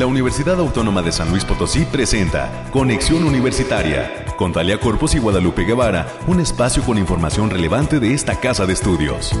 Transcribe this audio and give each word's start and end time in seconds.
la 0.00 0.06
Universidad 0.06 0.58
Autónoma 0.58 1.02
de 1.02 1.12
San 1.12 1.28
Luis 1.28 1.44
Potosí 1.44 1.84
presenta 1.84 2.70
Conexión 2.72 3.22
Universitaria 3.22 4.24
con 4.38 4.50
Talia 4.50 4.80
Corpus 4.80 5.14
y 5.14 5.18
Guadalupe 5.18 5.64
Guevara, 5.64 6.08
un 6.26 6.40
espacio 6.40 6.82
con 6.84 6.96
información 6.96 7.50
relevante 7.50 8.00
de 8.00 8.14
esta 8.14 8.40
casa 8.40 8.64
de 8.64 8.72
estudios. 8.72 9.38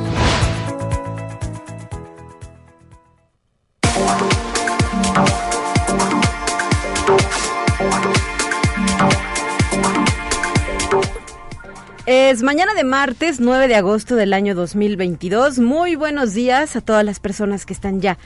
Es 12.04 12.42
mañana 12.42 12.74
de 12.74 12.84
martes 12.84 13.40
9 13.40 13.66
de 13.66 13.76
agosto 13.76 14.14
del 14.14 14.34
año 14.34 14.54
2022. 14.54 15.58
Muy 15.58 15.94
buenos 15.94 16.34
días 16.34 16.76
a 16.76 16.82
todas 16.82 17.02
las 17.02 17.18
personas 17.18 17.64
que 17.64 17.72
están 17.72 18.02
ya 18.02 18.18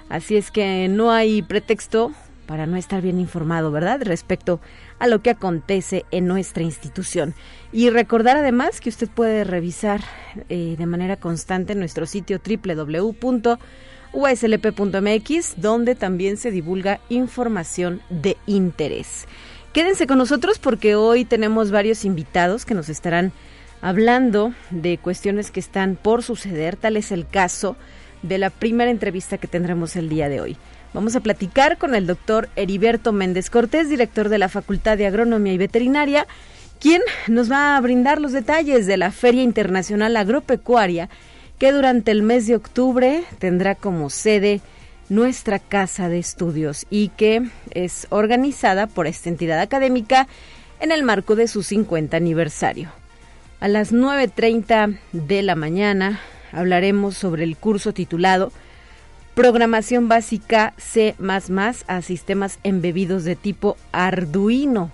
Así 0.09 0.37
es 0.37 0.51
que 0.51 0.89
no 0.89 1.11
hay 1.11 1.43
pretexto 1.43 2.13
para 2.47 2.67
no 2.67 2.77
estar 2.77 3.03
bien 3.03 3.19
informado, 3.21 3.71
¿verdad? 3.71 4.01
Respecto 4.03 4.61
a 4.99 5.07
lo 5.07 5.23
que 5.23 5.31
acontece 5.31 6.05
en 6.11 6.27
nuestra 6.27 6.63
institución. 6.63 7.35
Y 7.73 7.91
recordar 7.91 8.37
además 8.37 8.81
que 8.81 8.89
usted 8.89 9.09
puede 9.09 9.45
revisar 9.45 10.01
eh, 10.49 10.77
de 10.79 10.87
manera 10.87 11.17
constante 11.17 11.75
nuestro 11.75 12.07
sitio 12.07 12.41
www.uslp.mx, 12.45 13.55
donde 15.57 15.95
también 15.95 16.37
se 16.37 16.51
divulga 16.51 17.01
información 17.09 18.01
de 18.11 18.37
interés. 18.47 19.27
Quédense 19.73 20.07
con 20.07 20.19
nosotros 20.19 20.59
porque 20.61 20.95
hoy 20.95 21.25
tenemos 21.25 21.73
varios 21.73 22.05
invitados 22.05 22.65
que 22.65 22.75
nos 22.75 22.89
estarán 22.89 23.33
hablando 23.83 24.55
de 24.71 24.99
cuestiones 24.99 25.51
que 25.51 25.59
están 25.61 25.97
por 25.97 26.23
suceder. 26.23 26.77
Tal 26.77 26.97
es 26.97 27.11
el 27.11 27.27
caso 27.27 27.77
de 28.23 28.39
la 28.39 28.51
primera 28.51 28.91
entrevista 28.91 29.37
que 29.37 29.49
tendremos 29.49 29.97
el 29.97 30.09
día 30.09 30.29
de 30.29 30.41
hoy. 30.41 30.57
Vamos 30.95 31.17
a 31.17 31.21
platicar 31.21 31.77
con 31.77 31.97
el 31.97 32.07
doctor 32.07 32.49
Heriberto 32.55 33.13
Méndez 33.13 33.51
Cortés, 33.51 33.89
director 33.89 34.29
de 34.29 34.39
la 34.39 34.49
Facultad 34.49 34.97
de 34.97 35.09
Agronomía 35.09 35.53
y 35.53 35.59
Veterinaria, 35.59 36.29
quien 36.79 37.03
nos 37.27 37.51
va 37.51 37.77
a 37.77 37.81
brindar 37.81 38.21
los 38.21 38.31
detalles 38.31 38.87
de 38.87 38.97
la 38.97 39.11
Feria 39.11 39.43
Internacional 39.43 40.17
Agropecuaria, 40.17 41.09
que 41.59 41.73
durante 41.73 42.13
el 42.13 42.23
mes 42.23 42.47
de 42.47 42.55
octubre 42.55 43.25
tendrá 43.41 43.75
como 43.75 44.09
sede 44.09 44.61
nuestra 45.09 45.59
casa 45.59 46.09
de 46.09 46.21
estudios 46.21 46.87
y 46.91 47.09
que 47.09 47.43
es 47.73 48.07
organizada 48.11 48.87
por 48.87 49.09
esta 49.09 49.29
entidad 49.29 49.59
académica 49.59 50.29
en 50.79 50.93
el 50.93 51.03
marco 51.03 51.35
de 51.35 51.49
su 51.49 51.65
50 51.65 52.17
aniversario. 52.17 52.93
A 53.59 53.67
las 53.67 53.93
9.30 53.93 55.01
de 55.11 55.43
la 55.43 55.57
mañana 55.57 56.21
hablaremos 56.53 57.17
sobre 57.17 57.43
el 57.43 57.57
curso 57.57 57.93
titulado 57.93 58.53
Programación 59.35 60.09
básica 60.09 60.75
C 60.77 61.17
a 61.89 62.03
sistemas 62.03 62.61
embebidos 62.63 63.25
de 63.25 63.35
tipo 63.35 63.77
Arduino. 63.91 64.93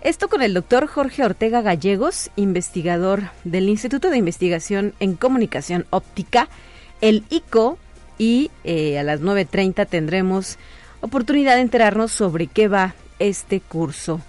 Esto 0.00 0.28
con 0.28 0.40
el 0.40 0.54
doctor 0.54 0.86
Jorge 0.86 1.22
Ortega 1.22 1.60
Gallegos, 1.60 2.30
investigador 2.34 3.24
del 3.44 3.68
Instituto 3.68 4.08
de 4.08 4.16
Investigación 4.16 4.94
en 4.98 5.14
Comunicación 5.14 5.84
Óptica, 5.90 6.48
el 7.02 7.24
ICO, 7.28 7.76
y 8.16 8.50
eh, 8.64 8.98
a 8.98 9.02
las 9.02 9.20
9.30 9.20 9.86
tendremos 9.86 10.56
oportunidad 11.02 11.56
de 11.56 11.62
enterarnos 11.62 12.12
sobre 12.12 12.46
qué 12.46 12.68
va 12.68 12.94
este 13.18 13.60
curso. 13.60 14.20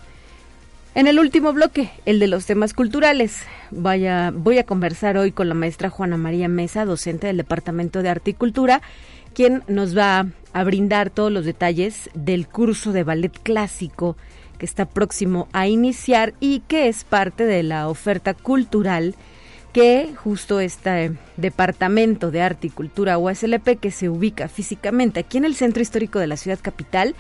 En 0.96 1.08
el 1.08 1.20
último 1.20 1.54
bloque, 1.54 1.90
el 2.06 2.20
de 2.20 2.28
los 2.28 2.46
temas 2.46 2.74
culturales, 2.74 3.40
vaya, 3.72 4.32
voy 4.34 4.58
a 4.58 4.66
conversar 4.66 5.18
hoy 5.18 5.32
con 5.32 5.48
la 5.48 5.56
maestra 5.56 5.90
Juana 5.90 6.18
María 6.18 6.50
Mesa, 6.50 6.86
docente 6.86 7.28
del 7.28 7.38
Departamento 7.38 8.04
de 8.04 8.10
Arte 8.10 8.32
y 8.32 8.34
quien 9.34 9.64
nos 9.68 9.98
va 9.98 10.28
a 10.54 10.64
brindar 10.64 11.10
todos 11.10 11.32
los 11.32 11.46
detalles 11.46 12.10
del 12.14 12.48
curso 12.48 12.92
de 12.92 13.04
ballet 13.04 13.32
clásico 13.44 14.16
que 14.58 14.66
está 14.66 14.86
próximo 14.86 15.48
a 15.52 15.68
iniciar 15.68 16.34
y 16.40 16.60
que 16.62 16.88
es 16.88 17.04
parte 17.04 17.46
de 17.46 17.64
la 17.64 17.90
oferta 17.90 18.34
cultural 18.34 19.16
que 19.74 20.14
justo 20.16 20.60
este 20.60 21.14
Departamento 21.36 22.30
de 22.30 22.42
Arte 22.42 22.68
y 22.68 22.70
Cultura 22.70 23.18
USLP, 23.18 23.80
que 23.80 23.90
se 23.90 24.08
ubica 24.08 24.48
físicamente 24.48 25.20
aquí 25.20 25.40
en 25.40 25.46
el 25.46 25.56
centro 25.56 25.82
histórico 25.82 26.20
de 26.20 26.28
la 26.28 26.38
ciudad 26.38 26.60
capital, 26.62 27.16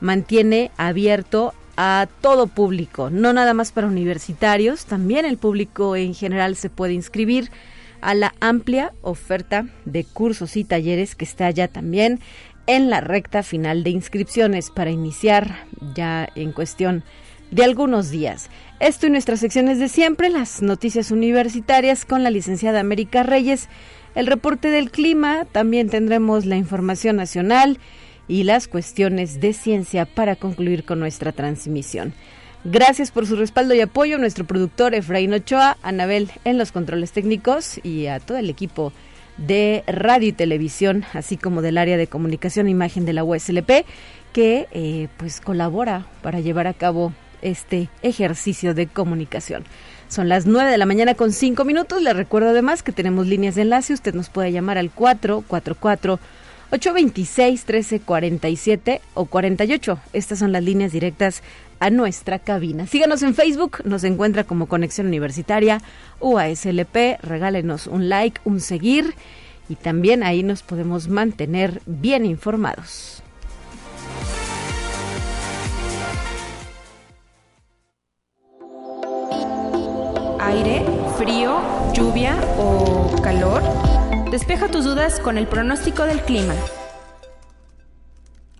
mantiene 0.00 0.70
abierto 0.76 1.54
a 1.76 2.06
todo 2.20 2.46
público, 2.46 3.10
no 3.10 3.32
nada 3.32 3.54
más 3.54 3.72
para 3.72 3.86
universitarios, 3.86 4.84
también 4.84 5.24
el 5.24 5.38
público 5.38 5.96
en 5.96 6.14
general 6.14 6.56
se 6.56 6.70
puede 6.70 6.92
inscribir 6.92 7.50
a 8.04 8.14
la 8.14 8.34
amplia 8.40 8.92
oferta 9.00 9.66
de 9.86 10.04
cursos 10.04 10.58
y 10.58 10.64
talleres 10.64 11.14
que 11.14 11.24
está 11.24 11.50
ya 11.50 11.68
también 11.68 12.20
en 12.66 12.90
la 12.90 13.00
recta 13.00 13.42
final 13.42 13.82
de 13.82 13.90
inscripciones 13.90 14.70
para 14.70 14.90
iniciar 14.90 15.56
ya 15.94 16.28
en 16.34 16.52
cuestión 16.52 17.02
de 17.50 17.64
algunos 17.64 18.10
días. 18.10 18.50
Esto 18.78 19.06
y 19.06 19.10
nuestras 19.10 19.40
secciones 19.40 19.78
de 19.78 19.88
siempre, 19.88 20.28
las 20.28 20.60
noticias 20.60 21.10
universitarias 21.10 22.04
con 22.04 22.22
la 22.22 22.30
licenciada 22.30 22.80
América 22.80 23.22
Reyes, 23.22 23.68
el 24.14 24.26
reporte 24.26 24.68
del 24.68 24.90
clima, 24.90 25.46
también 25.50 25.88
tendremos 25.88 26.44
la 26.44 26.56
información 26.56 27.16
nacional 27.16 27.78
y 28.28 28.42
las 28.42 28.68
cuestiones 28.68 29.40
de 29.40 29.54
ciencia 29.54 30.04
para 30.04 30.36
concluir 30.36 30.84
con 30.84 31.00
nuestra 31.00 31.32
transmisión. 31.32 32.12
Gracias 32.66 33.10
por 33.10 33.26
su 33.26 33.36
respaldo 33.36 33.74
y 33.74 33.82
apoyo 33.82 34.16
a 34.16 34.18
nuestro 34.18 34.46
productor 34.46 34.94
Efraín 34.94 35.34
Ochoa, 35.34 35.76
Anabel 35.82 36.30
en 36.46 36.56
los 36.56 36.72
controles 36.72 37.12
técnicos 37.12 37.78
y 37.84 38.06
a 38.06 38.20
todo 38.20 38.38
el 38.38 38.48
equipo 38.48 38.90
de 39.36 39.84
radio 39.86 40.28
y 40.28 40.32
televisión, 40.32 41.04
así 41.12 41.36
como 41.36 41.60
del 41.60 41.76
área 41.76 41.98
de 41.98 42.06
comunicación 42.06 42.66
e 42.66 42.70
imagen 42.70 43.04
de 43.04 43.12
la 43.12 43.22
USLP, 43.22 43.84
que 44.32 44.66
eh, 44.72 45.08
pues 45.18 45.42
colabora 45.42 46.06
para 46.22 46.40
llevar 46.40 46.66
a 46.66 46.72
cabo 46.72 47.12
este 47.42 47.90
ejercicio 48.00 48.72
de 48.72 48.86
comunicación. 48.86 49.64
Son 50.08 50.30
las 50.30 50.46
9 50.46 50.70
de 50.70 50.78
la 50.78 50.86
mañana 50.86 51.14
con 51.14 51.32
5 51.32 51.66
minutos. 51.66 52.00
Le 52.00 52.14
recuerdo 52.14 52.48
además 52.48 52.82
que 52.82 52.92
tenemos 52.92 53.26
líneas 53.26 53.56
de 53.56 53.62
enlace. 53.62 53.92
Usted 53.92 54.14
nos 54.14 54.30
puede 54.30 54.52
llamar 54.52 54.78
al 54.78 54.90
444 54.90 56.18
826 56.70 57.64
1347 57.66 59.00
o 59.14 59.26
48. 59.26 59.98
Estas 60.12 60.38
son 60.38 60.52
las 60.52 60.62
líneas 60.62 60.92
directas 60.92 61.42
a 61.80 61.90
nuestra 61.90 62.38
cabina. 62.38 62.86
Síganos 62.86 63.22
en 63.22 63.34
Facebook, 63.34 63.82
nos 63.84 64.04
encuentra 64.04 64.44
como 64.44 64.66
Conexión 64.66 65.06
Universitaria 65.06 65.80
UASLP, 66.20 67.20
regálenos 67.22 67.86
un 67.86 68.08
like, 68.08 68.40
un 68.44 68.60
seguir 68.60 69.14
y 69.68 69.76
también 69.76 70.22
ahí 70.22 70.42
nos 70.42 70.62
podemos 70.62 71.08
mantener 71.08 71.82
bien 71.86 72.26
informados. 72.26 73.22
Aire, 80.40 80.84
frío, 81.16 81.60
lluvia 81.94 82.36
o 82.58 83.20
calor. 83.22 83.62
Despeja 84.34 84.66
tus 84.66 84.84
dudas 84.84 85.20
con 85.20 85.38
el 85.38 85.46
pronóstico 85.46 86.06
del 86.06 86.20
clima. 86.20 86.56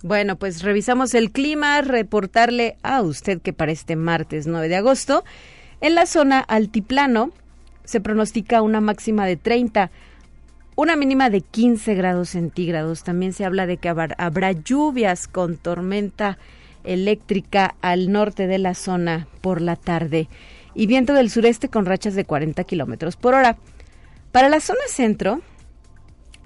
Bueno, 0.05 0.37
pues 0.37 0.63
revisamos 0.63 1.15
el 1.15 1.33
clima, 1.33 1.81
reportarle 1.81 2.77
a 2.85 3.03
usted 3.03 3.43
que 3.43 3.53
para 3.53 3.73
este 3.73 3.97
martes 3.97 4.47
9 4.47 4.69
de 4.69 4.77
agosto, 4.77 5.25
en 5.81 5.97
la 5.97 6.07
zona 6.07 6.39
altiplano 6.39 7.33
se 7.83 8.01
pronostica 8.01 8.63
una 8.63 8.81
máxima 8.81 9.27
de 9.27 9.37
30, 9.37 9.91
una 10.77 10.95
mínima 10.95 11.29
de 11.29 11.41
15 11.41 11.97
grados 11.97 12.29
centígrados. 12.29 13.03
También 13.03 13.33
se 13.33 13.45
habla 13.45 13.67
de 13.67 13.79
que 13.79 13.89
habrá 13.89 14.53
lluvias 14.53 15.27
con 15.27 15.57
tormenta 15.57 16.39
eléctrica 16.85 17.75
al 17.81 18.13
norte 18.13 18.47
de 18.47 18.59
la 18.59 18.75
zona 18.75 19.27
por 19.41 19.61
la 19.61 19.75
tarde 19.75 20.29
y 20.73 20.87
viento 20.87 21.15
del 21.15 21.31
sureste 21.31 21.69
con 21.69 21.85
rachas 21.85 22.15
de 22.15 22.25
40 22.25 22.63
kilómetros 22.63 23.17
por 23.17 23.35
hora. 23.35 23.57
Para 24.31 24.49
la 24.49 24.61
zona 24.61 24.83
centro, 24.87 25.41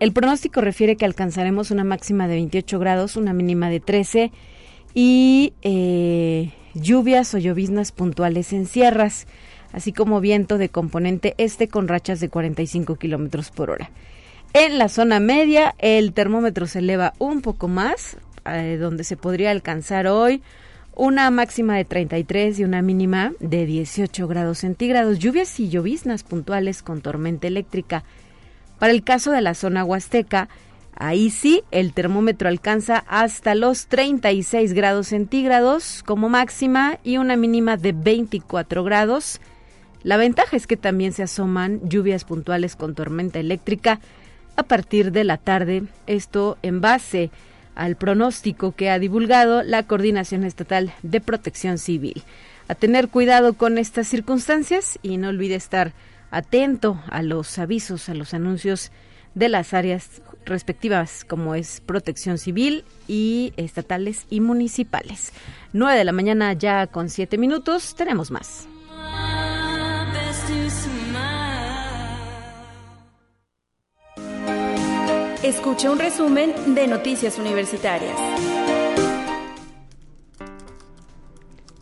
el 0.00 0.12
pronóstico 0.12 0.60
refiere 0.60 0.96
que 0.96 1.04
alcanzaremos 1.04 1.70
una 1.70 1.84
máxima 1.84 2.28
de 2.28 2.34
28 2.34 2.78
grados, 2.78 3.16
una 3.16 3.32
mínima 3.32 3.68
de 3.68 3.80
13 3.80 4.32
y 4.94 5.52
eh, 5.62 6.52
lluvias 6.74 7.34
o 7.34 7.38
lloviznas 7.38 7.92
puntuales 7.92 8.52
en 8.52 8.66
sierras, 8.66 9.26
así 9.72 9.92
como 9.92 10.20
viento 10.20 10.58
de 10.58 10.68
componente 10.68 11.34
este 11.38 11.68
con 11.68 11.88
rachas 11.88 12.20
de 12.20 12.28
45 12.28 12.96
kilómetros 12.96 13.50
por 13.50 13.70
hora. 13.70 13.90
En 14.54 14.78
la 14.78 14.88
zona 14.88 15.20
media, 15.20 15.74
el 15.78 16.12
termómetro 16.12 16.66
se 16.66 16.78
eleva 16.78 17.12
un 17.18 17.42
poco 17.42 17.68
más, 17.68 18.16
eh, 18.46 18.78
donde 18.80 19.04
se 19.04 19.16
podría 19.16 19.50
alcanzar 19.50 20.06
hoy 20.06 20.42
una 20.98 21.30
máxima 21.30 21.76
de 21.76 21.84
33 21.84 22.58
y 22.58 22.64
una 22.64 22.82
mínima 22.82 23.32
de 23.38 23.66
18 23.66 24.26
grados 24.26 24.58
centígrados. 24.58 25.18
Lluvias 25.20 25.60
y 25.60 25.68
lloviznas 25.68 26.24
puntuales 26.24 26.82
con 26.82 27.02
tormenta 27.02 27.46
eléctrica 27.46 28.04
para 28.78 28.92
el 28.92 29.02
caso 29.02 29.30
de 29.32 29.40
la 29.40 29.54
zona 29.54 29.84
huasteca, 29.84 30.48
ahí 30.94 31.30
sí 31.30 31.62
el 31.70 31.92
termómetro 31.92 32.48
alcanza 32.48 33.04
hasta 33.08 33.54
los 33.54 33.86
36 33.86 34.72
grados 34.72 35.08
centígrados 35.08 36.02
como 36.04 36.28
máxima 36.28 36.98
y 37.04 37.18
una 37.18 37.36
mínima 37.36 37.76
de 37.76 37.92
24 37.92 38.84
grados. 38.84 39.40
La 40.02 40.16
ventaja 40.16 40.56
es 40.56 40.66
que 40.66 40.76
también 40.76 41.12
se 41.12 41.24
asoman 41.24 41.80
lluvias 41.88 42.24
puntuales 42.24 42.76
con 42.76 42.94
tormenta 42.94 43.38
eléctrica 43.38 44.00
a 44.56 44.64
partir 44.64 45.12
de 45.12 45.24
la 45.24 45.38
tarde, 45.38 45.84
esto 46.06 46.58
en 46.62 46.80
base 46.80 47.30
al 47.76 47.96
pronóstico 47.96 48.72
que 48.72 48.90
ha 48.90 48.98
divulgado 48.98 49.62
la 49.62 49.84
Coordinación 49.84 50.42
Estatal 50.42 50.92
de 51.02 51.20
Protección 51.20 51.78
Civil. 51.78 52.24
A 52.66 52.74
tener 52.74 53.08
cuidado 53.08 53.54
con 53.54 53.78
estas 53.78 54.08
circunstancias 54.08 54.98
y 55.00 55.16
no 55.16 55.28
olvide 55.28 55.54
estar 55.54 55.92
atento 56.30 57.00
a 57.08 57.22
los 57.22 57.58
avisos, 57.58 58.08
a 58.08 58.14
los 58.14 58.34
anuncios 58.34 58.90
de 59.34 59.48
las 59.48 59.74
áreas 59.74 60.22
respectivas 60.44 61.24
como 61.24 61.54
es 61.54 61.80
protección 61.80 62.38
civil 62.38 62.84
y 63.06 63.52
estatales 63.56 64.26
y 64.30 64.40
municipales. 64.40 65.32
9 65.72 65.98
de 65.98 66.04
la 66.04 66.12
mañana 66.12 66.52
ya 66.54 66.86
con 66.86 67.08
siete 67.10 67.38
minutos, 67.38 67.94
tenemos 67.94 68.30
más. 68.30 68.66
Escucha 75.42 75.90
un 75.90 75.98
resumen 75.98 76.74
de 76.74 76.88
Noticias 76.88 77.38
Universitarias. 77.38 78.57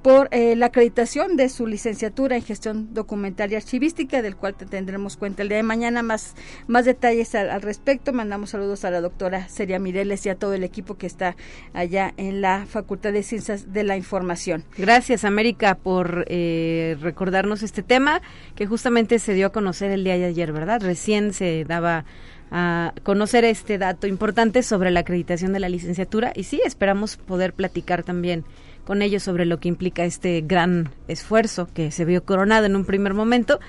por 0.02 0.28
eh, 0.30 0.54
la 0.56 0.66
acreditación 0.66 1.36
de 1.36 1.48
su 1.48 1.66
licenciatura 1.66 2.36
en 2.36 2.42
gestión 2.42 2.94
documental 2.94 3.52
y 3.52 3.56
archivística, 3.56 4.22
del 4.22 4.36
cual 4.36 4.54
te 4.54 4.64
tendremos 4.64 5.16
cuenta 5.16 5.42
el 5.42 5.48
día 5.48 5.58
de 5.58 5.64
mañana 5.64 6.02
más, 6.02 6.34
más 6.66 6.84
detalles 6.84 7.34
al, 7.34 7.60
respecto. 7.62 8.12
Mandamos 8.12 8.50
saludos 8.50 8.84
a 8.84 8.90
la 8.90 9.00
doctora 9.00 9.48
Seria 9.48 9.78
Mireles 9.78 10.24
y 10.26 10.28
a 10.28 10.36
todo 10.36 10.54
el 10.54 10.64
equipo 10.64 10.96
que 10.96 11.06
está 11.06 11.36
allá 11.72 12.14
en 12.16 12.40
la 12.40 12.66
Facultad 12.66 13.12
de 13.12 13.22
Ciencias 13.22 13.72
de 13.72 13.82
la 13.82 13.96
Información. 13.96 14.64
Gracias, 14.76 15.24
América, 15.24 15.74
por 15.74 16.24
eh, 16.28 16.96
recordarnos 17.00 17.62
este 17.62 17.82
tema 17.82 18.22
que 18.54 18.66
justamente 18.66 19.18
se 19.18 19.34
dio 19.34 19.48
a 19.48 19.52
conocer 19.52 19.90
el 19.90 20.04
día 20.04 20.16
de 20.16 20.26
ayer, 20.26 20.52
¿verdad? 20.52 20.80
Recién 20.80 21.32
se 21.32 21.64
daba 21.64 22.04
a 22.50 22.94
conocer 23.02 23.44
este 23.44 23.78
dato 23.78 24.06
importante 24.06 24.62
sobre 24.62 24.90
la 24.90 25.00
acreditación 25.00 25.52
de 25.52 25.60
la 25.60 25.68
licenciatura. 25.68 26.32
Y 26.34 26.44
sí, 26.44 26.60
esperamos 26.64 27.16
poder 27.16 27.52
platicar 27.52 28.02
también 28.02 28.44
con 28.84 29.02
ellos 29.02 29.22
sobre 29.22 29.44
lo 29.44 29.60
que 29.60 29.68
implica 29.68 30.04
este 30.04 30.40
gran 30.40 30.90
esfuerzo 31.08 31.68
que 31.74 31.90
se 31.90 32.04
vio 32.04 32.24
coronado 32.24 32.66
en 32.66 32.74
un 32.74 32.86
primer 32.86 33.12
momento 33.12 33.60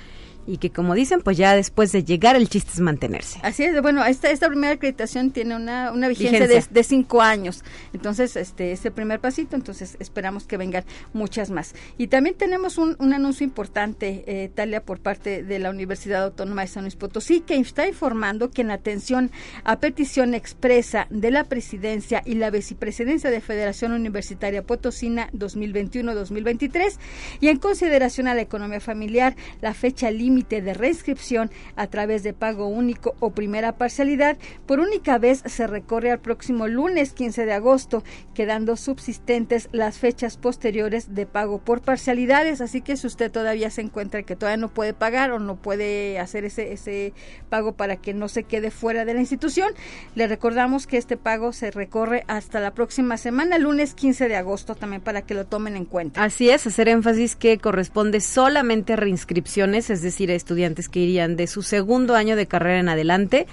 y 0.48 0.58
que 0.58 0.69
como 0.69 0.96
dicen, 0.96 1.22
pues 1.22 1.38
ya 1.38 1.55
después 1.55 1.91
de 1.91 2.03
llegar 2.03 2.36
el 2.36 2.50
chiste 2.50 2.72
es 2.74 2.79
mantenerse. 2.79 3.39
Así 3.43 3.63
es, 3.63 3.81
bueno, 3.81 4.03
esta, 4.05 4.31
esta 4.31 4.48
primera 4.48 4.74
acreditación 4.74 5.31
tiene 5.31 5.55
una, 5.55 5.91
una 5.91 6.08
vigencia, 6.08 6.48
De, 6.48 6.84
cinco 6.84 7.22
años, 7.22 7.63
entonces 7.93 8.36
este 8.36 8.72
es 8.72 8.86
el 8.86 8.91
primer 8.91 9.19
pasito, 9.19 9.55
entonces 9.55 9.96
esperamos 10.00 10.46
que 10.46 10.58
vengan 10.58 10.84
muchas 11.13 11.51
más. 11.51 11.75
Y 11.98 12.08
también 12.08 12.36
tenemos 12.36 12.77
un, 12.77 12.96
un 13.00 13.13
anuncio 13.13 13.43
importante, 13.43 14.24
eh, 14.27 14.50
Talia, 14.53 14.84
por 14.84 15.00
parte 15.00 15.43
de 15.43 15.60
la 15.60 15.69
Universidad 15.69 16.24
Autónoma 16.24 16.62
de 16.62 16.67
San 16.67 16.84
Luis 16.84 16.96
Potosí, 16.96 17.41
que 17.41 17.55
está 17.55 17.88
informando 17.88 18.51
que 18.51 18.62
en 18.62 18.72
atención 18.72 19.31
a 19.63 19.79
petición 19.79 20.34
expresa 20.34 21.08
de 21.10 21.31
la 21.31 21.43
presidencia 21.43 22.22
y 22.25 22.36
la 22.36 22.50
vicepresidencia 22.50 23.29
de 23.29 23.41
Federación 23.41 23.91
Universitaria 23.91 24.63
Potosina 24.63 25.29
2021-2023 25.34 26.98
y 27.39 27.48
en 27.50 27.58
consideración 27.58 28.27
a 28.27 28.36
la 28.36 28.41
economía 28.41 28.79
familiar, 28.79 29.36
la 29.62 29.74
fecha 29.74 30.12
límite 30.29 30.62
de 30.62 30.75
reinscripción 30.75 31.50
a 31.75 31.88
través 31.88 32.21
de 32.21 32.33
pago 32.33 32.67
único 32.67 33.15
o 33.19 33.31
primera 33.31 33.71
parcialidad 33.74 34.38
por 34.67 34.79
única 34.79 35.17
vez 35.17 35.41
se 35.43 35.65
recorre 35.65 36.12
al 36.12 36.19
próximo 36.19 36.67
lunes 36.67 37.13
15 37.13 37.48
de 37.48 37.53
agosto, 37.53 38.03
quedando 38.36 38.75
subsistentes 38.75 39.69
las 39.71 39.98
fechas 39.98 40.38
posteriores 40.38 41.15
de 41.15 41.25
pago 41.25 41.57
por 41.57 41.81
parcialidades. 41.81 42.62
Así 42.62 42.81
que 42.81 42.95
si 42.95 43.07
usted 43.07 43.31
todavía 43.31 43.71
se 43.71 43.81
encuentra 43.81 44.21
que 44.21 44.36
todavía 44.36 44.57
no 44.57 44.69
puede 44.69 44.93
pagar 44.93 45.31
o 45.31 45.39
no 45.39 45.55
puede 45.55 46.19
hacer 46.19 46.45
ese, 46.45 46.74
ese 46.74 47.13
pago 47.50 47.74
para 47.74 47.95
que 47.95 48.13
no 48.13 48.27
se 48.27 48.43
quede 48.43 48.69
fuera 48.69 49.05
de 49.05 49.15
la 49.15 49.21
institución, 49.21 49.74
le 50.13 50.27
recordamos 50.27 50.86
que 50.86 50.98
este 50.98 51.17
pago 51.17 51.53
se 51.53 51.71
recorre 51.71 52.24
hasta 52.27 52.59
la 52.59 52.75
próxima 52.75 53.17
semana, 53.17 53.57
lunes 53.57 53.95
15 53.95 54.27
de 54.27 54.36
agosto, 54.36 54.75
también 54.75 55.01
para 55.01 55.24
que 55.24 55.33
lo 55.33 55.48
tomen 55.48 55.75
en 55.75 55.86
cuenta. 55.86 56.24
Así 56.24 56.51
es, 56.51 56.67
hacer 56.67 56.88
énfasis 56.88 57.36
que 57.36 57.57
corresponde 57.57 58.21
solamente 58.21 58.93
a 58.93 58.95
reinscripciones, 58.95 59.89
es 59.89 60.01
decir, 60.01 60.18
estudiantes 60.27 60.89
que 60.89 60.99
irían 60.99 61.35
de 61.35 61.47
su 61.47 61.61
segundo 61.61 62.15
año 62.15 62.35
de 62.35 62.47
carrera 62.47 62.79
en 62.79 62.89
adelante, 62.89 63.47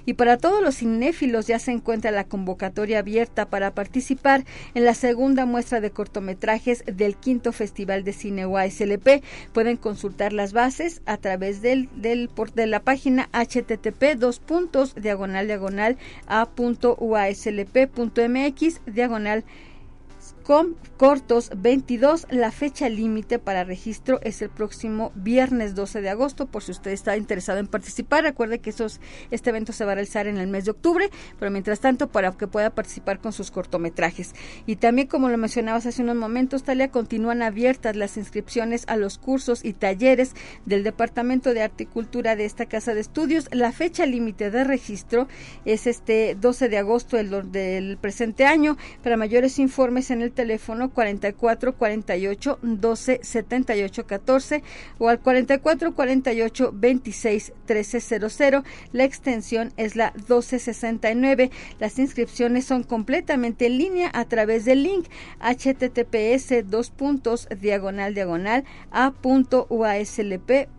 Y 0.06 0.14
para 0.14 0.38
todos 0.38 0.62
los 0.62 0.78
cinéfilos 0.78 1.48
ya 1.48 1.60
se 1.60 1.72
encuentra 1.72 2.12
la 2.12 2.26
convocatoria 2.26 3.00
abierta 3.00 3.50
para 3.50 3.72
participar 3.72 4.46
en 4.74 4.86
la 4.86 4.94
segunda 4.94 5.46
muestra 5.46 5.82
de 5.82 5.92
cortometrajes 5.92 6.84
del 6.86 7.18
quinto 7.18 7.52
Festival 7.52 8.04
de 8.04 8.14
Cine 8.14 8.46
UASLP. 8.46 9.24
Pueden 9.54 9.78
consultar 9.78 10.34
las 10.34 10.54
bases 10.54 11.02
a 11.06 11.18
través 11.18 11.62
del 11.62 11.90
de 11.98 12.68
la 12.68 12.82
página 12.82 13.30
http 13.34 13.67
dos 14.18 14.40
puntos 14.40 14.96
diagonal 14.96 15.48
diagonal 15.48 15.98
a 16.28 16.46
punto 16.46 16.96
uaslp.mx 17.00 18.82
diagonal 18.86 19.44
com 20.48 20.76
cortos 20.96 21.52
22. 21.56 22.28
La 22.30 22.52
fecha 22.52 22.88
límite 22.88 23.38
para 23.38 23.66
registro 23.66 24.20
es 24.24 24.42
el 24.42 24.50
próximo 24.50 25.12
viernes 25.14 25.76
12 25.76 26.00
de 26.00 26.10
agosto. 26.10 26.46
Por 26.46 26.64
si 26.64 26.72
usted 26.72 26.92
está 26.92 27.18
interesado 27.18 27.60
en 27.60 27.68
participar, 27.68 28.24
recuerde 28.24 28.60
que 28.60 28.70
esos, 28.70 29.02
este 29.30 29.50
evento 29.50 29.74
se 29.74 29.84
va 29.84 29.92
a 29.92 29.96
realizar 29.96 30.26
en 30.26 30.38
el 30.38 30.48
mes 30.48 30.64
de 30.64 30.72
octubre, 30.72 31.10
pero 31.38 31.52
mientras 31.52 31.82
tanto 31.82 32.08
para 32.08 32.32
que 32.32 32.48
pueda 32.48 32.70
participar 32.70 33.20
con 33.20 33.34
sus 33.34 33.52
cortometrajes. 33.52 34.34
Y 34.66 34.78
también, 34.78 35.10
como 35.10 35.28
lo 35.28 35.38
mencionabas 35.38 35.86
hace 35.86 36.02
unos 36.02 36.16
momentos, 36.16 36.64
Talia, 36.64 36.92
continúan 36.92 37.42
abiertas 37.42 37.98
las 37.98 38.16
inscripciones 38.16 38.86
a 38.88 38.96
los 38.96 39.18
cursos 39.18 39.66
y 39.66 39.74
talleres 39.74 40.34
del 40.66 40.86
Departamento 40.86 41.54
de 41.54 41.62
Arte 41.62 41.84
y 41.84 41.88
Cultura 41.88 42.38
de 42.38 42.46
esta 42.46 42.68
casa 42.68 42.94
de 42.94 43.02
estudios. 43.02 43.50
La 43.52 43.74
fecha 43.74 44.06
límite 44.06 44.50
de 44.50 44.64
registro 44.64 45.28
es 45.66 45.88
este 45.88 46.36
12 46.40 46.70
de 46.70 46.78
agosto 46.78 47.18
del 47.18 47.98
presente 47.98 48.46
año. 48.46 48.78
Para 49.04 49.18
mayores 49.18 49.60
informes 49.60 50.10
en 50.10 50.22
el 50.22 50.32
teléfono 50.38 50.92
44 50.92 51.76
48 51.76 52.60
12 52.62 53.20
78 53.24 54.08
14 54.08 54.64
o 55.00 55.10
al 55.10 55.20
44 55.20 55.94
48 55.94 56.72
26 56.74 57.54
1300. 57.68 58.64
La 58.94 59.04
extensión 59.04 59.74
es 59.76 59.96
la 59.98 60.14
1269. 60.16 61.52
Las 61.80 61.98
inscripciones 62.00 62.66
son 62.66 62.84
completamente 62.84 63.66
en 63.66 63.80
línea 63.80 64.12
a 64.14 64.26
través 64.26 64.64
del 64.64 64.84
link 64.84 65.08
https 65.42 66.70
dos 66.70 66.92
puntos 66.92 67.48
diagonal 67.60 68.14
diagonal 68.14 68.64
a 68.92 69.12
punto 69.12 69.66
uaslp.mx 69.70 70.76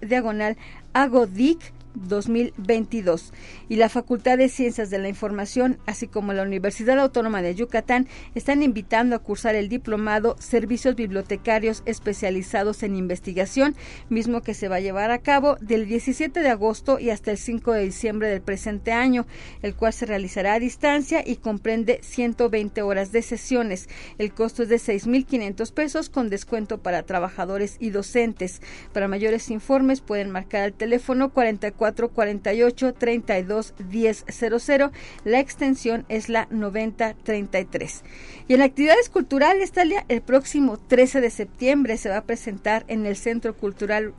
diagonal 0.00 0.58
agodic 0.92 1.72
2022 1.94 3.32
y 3.68 3.76
la 3.76 3.88
Facultad 3.88 4.38
de 4.38 4.48
Ciencias 4.48 4.90
de 4.90 4.98
la 4.98 5.08
Información, 5.08 5.78
así 5.86 6.06
como 6.06 6.32
la 6.32 6.42
Universidad 6.42 6.98
Autónoma 6.98 7.42
de 7.42 7.54
Yucatán, 7.54 8.06
están 8.34 8.62
invitando 8.62 9.16
a 9.16 9.18
cursar 9.18 9.54
el 9.54 9.68
diplomado 9.68 10.36
Servicios 10.38 10.94
Bibliotecarios 10.94 11.82
Especializados 11.86 12.82
en 12.82 12.96
Investigación, 12.96 13.74
mismo 14.08 14.42
que 14.42 14.54
se 14.54 14.68
va 14.68 14.76
a 14.76 14.80
llevar 14.80 15.10
a 15.10 15.18
cabo 15.18 15.56
del 15.60 15.86
17 15.86 16.40
de 16.40 16.48
agosto 16.48 16.98
y 16.98 17.10
hasta 17.10 17.30
el 17.30 17.38
5 17.38 17.72
de 17.72 17.84
diciembre 17.84 18.28
del 18.28 18.40
presente 18.40 18.92
año, 18.92 19.26
el 19.62 19.74
cual 19.74 19.92
se 19.92 20.06
realizará 20.06 20.54
a 20.54 20.60
distancia 20.60 21.22
y 21.24 21.36
comprende 21.36 22.00
120 22.02 22.82
horas 22.82 23.12
de 23.12 23.22
sesiones. 23.22 23.88
El 24.18 24.32
costo 24.32 24.62
es 24.62 24.68
de 24.68 24.76
6.500 24.76 25.72
pesos 25.72 26.08
con 26.08 26.28
descuento 26.28 26.78
para 26.78 27.02
trabajadores 27.02 27.76
y 27.80 27.90
docentes. 27.90 28.60
Para 28.92 29.08
mayores 29.08 29.50
informes 29.50 30.00
pueden 30.00 30.30
marcar 30.30 30.64
el 30.64 30.72
teléfono 30.72 31.30
44 31.32 31.81
48 32.08 32.94
32 32.94 33.74
10 33.88 34.24
00. 34.28 34.92
La 35.24 35.40
extensión 35.40 36.04
es 36.08 36.28
la 36.28 36.46
9033. 36.50 38.02
Y 38.48 38.54
en 38.54 38.62
actividades 38.62 39.08
culturales, 39.08 39.72
Talia, 39.72 40.04
el 40.08 40.22
próximo 40.22 40.78
13 40.78 41.20
de 41.20 41.30
septiembre 41.30 41.96
se 41.96 42.08
va 42.08 42.18
a 42.18 42.24
presentar 42.24 42.84
en 42.88 43.06
el 43.06 43.16
Centro 43.16 43.56
Cultural 43.56 44.14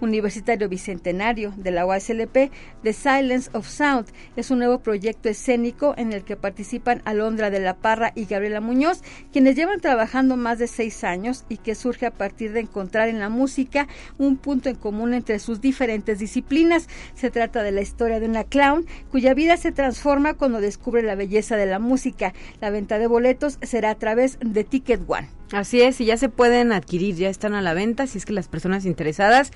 Universitario 0.00 0.68
Bicentenario 0.68 1.52
de 1.56 1.70
la 1.70 1.86
UASLP, 1.86 2.50
The 2.82 2.92
Silence 2.92 3.50
of 3.52 3.68
Sound. 3.68 4.06
Es 4.36 4.50
un 4.50 4.58
nuevo 4.58 4.80
proyecto 4.80 5.28
escénico 5.28 5.94
en 5.96 6.12
el 6.12 6.24
que 6.24 6.36
participan 6.36 7.02
Alondra 7.04 7.50
de 7.50 7.60
la 7.60 7.76
Parra 7.76 8.12
y 8.14 8.26
Gabriela 8.26 8.60
Muñoz, 8.60 9.02
quienes 9.32 9.56
llevan 9.56 9.80
trabajando 9.80 10.36
más 10.36 10.58
de 10.58 10.66
seis 10.66 11.04
años 11.04 11.44
y 11.48 11.58
que 11.58 11.74
surge 11.74 12.06
a 12.06 12.10
partir 12.10 12.52
de 12.52 12.60
encontrar 12.60 13.08
en 13.08 13.18
la 13.18 13.28
música 13.28 13.88
un 14.18 14.36
punto 14.36 14.68
en 14.68 14.76
común 14.76 15.14
entre 15.14 15.38
sus 15.38 15.60
diferentes 15.60 16.18
disciplinas. 16.18 16.88
Se 17.14 17.30
trata 17.30 17.62
de 17.62 17.72
la 17.72 17.80
historia 17.80 18.20
de 18.20 18.26
una 18.26 18.44
clown 18.44 18.86
cuya 19.10 19.34
vida 19.34 19.56
se 19.56 19.72
transforma 19.72 20.34
cuando 20.34 20.60
descubre 20.60 21.02
la 21.02 21.14
belleza 21.14 21.56
de 21.56 21.66
la 21.66 21.78
música. 21.78 22.34
La 22.60 22.70
venta 22.70 22.98
de 22.98 23.06
boletos 23.06 23.58
será 23.62 23.90
a 23.90 23.94
través 23.94 24.38
de 24.40 24.64
Ticket 24.64 25.02
One. 25.06 25.28
Así 25.52 25.80
es, 25.80 26.00
y 26.00 26.06
ya 26.06 26.16
se 26.16 26.28
pueden 26.28 26.72
adquirir, 26.72 27.14
ya 27.14 27.28
están 27.28 27.54
a 27.54 27.62
la 27.62 27.72
venta, 27.72 28.08
si 28.08 28.18
es 28.18 28.26
que 28.26 28.32
las 28.32 28.48
personas 28.48 28.84
interesadas 28.84 29.52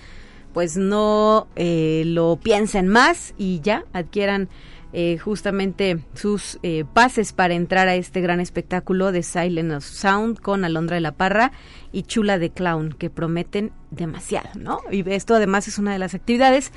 pues 0.52 0.76
no 0.76 1.47
eh, 1.57 2.02
lo 2.07 2.38
piensen 2.42 2.88
más 2.88 3.35
y 3.38 3.61
ya 3.61 3.85
adquieran 3.92 4.49
eh, 4.92 5.19
justamente 5.19 6.00
sus 6.14 6.59
eh, 6.64 6.85
pases 6.92 7.33
para 7.33 7.54
entrar 7.54 7.87
a 7.87 7.95
este 7.95 8.21
gran 8.21 8.40
espectáculo 8.40 9.12
de 9.12 9.23
Silent 9.23 9.73
of 9.73 9.85
Sound 9.85 10.40
con 10.40 10.64
Alondra 10.64 10.97
de 10.97 11.00
la 11.00 11.12
Parra 11.12 11.52
y 11.92 12.02
Chula 12.02 12.38
de 12.38 12.50
Clown, 12.50 12.92
que 12.95 13.09
prometen 13.09 13.71
demasiado, 13.92 14.50
¿no? 14.59 14.80
Y 14.90 15.09
esto 15.09 15.37
además 15.37 15.69
es 15.69 15.78
una 15.78 15.92
de 15.92 16.00
las 16.00 16.14
actividades 16.14 16.73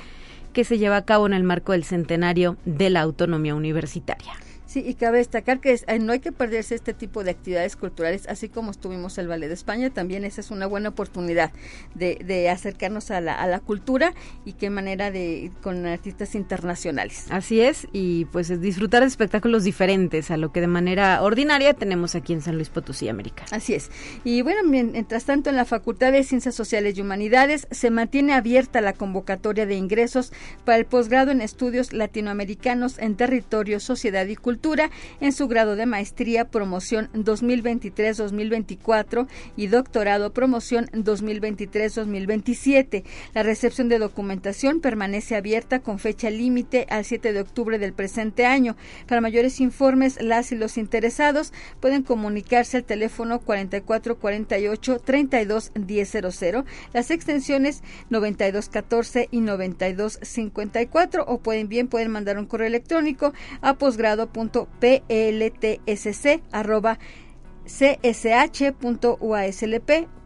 que 0.52 0.62
se 0.62 0.78
lleva 0.78 0.96
a 0.96 1.04
cabo 1.04 1.26
en 1.26 1.32
el 1.32 1.42
marco 1.42 1.72
del 1.72 1.82
centenario 1.82 2.56
de 2.64 2.88
la 2.88 3.00
autonomía 3.00 3.56
universitaria. 3.56 4.34
Sí, 4.74 4.82
y 4.84 4.94
cabe 4.94 5.18
destacar 5.18 5.60
que 5.60 5.78
eh, 5.86 5.98
no 6.00 6.12
hay 6.12 6.18
que 6.18 6.32
perderse 6.32 6.74
este 6.74 6.94
tipo 6.94 7.22
de 7.22 7.30
actividades 7.30 7.76
culturales, 7.76 8.26
así 8.26 8.48
como 8.48 8.72
estuvimos 8.72 9.16
el 9.18 9.28
Ballet 9.28 9.46
de 9.46 9.54
España, 9.54 9.90
también 9.90 10.24
esa 10.24 10.40
es 10.40 10.50
una 10.50 10.66
buena 10.66 10.88
oportunidad 10.88 11.52
de, 11.94 12.18
de 12.24 12.50
acercarnos 12.50 13.12
a 13.12 13.20
la, 13.20 13.34
a 13.34 13.46
la 13.46 13.60
cultura 13.60 14.14
y 14.44 14.54
qué 14.54 14.70
manera 14.70 15.12
de 15.12 15.52
con 15.62 15.86
artistas 15.86 16.34
internacionales. 16.34 17.26
Así 17.30 17.60
es, 17.60 17.86
y 17.92 18.24
pues 18.24 18.60
disfrutar 18.60 19.02
de 19.02 19.06
espectáculos 19.06 19.62
diferentes 19.62 20.32
a 20.32 20.36
lo 20.36 20.50
que 20.50 20.60
de 20.60 20.66
manera 20.66 21.22
ordinaria 21.22 21.74
tenemos 21.74 22.16
aquí 22.16 22.32
en 22.32 22.42
San 22.42 22.56
Luis 22.56 22.68
Potosí, 22.68 23.08
América. 23.08 23.44
Así 23.52 23.74
es. 23.74 23.92
Y 24.24 24.42
bueno, 24.42 24.68
mientras 24.68 25.24
tanto 25.24 25.50
en 25.50 25.56
la 25.56 25.66
Facultad 25.66 26.10
de 26.10 26.24
Ciencias 26.24 26.56
Sociales 26.56 26.98
y 26.98 27.00
Humanidades 27.00 27.68
se 27.70 27.92
mantiene 27.92 28.32
abierta 28.32 28.80
la 28.80 28.92
convocatoria 28.92 29.66
de 29.66 29.76
ingresos 29.76 30.32
para 30.64 30.78
el 30.78 30.84
posgrado 30.84 31.30
en 31.30 31.42
estudios 31.42 31.92
latinoamericanos 31.92 32.98
en 32.98 33.14
territorio, 33.14 33.78
sociedad 33.78 34.26
y 34.26 34.34
cultura 34.34 34.63
en 35.20 35.32
su 35.32 35.46
grado 35.46 35.76
de 35.76 35.84
maestría 35.84 36.46
promoción 36.46 37.10
2023-2024 37.12 39.26
y 39.56 39.66
doctorado 39.66 40.32
promoción 40.32 40.86
2023-2027. 40.86 43.04
La 43.34 43.42
recepción 43.42 43.90
de 43.90 43.98
documentación 43.98 44.80
permanece 44.80 45.36
abierta 45.36 45.80
con 45.80 45.98
fecha 45.98 46.30
límite 46.30 46.86
al 46.88 47.04
7 47.04 47.34
de 47.34 47.42
octubre 47.42 47.78
del 47.78 47.92
presente 47.92 48.46
año. 48.46 48.74
Para 49.06 49.20
mayores 49.20 49.60
informes, 49.60 50.18
las 50.22 50.50
y 50.50 50.56
los 50.56 50.78
interesados 50.78 51.52
pueden 51.80 52.02
comunicarse 52.02 52.78
al 52.78 52.84
teléfono 52.84 53.40
4448 53.40 54.98
321000, 55.00 56.64
las 56.94 57.10
extensiones 57.10 57.82
9214 58.08 59.28
y 59.30 59.40
9254 59.40 61.26
o 61.26 61.40
pueden 61.40 61.68
bien 61.68 61.88
pueden 61.88 62.10
mandar 62.10 62.38
un 62.38 62.46
correo 62.46 62.68
electrónico 62.68 63.34
a 63.60 63.74
posgrado.pltSC 64.54 66.42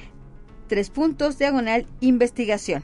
tres 0.67 0.89
puntos 0.89 1.37
diagonal 1.37 1.85
investigación. 1.99 2.83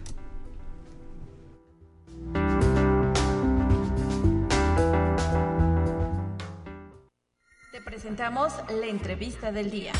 Presentamos 7.91 8.53
la 8.69 8.87
entrevista 8.87 9.51
del 9.51 9.69
día. 9.69 9.91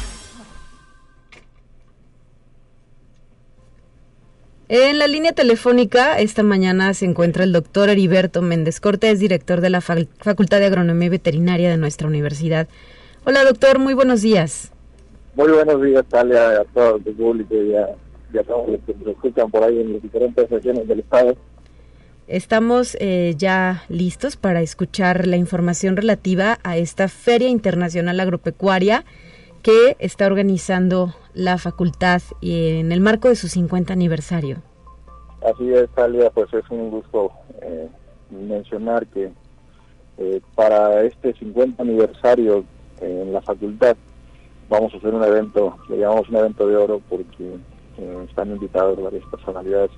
En 4.69 4.97
la 4.97 5.07
línea 5.07 5.33
telefónica 5.33 6.17
esta 6.17 6.41
mañana 6.41 6.93
se 6.93 7.03
encuentra 7.03 7.43
el 7.43 7.51
doctor 7.51 7.89
Heriberto 7.89 8.41
Méndez 8.41 8.79
Cortés, 8.79 9.19
director 9.19 9.59
de 9.59 9.71
la 9.71 9.81
Facultad 9.81 10.59
de 10.59 10.67
Agronomía 10.67 11.07
y 11.07 11.09
Veterinaria 11.09 11.69
de 11.69 11.75
nuestra 11.75 12.07
universidad. 12.07 12.69
Hola 13.25 13.43
doctor, 13.43 13.77
muy 13.77 13.93
buenos 13.93 14.21
días. 14.21 14.71
Muy 15.35 15.51
buenos 15.51 15.81
días, 15.81 16.05
Talia, 16.07 16.61
a 16.61 16.63
todo 16.63 16.95
el 16.95 17.13
público 17.13 17.55
y 17.55 17.75
a, 17.75 18.43
todos 18.43 18.69
los 18.69 18.79
que 18.85 18.93
nos 18.93 19.07
escuchan 19.07 19.51
por 19.51 19.65
ahí 19.65 19.81
en 19.81 19.91
las 19.91 20.01
diferentes 20.01 20.49
regiones 20.49 20.87
del 20.87 21.01
estado. 21.01 21.35
Estamos 22.27 22.95
eh, 22.99 23.33
ya 23.35 23.83
listos 23.89 24.37
para 24.37 24.61
escuchar 24.61 25.27
la 25.27 25.37
información 25.37 25.97
relativa 25.97 26.59
a 26.63 26.77
esta 26.77 27.07
Feria 27.07 27.49
Internacional 27.49 28.19
Agropecuaria 28.19 29.05
que 29.63 29.95
está 29.99 30.27
organizando 30.27 31.13
la 31.33 31.57
facultad 31.57 32.21
en 32.41 32.91
el 32.91 33.01
marco 33.01 33.27
de 33.27 33.35
su 33.35 33.47
50 33.47 33.91
aniversario. 33.91 34.57
Así 35.43 35.73
es, 35.73 35.89
Talia, 35.89 36.29
pues 36.29 36.53
es 36.53 36.63
un 36.69 36.91
gusto 36.91 37.31
eh, 37.61 37.89
mencionar 38.29 39.07
que 39.07 39.31
eh, 40.19 40.41
para 40.55 41.03
este 41.03 41.33
50 41.33 41.81
aniversario 41.81 42.63
en 43.01 43.33
la 43.33 43.41
facultad 43.41 43.97
vamos 44.69 44.93
a 44.93 44.97
hacer 44.97 45.13
un 45.13 45.23
evento, 45.23 45.77
le 45.89 45.97
llamamos 45.97 46.29
un 46.29 46.35
evento 46.37 46.67
de 46.67 46.77
oro 46.77 47.01
porque 47.09 47.57
están 48.29 48.51
invitados 48.51 49.01
varias 49.01 49.23
personalidades 49.29 49.91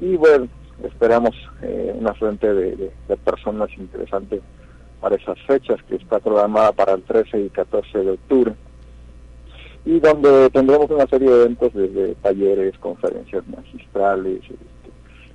y 0.00 0.16
bueno, 0.16 0.48
esperamos 0.82 1.34
eh, 1.62 1.94
una 1.98 2.14
fuente 2.14 2.52
de, 2.52 2.90
personas 3.24 3.70
interesantes 3.76 4.40
para 5.00 5.16
esas 5.16 5.38
fechas 5.46 5.82
que 5.88 5.96
está 5.96 6.18
programada 6.18 6.72
para 6.72 6.92
el 6.92 7.02
13 7.02 7.40
y 7.40 7.50
14 7.50 7.98
de 7.98 8.10
octubre 8.12 8.54
y 9.84 10.00
donde 10.00 10.50
tendremos 10.50 10.90
una 10.90 11.06
serie 11.06 11.30
de 11.30 11.42
eventos 11.42 11.72
desde 11.72 12.14
talleres, 12.16 12.76
conferencias 12.78 13.46
magistrales, 13.48 14.40
este, 14.42 14.68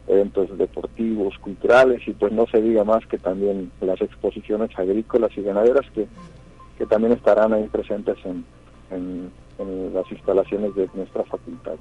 eventos 0.08 0.58
deportivos, 0.58 1.38
culturales 1.40 2.02
y 2.08 2.12
pues 2.12 2.32
no 2.34 2.46
se 2.48 2.62
diga 2.62 2.84
más 2.84 3.06
que 3.08 3.18
también 3.18 3.72
las 3.82 4.00
exposiciones 4.02 4.70
agrícolas 4.78 5.32
y 5.38 5.42
ganaderas 5.42 5.90
que, 5.92 6.08
que 6.78 6.86
también 6.86 7.14
estarán 7.14 7.54
ahí 7.54 7.68
presentes 7.68 8.18
en, 8.26 8.46
en, 8.92 9.32
las 9.94 10.12
instalaciones 10.12 10.76
de 10.76 10.90
nuestra 10.94 11.24
facultad. 11.24 11.76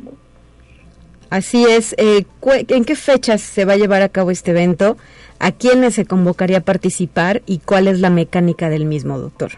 Así 1.33 1.65
es. 1.65 1.95
Eh, 1.97 2.27
¿En 2.69 2.85
qué 2.85 2.95
fechas 2.95 3.41
se 3.41 3.65
va 3.65 3.73
a 3.73 3.77
llevar 3.79 4.03
a 4.03 4.11
cabo 4.11 4.31
este 4.31 4.51
evento? 4.51 4.99
¿A 5.39 5.51
quiénes 5.51 5.95
se 5.95 6.05
convocaría 6.05 6.59
a 6.59 6.61
participar 6.61 7.41
y 7.47 7.61
cuál 7.61 7.89
es 7.89 8.01
la 8.01 8.11
mecánica 8.11 8.69
del 8.69 8.85
mismo, 8.85 9.19
doctor? 9.19 9.53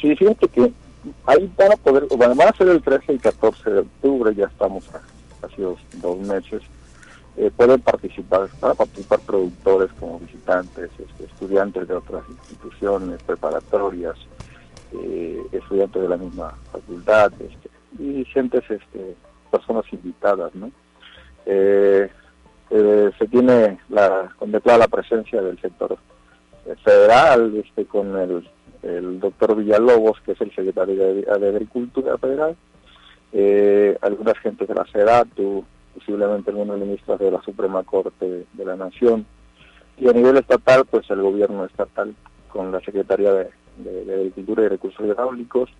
Sí, 0.00 0.16
fíjate 0.16 0.48
que 0.48 0.72
ahí 1.26 1.48
van 1.56 1.72
a 1.74 1.76
poder, 1.76 2.06
bueno, 2.16 2.34
van 2.34 2.48
a 2.48 2.56
ser 2.56 2.66
el 2.70 2.82
13 2.82 3.12
y 3.12 3.18
14 3.18 3.70
de 3.70 3.78
octubre, 3.78 4.34
ya 4.34 4.46
estamos 4.46 4.92
a 4.92 5.00
casi 5.42 5.62
dos, 5.62 6.18
meses. 6.18 6.62
Eh, 7.36 7.52
pueden 7.56 7.80
participar, 7.82 8.48
van 8.60 8.72
a 8.72 8.74
participar 8.74 9.20
productores 9.20 9.92
como 10.00 10.18
visitantes, 10.18 10.90
este, 10.98 11.24
estudiantes 11.24 11.86
de 11.86 11.94
otras 11.94 12.24
instituciones 12.28 13.22
preparatorias, 13.22 14.16
eh, 14.92 15.40
estudiantes 15.52 16.02
de 16.02 16.08
la 16.08 16.16
misma 16.16 16.58
facultad 16.72 17.32
este, 17.38 17.70
y 18.02 18.24
gentes, 18.24 18.64
este, 18.68 19.14
personas 19.52 19.84
invitadas, 19.92 20.52
¿no? 20.56 20.72
Eh, 21.46 22.10
eh, 22.70 23.10
se 23.16 23.28
tiene 23.28 23.78
la 23.88 24.28
contemplada 24.36 24.80
la 24.80 24.88
presencia 24.88 25.40
del 25.40 25.60
sector 25.60 25.96
federal 26.82 27.54
este 27.64 27.86
con 27.86 28.16
el, 28.18 29.20
doctor 29.20 29.54
Villalobos 29.54 30.20
que 30.22 30.32
es 30.32 30.40
el 30.40 30.52
secretario 30.52 30.96
de, 30.96 31.48
Agricultura 31.48 32.18
federal. 32.18 32.56
Eh, 33.32 33.96
algunas 34.02 34.36
gentes 34.38 34.66
de 34.66 34.74
la 34.74 34.84
SEDATU 34.86 35.64
posiblemente 35.94 36.50
algunos 36.50 36.78
ministros 36.78 37.18
de 37.18 37.30
la 37.30 37.42
Suprema 37.42 37.82
Corte 37.84 38.44
de, 38.52 38.64
la 38.64 38.76
Nación. 38.76 39.24
Y 39.98 40.08
a 40.08 40.12
nivel 40.12 40.36
estatal 40.36 40.84
pues 40.84 41.08
el 41.10 41.22
gobierno 41.22 41.64
estatal 41.64 42.14
con 42.48 42.72
la 42.72 42.80
Secretaría 42.80 43.32
de 43.32 44.14
Agricultura 44.14 44.64
y 44.64 44.68
Recursos 44.68 45.06
Hidráulicos 45.06 45.70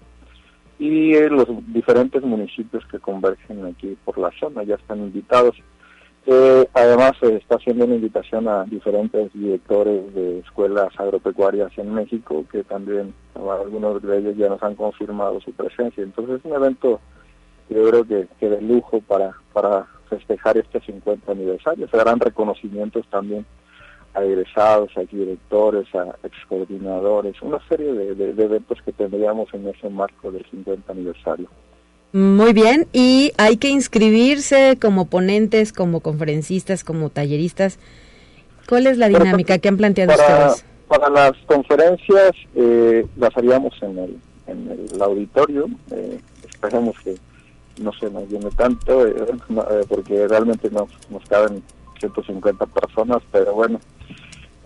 y 0.78 1.14
los 1.28 1.46
diferentes 1.72 2.22
municipios 2.22 2.84
que 2.86 2.98
convergen 2.98 3.64
aquí 3.64 3.96
por 4.04 4.18
la 4.18 4.30
zona 4.38 4.62
ya 4.62 4.74
están 4.74 4.98
invitados. 4.98 5.56
Eh, 6.26 6.68
además, 6.74 7.12
se 7.20 7.36
está 7.36 7.54
haciendo 7.54 7.84
una 7.84 7.94
invitación 7.94 8.48
a 8.48 8.64
diferentes 8.64 9.32
directores 9.32 10.12
de 10.12 10.40
escuelas 10.40 10.88
agropecuarias 10.98 11.70
en 11.78 11.94
México, 11.94 12.44
que 12.50 12.64
también 12.64 13.14
algunos 13.34 14.02
de 14.02 14.18
ellos 14.18 14.36
ya 14.36 14.48
nos 14.48 14.62
han 14.62 14.74
confirmado 14.74 15.40
su 15.40 15.52
presencia. 15.52 16.02
Entonces, 16.02 16.40
es 16.40 16.44
un 16.44 16.56
evento, 16.56 17.00
yo 17.70 17.88
creo 17.88 18.04
que, 18.04 18.26
que 18.40 18.48
de 18.50 18.60
lujo 18.60 19.00
para, 19.02 19.36
para 19.52 19.86
festejar 20.10 20.58
este 20.58 20.80
50 20.80 21.30
aniversario. 21.30 21.88
Se 21.88 21.96
darán 21.96 22.18
reconocimientos 22.18 23.06
también 23.08 23.46
a 24.16 24.24
egresados, 24.24 24.90
a 24.96 25.00
directores, 25.00 25.87
a 25.94 26.16
excoordinadores, 26.24 27.40
una 27.42 27.59
serie 27.68 27.92
de, 27.92 28.31
eventos 28.42 28.79
que 28.83 28.92
tendríamos 28.92 29.52
en 29.52 29.68
ese 29.68 29.88
marco 29.90 30.31
del 30.31 30.44
50 30.50 30.90
aniversario. 30.90 31.48
Muy 32.12 32.52
bien, 32.52 32.87
y 32.92 33.33
hay 33.37 33.59
que 33.59 33.68
inscribirse 33.68 34.79
como 34.81 35.07
ponentes, 35.07 35.72
como 35.72 36.00
conferencistas, 36.00 36.83
como 36.83 37.11
talleristas. 37.11 37.79
¿Cuál 38.66 38.87
es 38.87 38.96
la 38.96 39.09
dinámica 39.09 39.59
que 39.59 39.68
han 39.68 39.76
planteado 39.76 40.12
ustedes? 40.12 40.64
Para 40.88 41.11
las 41.11 41.33
conferencias 41.46 42.33
eh, 42.55 43.07
las 43.16 43.37
haríamos 43.37 43.74
en 43.83 43.98
el, 43.98 44.16
en 44.46 44.88
el 44.92 45.02
auditorio. 45.02 45.68
Eh, 45.90 46.18
esperemos 46.48 46.98
que 47.00 47.16
no 47.83 47.92
se 47.92 48.11
nos 48.11 48.29
llene 48.29 48.50
tanto, 48.57 49.07
eh, 49.07 49.14
eh, 49.18 49.85
porque 49.88 50.26
realmente 50.26 50.70
nos, 50.70 50.88
nos 51.11 51.22
caben 51.29 51.62
150 51.98 52.66
personas, 52.66 53.22
pero 53.30 53.54
bueno, 53.54 53.80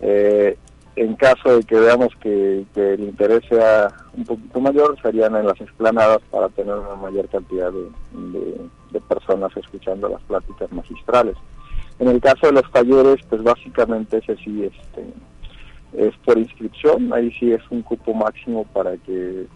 eh, 0.01 0.57
en 0.95 1.15
caso 1.15 1.57
de 1.57 1.63
que 1.63 1.79
veamos 1.79 2.09
que, 2.19 2.65
el 2.75 2.99
interés 2.99 3.41
sea 3.47 3.87
un 4.13 4.25
poquito 4.25 4.59
mayor, 4.59 5.01
serían 5.01 5.35
en 5.35 5.47
las 5.47 5.59
explanadas 5.61 6.19
para 6.29 6.49
tener 6.49 6.75
una 6.75 6.95
mayor 6.95 7.27
cantidad 7.29 7.71
de, 7.71 8.61
personas 9.07 9.55
escuchando 9.57 10.07
las 10.09 10.21
pláticas 10.23 10.71
magistrales. 10.71 11.35
En 11.99 12.07
el 12.07 12.21
caso 12.21 12.47
de 12.47 12.53
los 12.53 12.71
talleres, 12.71 13.17
pues 13.29 13.43
básicamente 13.43 14.17
ese 14.17 14.35
sí 14.37 14.63
este, 14.63 16.07
es 16.07 16.15
por 16.25 16.37
inscripción, 16.37 17.11
ahí 17.13 17.31
sí 17.39 17.51
es 17.51 17.61
un 17.69 17.81
cupo 17.81 18.13
máximo 18.13 18.65
para 18.73 18.97
que 18.97 19.47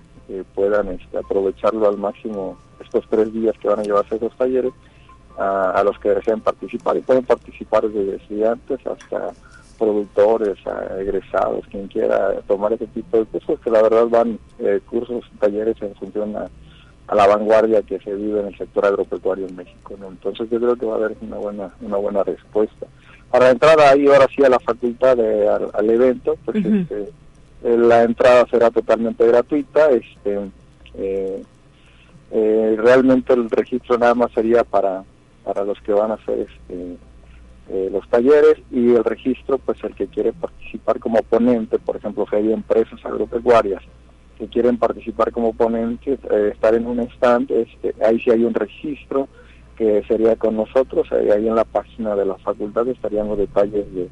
puedan 0.54 0.90
este, 0.90 1.18
aprovecharlo 1.18 1.88
al 1.88 1.98
máximo 1.98 2.58
estos 2.84 3.06
tres 3.10 3.32
días 3.34 3.56
que 3.60 3.68
van 3.68 3.80
a 3.80 3.84
llevarse 3.84 4.16
esos 4.16 4.36
talleres 4.38 4.74
a, 5.38 5.72
a 5.72 5.84
los 5.84 5.98
que 6.00 6.10
deseen 6.10 6.42
participar 6.42 6.98
y 6.98 7.02
pueden 7.02 7.26
participar 7.26 7.88
desde 7.88 8.16
estudiantes 8.16 8.80
hasta 8.88 9.34
productores, 9.78 10.58
egresados, 11.00 11.66
quien 11.70 11.88
quiera 11.88 12.34
tomar 12.48 12.74
ese 12.74 12.88
tipo 12.88 13.18
de 13.18 13.26
cursos, 13.26 13.60
que 13.60 13.70
la 13.70 13.82
verdad 13.82 14.08
van 14.08 14.40
eh, 14.60 14.80
cursos, 14.90 15.26
talleres 15.40 15.82
en 15.82 15.96
función 15.96 16.36
a, 16.36 16.50
la 17.14 17.28
vanguardia 17.28 17.84
que 17.84 18.00
se 18.00 18.16
vive 18.16 18.40
en 18.40 18.48
el 18.48 18.58
sector 18.58 18.86
agropecuario 18.86 19.48
en 19.48 19.56
México. 19.56 19.96
¿no? 20.00 20.08
Entonces 20.08 20.50
yo 20.50 20.60
creo 20.60 20.76
que 20.76 20.86
va 20.88 20.94
a 20.94 20.98
haber 20.98 21.16
una 21.22 21.38
buena 21.38 21.70
una 21.82 21.98
buena 21.98 22.24
respuesta. 22.24 22.88
Para 23.30 23.52
entrar 23.52 23.80
ahí 23.80 24.08
ahora 24.08 24.28
sí 24.36 24.44
a 24.44 24.50
la 24.50 24.60
facultad, 24.60 25.16
de, 25.18 25.48
al, 25.48 25.90
evento, 25.90 26.36
pues 26.46 26.66
este, 26.66 27.10
eh, 27.64 27.78
la 27.78 28.04
entrada 28.04 28.48
será 28.50 28.72
totalmente 28.72 29.26
gratuita. 29.28 29.90
este 29.92 30.50
eh, 30.96 31.44
Realmente 32.78 33.34
el 33.34 33.50
registro 33.50 33.98
nada 33.98 34.16
más 34.16 34.32
sería 34.32 34.64
para, 34.64 35.04
para 35.46 35.64
los 35.64 35.80
que 35.82 35.94
van 35.94 36.12
a 36.12 36.16
hacer 36.16 36.40
este 36.40 36.98
eh, 37.68 37.90
los 37.92 38.08
talleres 38.10 38.58
y 38.70 38.94
el 38.94 39.04
registro, 39.04 39.58
pues 39.58 39.84
el 39.84 39.96
que 39.96 40.06
quiere 40.06 40.34
participar 40.34 41.00
como 41.00 41.24
ponente, 41.24 41.80
por 41.80 41.96
ejemplo, 41.96 42.26
que 42.26 42.36
hay 42.36 42.54
empresas 42.54 43.04
agropecuarias 43.04 43.82
que 44.38 44.48
quieren 44.48 44.78
participar 44.78 45.32
como 45.32 45.54
ponentes, 45.54 46.20
eh, 46.30 46.52
estar 46.54 46.76
en 46.76 46.86
un 46.86 47.00
stand, 47.00 47.50
este, 47.52 47.96
ahí 48.04 48.20
sí 48.20 48.30
hay 48.30 48.44
un 48.44 48.54
registro 48.54 49.28
que 49.78 50.04
sería 50.08 50.36
con 50.36 50.56
nosotros, 50.56 51.12
ahí, 51.12 51.48
en 51.48 51.56
la 51.56 51.64
página 51.64 52.16
de 52.16 52.26
la 52.26 52.36
facultad 52.36 52.88
estarían 52.88 53.28
los 53.30 53.38
detalles 53.38 53.86
de, 53.94 54.10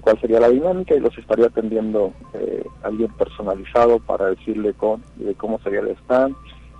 cuál 0.00 0.20
sería 0.20 0.40
la 0.40 0.48
dinámica 0.48 0.94
y 0.94 1.00
los 1.00 1.16
estaría 1.18 1.46
atendiendo 1.46 2.12
eh, 2.34 2.64
alguien 2.82 3.10
personalizado 3.12 4.00
para 4.00 4.26
decirle 4.26 4.72
con, 4.74 5.02
de 5.16 5.34
cómo 5.34 5.58
sería 5.60 5.80
el 5.80 5.90
stand, 5.90 6.34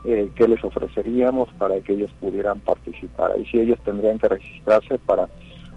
eh, 0.05 0.29
qué 0.35 0.49
les 0.49 0.63
ofreceríamos 0.63 1.49
para 1.59 1.81
que 1.81 1.95
ellos 1.95 2.11
pudieran 2.21 2.61
participar. 2.61 3.33
Ahí 3.33 3.47
sí 3.51 3.59
ellos 3.59 3.79
tendrían 3.85 4.19
que 4.19 4.29
registrarse 4.29 4.99
para 4.99 5.29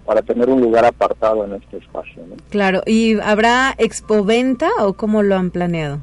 para 0.04 0.22
tener 0.22 0.48
un 0.48 0.62
lugar 0.62 0.86
apartado 0.86 1.44
en 1.44 1.52
este 1.52 1.76
espacio. 1.76 2.22
Claro, 2.48 2.80
¿y 2.86 3.20
habrá 3.20 3.74
expoventa 3.76 4.70
o 4.80 4.94
cómo 4.94 5.22
lo 5.22 5.36
han 5.36 5.50
planeado? 5.50 6.00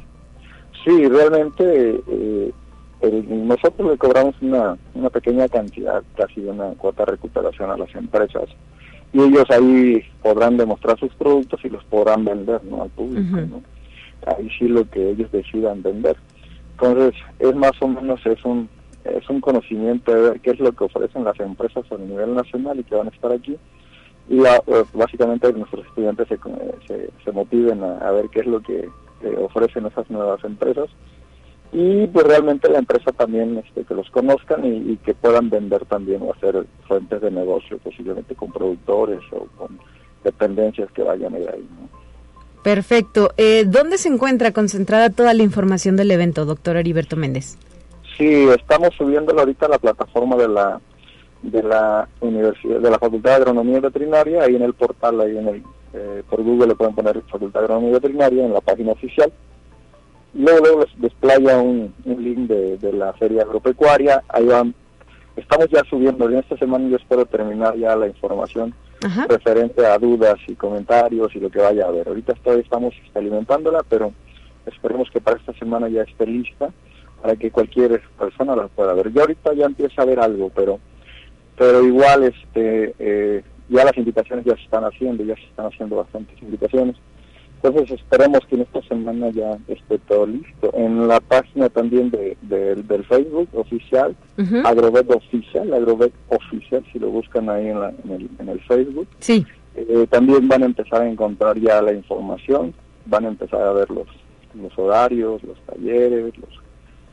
Sí, 0.84 1.08
realmente 1.08 2.04
eh, 2.08 2.52
nosotros 3.28 3.90
le 3.90 3.98
cobramos 3.98 4.36
una, 4.42 4.78
una 4.94 5.10
pequeña 5.10 5.48
cantidad, 5.48 6.04
casi 6.16 6.42
una 6.42 6.70
cuota 6.78 7.04
de 7.04 7.14
recuperación 7.14 7.72
a 7.72 7.78
las 7.78 7.96
empresas 7.96 8.48
y 9.12 9.22
ellos 9.22 9.46
ahí 9.50 10.04
podrán 10.22 10.58
demostrar 10.58 11.00
sus 11.00 11.14
productos 11.16 11.60
y 11.64 11.70
los 11.70 11.84
podrán 11.86 12.26
vender 12.26 12.64
¿no? 12.66 12.84
al 12.84 12.90
público. 12.90 13.38
¿no? 13.38 13.62
Ahí 14.28 14.50
sí 14.60 14.68
lo 14.68 14.90
que 14.90 15.12
ellos 15.12 15.32
decidan 15.32 15.82
vender. 15.82 16.16
Entonces, 16.78 17.14
es 17.40 17.56
más 17.56 17.72
o 17.80 17.88
menos 17.88 18.26
es 18.26 18.44
un 18.44 18.70
es 19.06 19.30
un 19.30 19.40
conocimiento 19.40 20.12
de 20.14 20.30
ver 20.30 20.42
qué 20.42 20.52
es 20.52 20.60
lo 20.60 20.72
que 20.72 20.84
ofrecen 20.84 21.24
las 21.24 21.40
empresas 21.40 21.86
a 21.92 21.98
nivel 21.98 22.34
nacional 22.34 22.80
y 22.80 22.84
que 22.84 22.96
van 22.96 23.08
a 23.08 23.12
estar 23.12 23.32
aquí 23.32 23.56
y 24.28 24.40
eh, 24.40 24.84
básicamente 24.94 25.54
nuestros 25.54 25.86
estudiantes 25.86 26.28
se, 26.88 27.12
se, 27.24 27.32
motiven 27.32 27.84
a, 27.84 28.10
ver 28.10 28.26
qué 28.30 28.40
es 28.40 28.48
lo 28.48 28.60
que 28.62 28.90
ofrecen 29.38 29.86
esas 29.86 30.10
nuevas 30.10 30.44
empresas 30.44 30.90
y 31.72 32.08
pues 32.08 32.26
realmente 32.26 32.70
la 32.70 32.80
empresa 32.80 33.12
también 33.12 33.58
este, 33.58 33.84
que 33.84 33.94
los 33.94 34.10
conozcan 34.10 34.66
y, 34.66 34.98
que 34.98 35.14
puedan 35.14 35.50
vender 35.50 35.86
también 35.86 36.22
o 36.24 36.34
hacer 36.34 36.66
fuentes 36.88 37.22
de 37.22 37.32
negocio 37.32 37.78
posiblemente 37.80 38.34
con 38.34 38.52
productores 38.52 39.20
o 39.32 39.46
con 39.58 39.78
dependencias 40.24 40.92
que 40.92 41.04
vayan 41.04 41.34
a 41.34 41.38
ahí. 41.38 41.68
Perfecto. 42.66 43.30
Eh, 43.38 43.66
¿Dónde 43.68 44.00
se 44.00 44.10
encuentra 44.10 44.52
concentrada 44.52 45.12
toda 45.12 45.36
la 45.36 45.44
información 45.44 45.96
del 45.98 46.10
evento, 46.10 46.46
doctor 46.46 46.78
Heriberto 46.78 47.16
Méndez? 47.16 47.60
Sí, 48.18 48.48
estamos 48.58 48.90
subiéndolo 48.98 49.42
ahorita 49.42 49.68
a 49.68 49.70
la 49.70 49.78
plataforma 49.78 50.36
de 50.36 50.48
la 50.48 50.82
de 51.44 51.62
la 51.62 52.10
universidad 52.22 52.80
de 52.80 52.90
la 52.90 52.98
Facultad 52.98 53.30
de 53.30 53.36
Agronomía 53.36 53.78
y 53.78 53.82
Veterinaria 53.82 54.42
ahí 54.42 54.56
en 54.56 54.64
el 54.64 54.74
portal 54.74 55.22
ahí 55.22 55.38
en 55.38 55.48
el 55.48 55.64
eh, 55.94 56.24
por 56.28 56.42
Google 56.42 56.70
le 56.70 56.76
pueden 56.76 56.96
poner 56.96 57.22
Facultad 57.30 57.60
de 57.60 57.66
Agronomía 57.66 57.92
y 57.92 57.94
Veterinaria 57.94 58.46
en 58.46 58.54
la 58.54 58.62
página 58.62 58.94
oficial 58.94 59.32
luego 60.34 60.60
luego 60.62 60.86
les 60.86 61.02
desplaya 61.02 61.62
un, 61.62 61.94
link 62.04 62.50
de, 62.50 62.94
la 62.94 63.14
feria 63.14 63.44
agropecuaria 63.44 64.24
ahí 64.30 64.46
van 64.48 64.74
estamos 65.36 65.68
ya 65.70 65.84
subiendo 65.90 66.30
en 66.30 66.38
esta 66.38 66.58
semana 66.58 66.88
yo 66.88 66.98
espero 66.98 67.26
terminar 67.26 67.76
ya 67.78 67.96
la 67.96 68.08
información 68.08 68.74
referente 69.28 69.86
a 69.86 70.00
dudas 70.00 70.36
y 70.48 70.56
comentarios 70.56 71.36
y 71.36 71.40
lo 71.40 71.50
que 71.50 71.60
vaya 71.60 71.86
a 71.86 71.90
haber 71.90 72.08
ahorita 72.08 72.34
todavía 72.36 72.64
estamos 72.64 72.94
alimentándola 73.14 73.84
pero 73.88 74.14
esperemos 74.66 75.10
que 75.12 75.22
para 75.22 75.38
esta 75.38 75.54
semana 75.54 75.88
ya 75.90 76.04
esté 76.04 76.26
lista 76.26 76.72
para 77.22 77.36
que 77.36 77.52
cualquier 77.52 78.02
persona 78.20 78.56
la 78.56 78.68
pueda 78.68 78.94
ver. 78.94 79.12
Yo 79.12 79.22
ahorita 79.22 79.54
ya 79.54 79.66
empieza 79.66 80.02
a 80.02 80.06
ver 80.06 80.20
algo, 80.20 80.52
pero 80.56 80.80
pero 81.58 81.84
igual 81.84 82.24
este 82.24 82.94
eh, 83.00 83.44
ya 83.70 83.86
las 83.86 83.98
invitaciones 83.98 84.46
ya 84.46 84.56
se 84.56 84.64
están 84.64 84.84
haciendo, 84.84 85.24
ya 85.24 85.36
se 85.36 85.46
están 85.46 85.68
haciendo 85.68 85.96
bastantes 85.96 86.40
invitaciones. 86.42 86.96
Entonces 87.68 88.00
esperemos 88.00 88.42
que 88.48 88.56
en 88.56 88.62
esta 88.62 88.82
semana 88.84 89.30
ya 89.30 89.58
esté 89.68 89.98
todo 90.00 90.28
listo. 90.28 90.72
En 90.74 91.08
la 91.08 91.20
página 91.20 91.70
también 91.70 92.12
de, 92.12 92.38
del 92.42 93.04
Facebook 93.06 93.50
oficial, 93.54 94.16
uh 94.38 94.42
Oficial, 95.16 95.74
Agrovet 95.74 96.14
Oficial, 96.30 96.84
si 96.92 97.00
lo 97.00 97.10
buscan 97.10 97.50
ahí 97.50 97.68
en, 97.68 97.78
el, 97.78 98.30
en 98.40 98.50
el, 98.50 98.60
Facebook. 98.62 99.08
Sí. 99.20 99.46
Eh, 99.76 100.08
también 100.10 100.48
van 100.48 100.64
a 100.64 100.68
empezar 100.68 101.02
a 101.02 101.10
encontrar 101.10 101.60
ya 101.60 101.82
la 101.82 101.94
información, 101.94 102.74
van 103.06 103.26
a 103.26 103.30
empezar 103.30 103.62
a 103.62 103.74
ver 103.74 103.90
los, 103.90 104.08
los 104.54 104.78
horarios, 104.78 105.44
los 105.44 105.60
talleres, 105.62 106.38
los, 106.38 106.50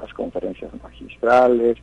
las 0.01 0.12
conferencias 0.15 0.71
magistrales, 0.83 1.79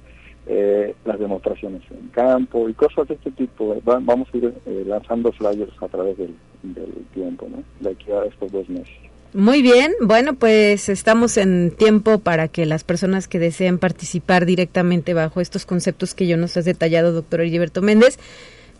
eh, 0.51 0.95
las 1.05 1.19
demostraciones 1.19 1.83
en 1.91 2.07
campo 2.07 2.67
y 2.67 2.73
cosas 2.73 3.07
de 3.07 3.13
este 3.13 3.29
tipo. 3.31 3.79
vamos 3.83 4.27
a 4.33 4.37
ir 4.37 4.51
eh, 4.65 4.83
lanzando 4.85 5.31
flyers 5.31 5.71
a 5.79 5.87
través 5.87 6.17
del, 6.17 6.33
tiempo, 7.13 7.47
¿no? 7.49 7.63
de 7.79 7.91
aquí 7.91 8.11
a 8.11 8.25
estos 8.25 8.51
dos 8.51 8.67
meses. 8.67 8.89
Muy 9.33 9.61
bien, 9.61 9.93
bueno, 10.01 10.33
pues 10.33 10.89
estamos 10.89 11.37
en 11.37 11.69
tiempo 11.69 12.17
para 12.17 12.47
que 12.47 12.65
las 12.65 12.83
personas 12.83 13.27
que 13.27 13.37
deseen 13.37 13.77
participar 13.77 14.47
directamente 14.47 15.13
bajo 15.13 15.39
estos 15.39 15.67
conceptos 15.67 16.15
que 16.15 16.25
yo 16.25 16.35
nos 16.35 16.57
has 16.57 16.65
detallado, 16.65 17.13
doctor 17.13 17.41
Heriberto 17.41 17.83
Méndez, 17.83 18.17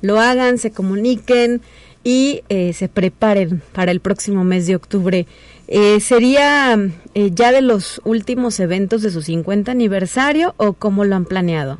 lo 0.02 0.20
hagan, 0.20 0.58
se 0.58 0.72
comuniquen 0.72 1.62
y 2.04 2.42
eh, 2.50 2.74
se 2.74 2.90
preparen 2.90 3.62
para 3.74 3.92
el 3.92 4.00
próximo 4.00 4.44
mes 4.44 4.66
de 4.66 4.76
octubre. 4.76 5.28
Eh, 5.72 6.00
¿Sería 6.00 6.76
eh, 7.14 7.30
ya 7.32 7.52
de 7.52 7.62
los 7.62 8.02
últimos 8.04 8.60
eventos 8.60 9.04
de 9.04 9.12
su 9.12 9.22
50 9.22 9.72
aniversario 9.72 10.56
o 10.58 10.74
cómo 10.74 11.06
lo 11.06 11.16
han 11.16 11.26
planeado? 11.26 11.78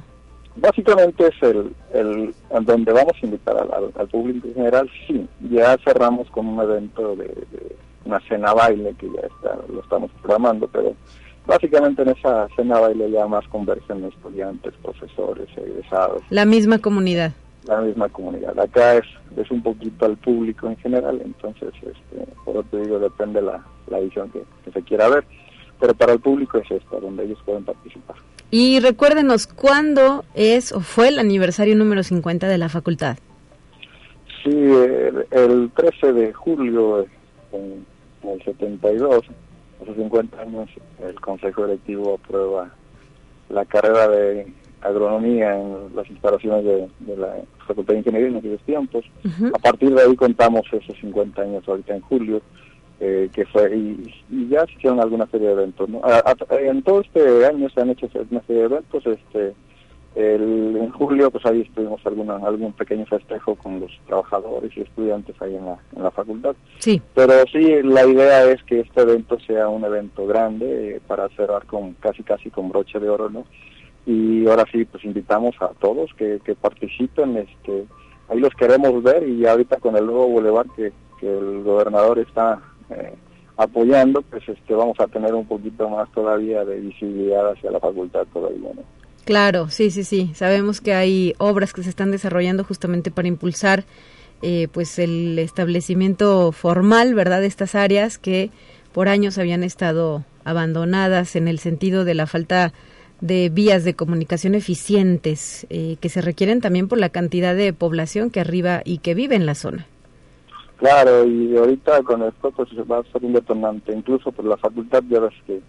Básicamente 0.58 1.26
es 1.26 1.42
el, 1.42 1.74
el 1.92 2.36
donde 2.66 2.94
vamos 2.94 3.14
a 3.20 3.26
invitar 3.26 3.58
al, 3.58 4.08
público 4.10 4.48
en 4.48 4.54
general, 4.54 4.88
sí. 5.08 5.28
Ya 5.50 5.76
cerramos 5.84 6.30
con 6.30 6.46
un 6.46 6.62
evento 6.62 7.16
de, 7.16 7.34
una 8.06 8.20
cena 8.28 8.54
baile 8.54 8.94
que 9.00 9.08
ya 9.08 9.22
está, 9.22 9.58
lo 9.68 9.82
estamos 9.82 10.12
programando, 10.22 10.68
pero 10.68 10.94
básicamente 11.48 12.04
en 12.04 12.10
esa 12.10 12.48
cena 12.56 12.80
baile 12.80 13.10
ya 13.10 13.26
más 13.26 13.48
conversan 13.48 14.04
estudiantes, 14.04 14.72
profesores, 14.84 15.48
egresados. 15.58 16.22
La 16.30 16.46
misma 16.46 16.78
comunidad 16.78 17.32
la 17.66 17.82
misma 17.82 18.10
comunidad. 18.10 18.58
Acá 18.60 18.96
es, 18.96 19.06
es 19.38 19.50
un 19.52 19.62
poquito 19.62 20.06
al 20.06 20.18
público 20.18 20.68
en 20.68 20.78
general, 20.78 21.22
entonces, 21.24 21.70
este, 21.76 22.34
por 22.46 22.56
lo 22.56 22.70
que 22.70 22.78
digo, 22.78 23.00
depende 23.00 23.42
la, 23.42 23.64
la 23.88 24.00
edición 24.00 24.32
que, 24.32 24.44
se 24.72 24.82
quiera 24.84 25.10
ver, 25.10 25.24
pero 25.80 25.94
para 25.94 26.14
el 26.14 26.20
público 26.20 26.58
es 26.58 26.70
esta, 26.72 27.00
donde 27.00 27.24
ellos 27.26 27.40
pueden 27.46 27.64
participar. 27.64 28.16
Y 28.52 28.80
recuérdenos, 28.80 29.48
¿cuándo 29.48 30.26
es 30.34 30.72
o 30.72 30.80
fue 30.80 31.10
el 31.10 31.20
aniversario 31.20 31.76
número 31.76 32.04
50 32.04 32.48
de 32.48 32.58
la 32.58 32.70
facultad? 32.70 33.18
Sí, 34.44 34.52
el, 35.32 35.72
13 35.76 36.14
de 36.14 36.34
julio 36.34 37.06
en, 37.52 37.86
el 38.24 38.44
72, 38.44 39.26
hace 39.82 39.96
50 39.96 40.42
años, 40.42 40.70
el 41.04 41.20
Consejo 41.20 41.66
Directivo 41.66 42.20
aprueba 42.24 42.72
la 43.50 43.66
carrera 43.66 44.08
de 44.08 44.52
agronomía 44.82 45.56
en 45.56 45.96
las 45.96 46.10
instalaciones 46.10 46.64
de, 46.66 47.16
la 47.18 47.36
Facultad 47.68 47.94
de 47.94 48.00
Ingeniería 48.00 48.30
en 48.30 48.38
aquellos 48.38 48.62
tiempos. 48.62 49.06
A 49.54 49.60
partir 49.60 49.94
de 49.94 50.02
ahí 50.02 50.16
contamos 50.16 50.66
esos 50.72 50.98
50 51.00 51.42
años 51.42 51.68
ahorita 51.68 51.96
en 51.96 52.02
julio, 52.02 52.42
eh, 53.00 53.30
que 53.34 53.46
fue, 53.46 53.76
y, 53.76 54.50
ya 54.50 54.66
se 54.66 54.74
hicieron 54.74 55.00
alguna 55.00 55.28
serie 55.28 55.48
de 55.48 55.54
eventos. 55.54 55.90
en 56.50 56.84
todo 56.84 57.02
este 57.02 57.46
año 57.46 57.70
se 57.70 57.82
han 57.82 57.90
hecho 57.90 58.08
una 58.30 58.42
serie 58.42 58.62
de 58.62 58.66
eventos, 58.66 59.06
este 59.06 59.54
el, 60.16 60.76
en 60.76 60.90
julio 60.92 61.30
pues 61.30 61.46
ahí 61.46 61.62
estuvimos 61.62 62.04
alguna, 62.06 62.38
algún 62.38 62.74
pequeño 62.74 63.06
festejo 63.06 63.56
con 63.56 63.80
los 63.80 63.92
trabajadores 64.08 64.76
y 64.76 64.82
estudiantes 64.82 65.40
ahí 65.42 65.56
en 65.56 65.66
la, 65.66 65.78
en 65.96 66.04
la 66.04 66.12
facultad. 66.12 66.56
Sí. 66.80 67.02
Pero 67.14 67.34
sí, 67.52 67.82
la 67.84 68.06
idea 68.06 68.52
es 68.52 68.62
que 68.64 68.82
este 68.82 69.02
evento 69.02 69.40
sea 69.40 69.70
un 69.70 69.84
evento 69.86 70.26
grande 70.26 70.96
eh, 70.96 71.02
para 71.06 71.30
cerrar 71.30 71.66
con 71.66 71.94
casi 71.94 72.24
casi 72.24 72.50
con 72.50 72.70
broche 72.70 73.00
de 73.00 73.10
oro, 73.10 73.30
¿no? 73.30 73.46
Y 74.10 74.48
ahora 74.48 74.66
sí 74.72 74.86
pues 74.86 75.06
invitamos 75.06 75.56
a 75.62 75.68
todos 75.80 76.10
que, 76.16 76.40
participen 76.60 77.38
este 77.38 77.86
ahí 78.28 78.40
los 78.40 78.54
queremos 78.56 79.04
ver 79.04 79.28
y 79.28 79.46
ahorita 79.46 79.78
con 79.78 79.96
el 79.96 80.06
nuevo 80.08 80.28
bulevar 80.28 80.66
que, 80.76 80.92
el 81.22 81.64
gobernador 81.64 82.18
está 82.18 82.62
eh, 82.90 83.14
apoyando 83.58 84.22
pues 84.22 84.42
este 84.48 84.74
vamos 84.74 84.98
a 85.02 85.08
tener 85.08 85.36
un 85.36 85.46
poquito 85.46 85.90
más 85.90 86.10
todavía 86.14 86.64
de 86.64 86.80
visibilidad 86.80 87.52
hacia 87.52 87.72
la 87.72 87.80
facultad 87.82 88.26
todavía 88.34 88.70
¿no? 88.74 88.82
claro 89.26 89.68
sí 89.70 89.92
sí 89.92 90.06
sí 90.06 90.32
sabemos 90.34 90.80
que 90.80 90.94
hay 90.94 91.36
obras 91.40 91.74
que 91.74 91.84
se 91.84 91.90
están 91.90 92.10
desarrollando 92.10 92.64
justamente 92.64 93.12
para 93.12 93.28
impulsar 93.28 93.84
eh, 94.42 94.70
pues 94.72 94.98
el 94.98 95.38
establecimiento 95.38 96.54
formal 96.54 97.14
verdad 97.14 97.42
de 97.42 97.48
estas 97.48 97.76
áreas 97.76 98.18
que 98.18 98.50
por 98.94 99.10
años 99.10 99.38
habían 99.38 99.64
estado 99.64 100.24
abandonadas 100.46 101.36
en 101.36 101.50
el 101.50 101.60
sentido 101.60 102.06
de 102.06 102.16
la 102.16 102.28
falta 102.28 102.72
vías 103.22 103.84
de 103.84 103.96
comunicación 103.96 104.56
eficientes 104.56 105.68
eh, 105.70 105.98
que 106.00 106.10
se 106.10 106.22
requieren 106.22 106.62
también 106.62 106.88
por 106.88 106.98
la 106.98 107.10
cantidad 107.10 107.56
de 107.56 107.74
población 107.74 108.30
que 108.30 108.40
arriba 108.40 108.82
y 108.86 109.00
que 109.00 109.14
vive 109.14 109.36
en 109.36 109.46
la 109.46 109.56
zona. 109.56 109.88
Claro, 110.78 111.26
y 111.26 111.58
ahorita 111.58 112.04
con 112.04 112.24
esto 112.24 112.52
pues 112.52 112.70
va 112.90 113.00
a 113.00 113.12
ser 113.12 113.26
un 113.26 113.34
detonante, 113.34 113.92
incluso 113.92 114.32
por 114.32 114.46
la 114.46 114.56
facultad 114.56 115.04
ya 115.10 115.20
ves 115.20 115.34
que 115.46 115.60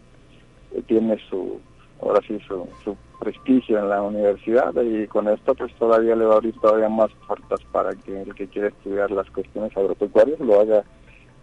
tiene 0.86 1.18
su, 1.28 1.60
ahora 2.00 2.20
sí, 2.26 2.38
su, 2.46 2.68
su 2.84 2.96
prestigio 3.18 3.78
en 3.78 3.88
la 3.88 4.02
universidad 4.02 4.72
y 4.82 5.06
con 5.08 5.28
esto 5.28 5.54
pues 5.54 5.74
todavía 5.74 6.16
le 6.16 6.24
va 6.24 6.34
a 6.34 6.36
abrir 6.36 6.54
todavía 6.60 6.88
más 6.88 7.10
puertas 7.26 7.60
para 7.72 7.94
que 7.94 8.22
el 8.22 8.34
que 8.34 8.46
quiere 8.48 8.68
estudiar 8.68 9.10
las 9.10 9.28
cuestiones 9.30 9.76
agropecuarias 9.76 10.40
lo 10.40 10.60
haga 10.60 10.84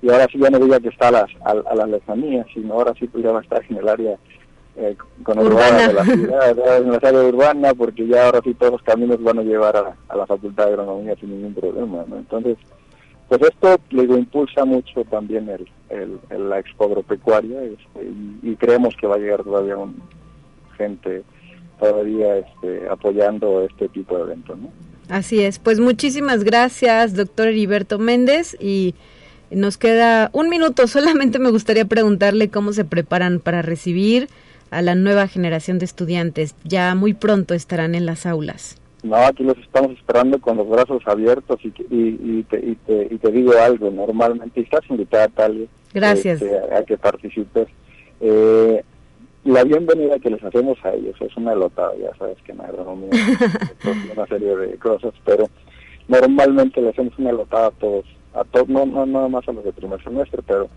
y 0.02 0.10
ahora 0.10 0.28
sí 0.32 0.40
ya 0.40 0.50
no 0.50 0.60
diga 0.60 0.80
que 0.80 0.90
está 0.90 1.10
a 1.10 1.12
la, 1.12 1.28
a, 1.44 1.76
la 1.76 1.88
lejanía, 1.88 2.46
sino 2.54 2.74
ahora 2.74 2.94
sí 3.00 3.08
pues 3.08 3.24
ya 3.24 3.32
va 3.32 3.40
a 3.40 3.44
estar 3.44 3.64
en 3.70 3.78
el 3.78 3.88
área 3.88 4.18
eh, 4.80 4.96
con 5.24 5.40
urbana. 5.40 5.88
de 5.88 5.94
la 5.94 6.04
ciudad, 6.06 6.78
en 6.78 6.92
la 6.92 6.98
área 6.98 7.24
urbana, 7.24 7.74
porque 7.74 8.06
ya 8.06 8.26
ahora 8.26 8.42
sí 8.44 8.54
todos 8.54 8.74
los 8.74 8.84
caminos 8.84 9.22
van 9.24 9.40
a 9.40 9.44
llevar 9.44 9.76
a, 9.76 10.16
la 10.16 10.26
Facultad 10.28 10.66
de 10.66 10.74
Agronomía 10.74 11.16
sin 11.20 11.32
ningún 11.32 11.56
problema, 11.56 12.06
¿no? 12.08 12.18
Entonces, 12.18 12.58
pues 13.28 13.42
esto 13.42 13.78
le 13.90 14.04
impulsa 14.04 14.66
mucho 14.66 15.04
también 15.06 15.50
el, 15.50 15.68
el, 16.30 16.50
la 16.50 16.60
expo 16.60 16.86
agropecuaria 16.86 17.64
este, 17.64 18.12
y, 18.44 18.56
creemos 18.56 18.96
que 19.02 19.08
va 19.08 19.16
a 19.16 19.20
llegar 19.20 19.44
todavía 19.44 19.78
un, 19.78 19.96
gente 20.78 21.24
todavía 21.80 22.38
este, 22.38 22.88
apoyando 22.88 23.64
este 23.64 23.90
tipo 23.90 24.16
de 24.16 24.24
eventos, 24.24 24.60
¿no? 24.60 24.70
Así 25.10 25.42
es, 25.42 25.58
pues 25.58 25.80
muchísimas 25.80 26.44
gracias, 26.44 27.16
doctor 27.16 27.48
Heriberto 27.48 27.98
Méndez, 27.98 28.56
y 28.60 28.94
nos 29.50 29.78
queda 29.78 30.30
un 30.34 30.50
minuto, 30.50 30.86
solamente 30.88 31.40
me 31.40 31.50
gustaría 31.50 31.86
preguntarle 31.86 32.50
cómo 32.50 32.74
se 32.74 32.86
preparan 32.86 33.40
para 33.40 33.64
recibir 33.64 34.30
a 34.72 34.82
la 34.82 34.96
nueva 34.96 35.28
generación 35.28 35.80
de 35.80 35.86
estudiantes? 35.86 36.56
Ya 36.64 36.94
muy 36.96 37.14
pronto 37.14 37.54
estarán 37.54 37.96
en 37.96 38.06
las 38.06 38.26
aulas. 38.26 38.78
No, 39.04 39.16
aquí 39.16 39.44
los 39.44 39.58
estamos 39.60 39.92
esperando 39.92 40.40
con 40.40 40.58
los 40.58 40.68
brazos 40.68 41.02
abiertos 41.06 41.60
y, 41.64 41.72
y, 41.90 42.44
te, 42.44 42.60
y, 42.60 43.18
te, 43.18 43.32
digo 43.32 43.54
algo, 43.58 43.92
normalmente 43.92 44.62
estás 44.62 44.82
invitada, 44.90 45.28
Talia, 45.30 45.68
Gracias. 45.94 46.42
Este, 46.42 46.76
a, 46.76 46.84
que 46.84 46.98
participes. 46.98 47.68
Eh, 48.20 48.84
la 49.46 49.64
bienvenida 49.64 50.20
que 50.20 50.30
les 50.30 50.44
hacemos 50.44 50.78
a 50.84 50.94
ellos 50.94 51.16
es 51.22 51.38
una 51.38 51.56
lotada, 51.56 51.96
ya 51.96 52.14
sabes 52.18 52.38
que 52.44 52.52
en 52.52 52.60
agronomía 52.60 53.10
una 54.14 54.28
serie 54.28 54.56
de 54.58 54.78
cosas, 54.78 55.14
pero 55.24 55.48
normalmente 56.08 56.82
le 56.82 56.90
hacemos 56.90 57.18
una 57.18 57.32
lotada 57.32 57.68
a 57.68 57.72
todos, 57.72 58.06
a 58.34 58.44
todos, 58.44 58.68
no, 58.68 58.86
no 58.86 59.06
nada 59.06 59.30
más 59.30 59.48
a 59.48 59.54
los 59.54 59.64
de 59.64 59.72
primer 59.72 60.04
semestre, 60.04 60.42
pero, 60.46 60.68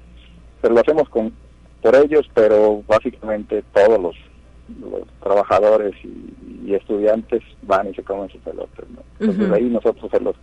pero 0.61 0.74
lo 0.74 0.81
hacemos 0.81 1.09
con 1.09 1.33
por 1.82 1.96
ellos, 1.96 2.28
pero 2.34 2.82
básicamente 2.86 3.64
todos 3.72 4.00
los, 4.00 4.16
trabajadores 5.22 5.94
y, 6.04 6.74
estudiantes 6.74 7.42
van 7.62 7.88
y 7.90 7.94
se 7.94 8.04
comen 8.04 8.30
sus 8.30 8.40
pelotas. 8.42 8.86
Entonces 9.18 9.50
ahí 9.50 9.64
nosotros 9.64 10.08
se 10.08 10.20
los, 10.20 10.36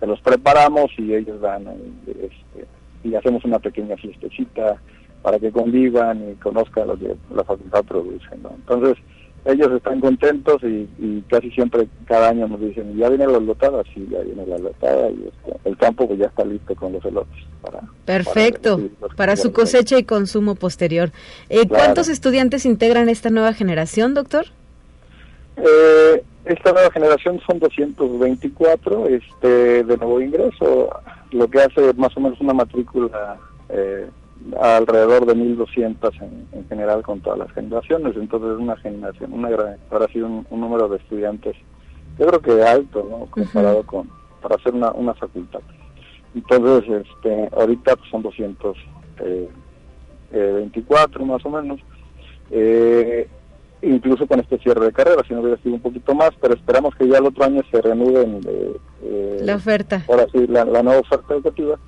se 0.00 0.06
los 0.08 0.20
preparamos 0.20 0.90
y 0.98 1.14
ellos 1.14 1.40
van 1.40 1.68
este, 2.06 2.66
y 3.04 3.14
hacemos 3.14 3.44
una 3.44 3.60
pequeña 3.60 3.96
fiestecita 3.96 4.80
para 5.22 5.38
que 5.38 5.52
convivan 5.52 6.32
y 6.32 6.34
conozcan 6.34 6.88
lo 6.88 6.98
que 6.98 7.14
la 7.32 7.44
facultad 7.44 7.84
produce. 7.84 8.26
Entonces, 8.32 8.96
ellos 9.48 9.72
están 9.72 10.00
contentos 10.00 10.62
y, 10.62 11.22
casi 11.28 11.50
siempre 11.50 11.88
cada 12.06 12.28
año 12.28 12.46
nos 12.48 12.60
dicen, 12.60 12.96
ya 12.96 13.08
viene 13.08 13.26
la 13.26 13.38
lotada, 13.38 13.82
sí, 13.94 14.06
ya 14.10 14.20
viene 14.20 14.46
la 14.46 14.58
lotada 14.58 15.10
y 15.10 15.26
este, 15.26 15.68
el 15.68 15.76
campo 15.78 16.06
pues 16.06 16.18
ya 16.18 16.26
está 16.26 16.44
listo 16.44 16.74
con 16.74 16.92
los 16.92 17.04
elotes. 17.04 17.44
Para, 17.62 17.80
Perfecto, 18.04 18.80
para, 19.16 19.36
su 19.36 19.52
cosecha 19.52 19.98
y 19.98 20.04
consumo 20.04 20.54
posterior. 20.54 21.10
Eh, 21.48 21.66
¿Cuántos 21.66 22.08
estudiantes 22.08 22.66
integran 22.66 23.08
esta 23.08 23.30
nueva 23.30 23.54
generación, 23.54 24.14
doctor? 24.14 24.46
Eh, 25.56 26.22
esta 26.44 26.72
nueva 26.72 26.90
generación 26.90 27.40
son 27.46 27.58
224 27.58 29.08
este, 29.08 29.84
de 29.84 29.96
nuevo 29.96 30.20
ingreso, 30.20 30.90
lo 31.32 31.48
que 31.48 31.60
hace 31.60 31.92
más 31.94 32.14
o 32.16 32.20
menos 32.20 32.40
una 32.40 32.52
matrícula 32.52 33.38
eh, 33.70 34.08
alrededor 34.60 35.26
de 35.26 35.34
1.200 35.34 36.22
en, 36.22 36.46
en 36.52 36.68
general 36.68 37.02
con 37.02 37.20
todas 37.20 37.38
las 37.38 37.52
generaciones, 37.52 38.16
entonces 38.16 38.58
una 38.58 38.76
generación, 38.76 39.32
una 39.32 39.50
gran, 39.50 39.76
ahora 39.90 40.06
sí 40.12 40.20
un, 40.20 40.46
número 40.50 40.88
de 40.88 40.98
estudiantes, 40.98 41.56
yo 42.18 42.26
creo 42.26 42.40
que 42.40 42.62
alto, 42.62 43.06
¿no? 43.08 43.26
Comparado 43.26 43.82
con, 43.84 44.10
para 44.40 44.56
hacer 44.56 44.74
una, 44.74 44.90
una 44.92 45.14
facultad. 45.14 45.60
Entonces, 46.34 47.06
este, 47.06 47.48
ahorita 47.54 47.96
pues, 47.96 48.10
son 48.10 48.22
224 48.22 51.22
eh, 51.22 51.26
más 51.26 51.44
o 51.44 51.50
menos. 51.50 51.80
Eh, 52.50 53.28
incluso 53.82 54.26
con 54.26 54.40
este 54.40 54.58
cierre 54.58 54.86
de 54.86 54.92
carrera, 54.92 55.22
si 55.26 55.34
no 55.34 55.40
hubiera 55.40 55.60
sido 55.62 55.74
un 55.74 55.80
poquito 55.80 56.14
más, 56.14 56.30
pero 56.40 56.54
esperamos 56.54 56.94
que 56.96 57.08
ya 57.08 57.18
el 57.18 57.26
otro 57.26 57.44
año 57.44 57.62
se 57.70 57.80
reanuden 57.80 58.40
eh, 59.02 59.38
la 59.42 59.56
oferta. 59.56 60.04
Ahora 60.08 60.26
sí, 60.32 60.46
la, 60.48 60.64
nueva 60.64 60.98
oferta 60.98 61.34
educativa 61.34 61.78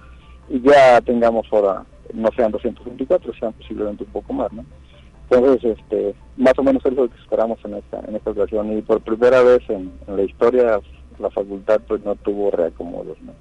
y 0.49 0.61
ya 0.61 1.01
tengamos 1.01 1.47
ahora, 1.53 1.85
no 2.13 2.29
sean 2.37 2.53
224, 2.53 3.33
sean 3.35 3.53
posiblemente 3.55 4.05
un 4.05 4.11
poco 4.11 4.33
más, 4.33 4.53
¿no? 4.53 4.65
Entonces, 5.31 5.79
este, 5.79 6.15
más 6.37 6.55
o 6.59 6.63
menos 6.63 6.85
es 6.85 6.93
lo 6.93 7.09
que 7.09 7.21
esperamos 7.21 7.59
en 7.65 7.75
esta, 7.75 8.01
en 8.01 8.17
esta 8.17 8.31
ocasión 8.31 8.77
y 8.77 8.83
por 8.83 9.01
primera 9.01 9.43
vez 9.43 9.61
en, 9.69 9.93
la 10.09 10.23
historia 10.23 10.81
la 11.21 11.31
facultad 11.31 11.81
pues 11.87 12.03
no 12.03 12.15
tuvo 12.17 12.51
reacomodos, 12.51 13.19
¿no? 13.21 13.33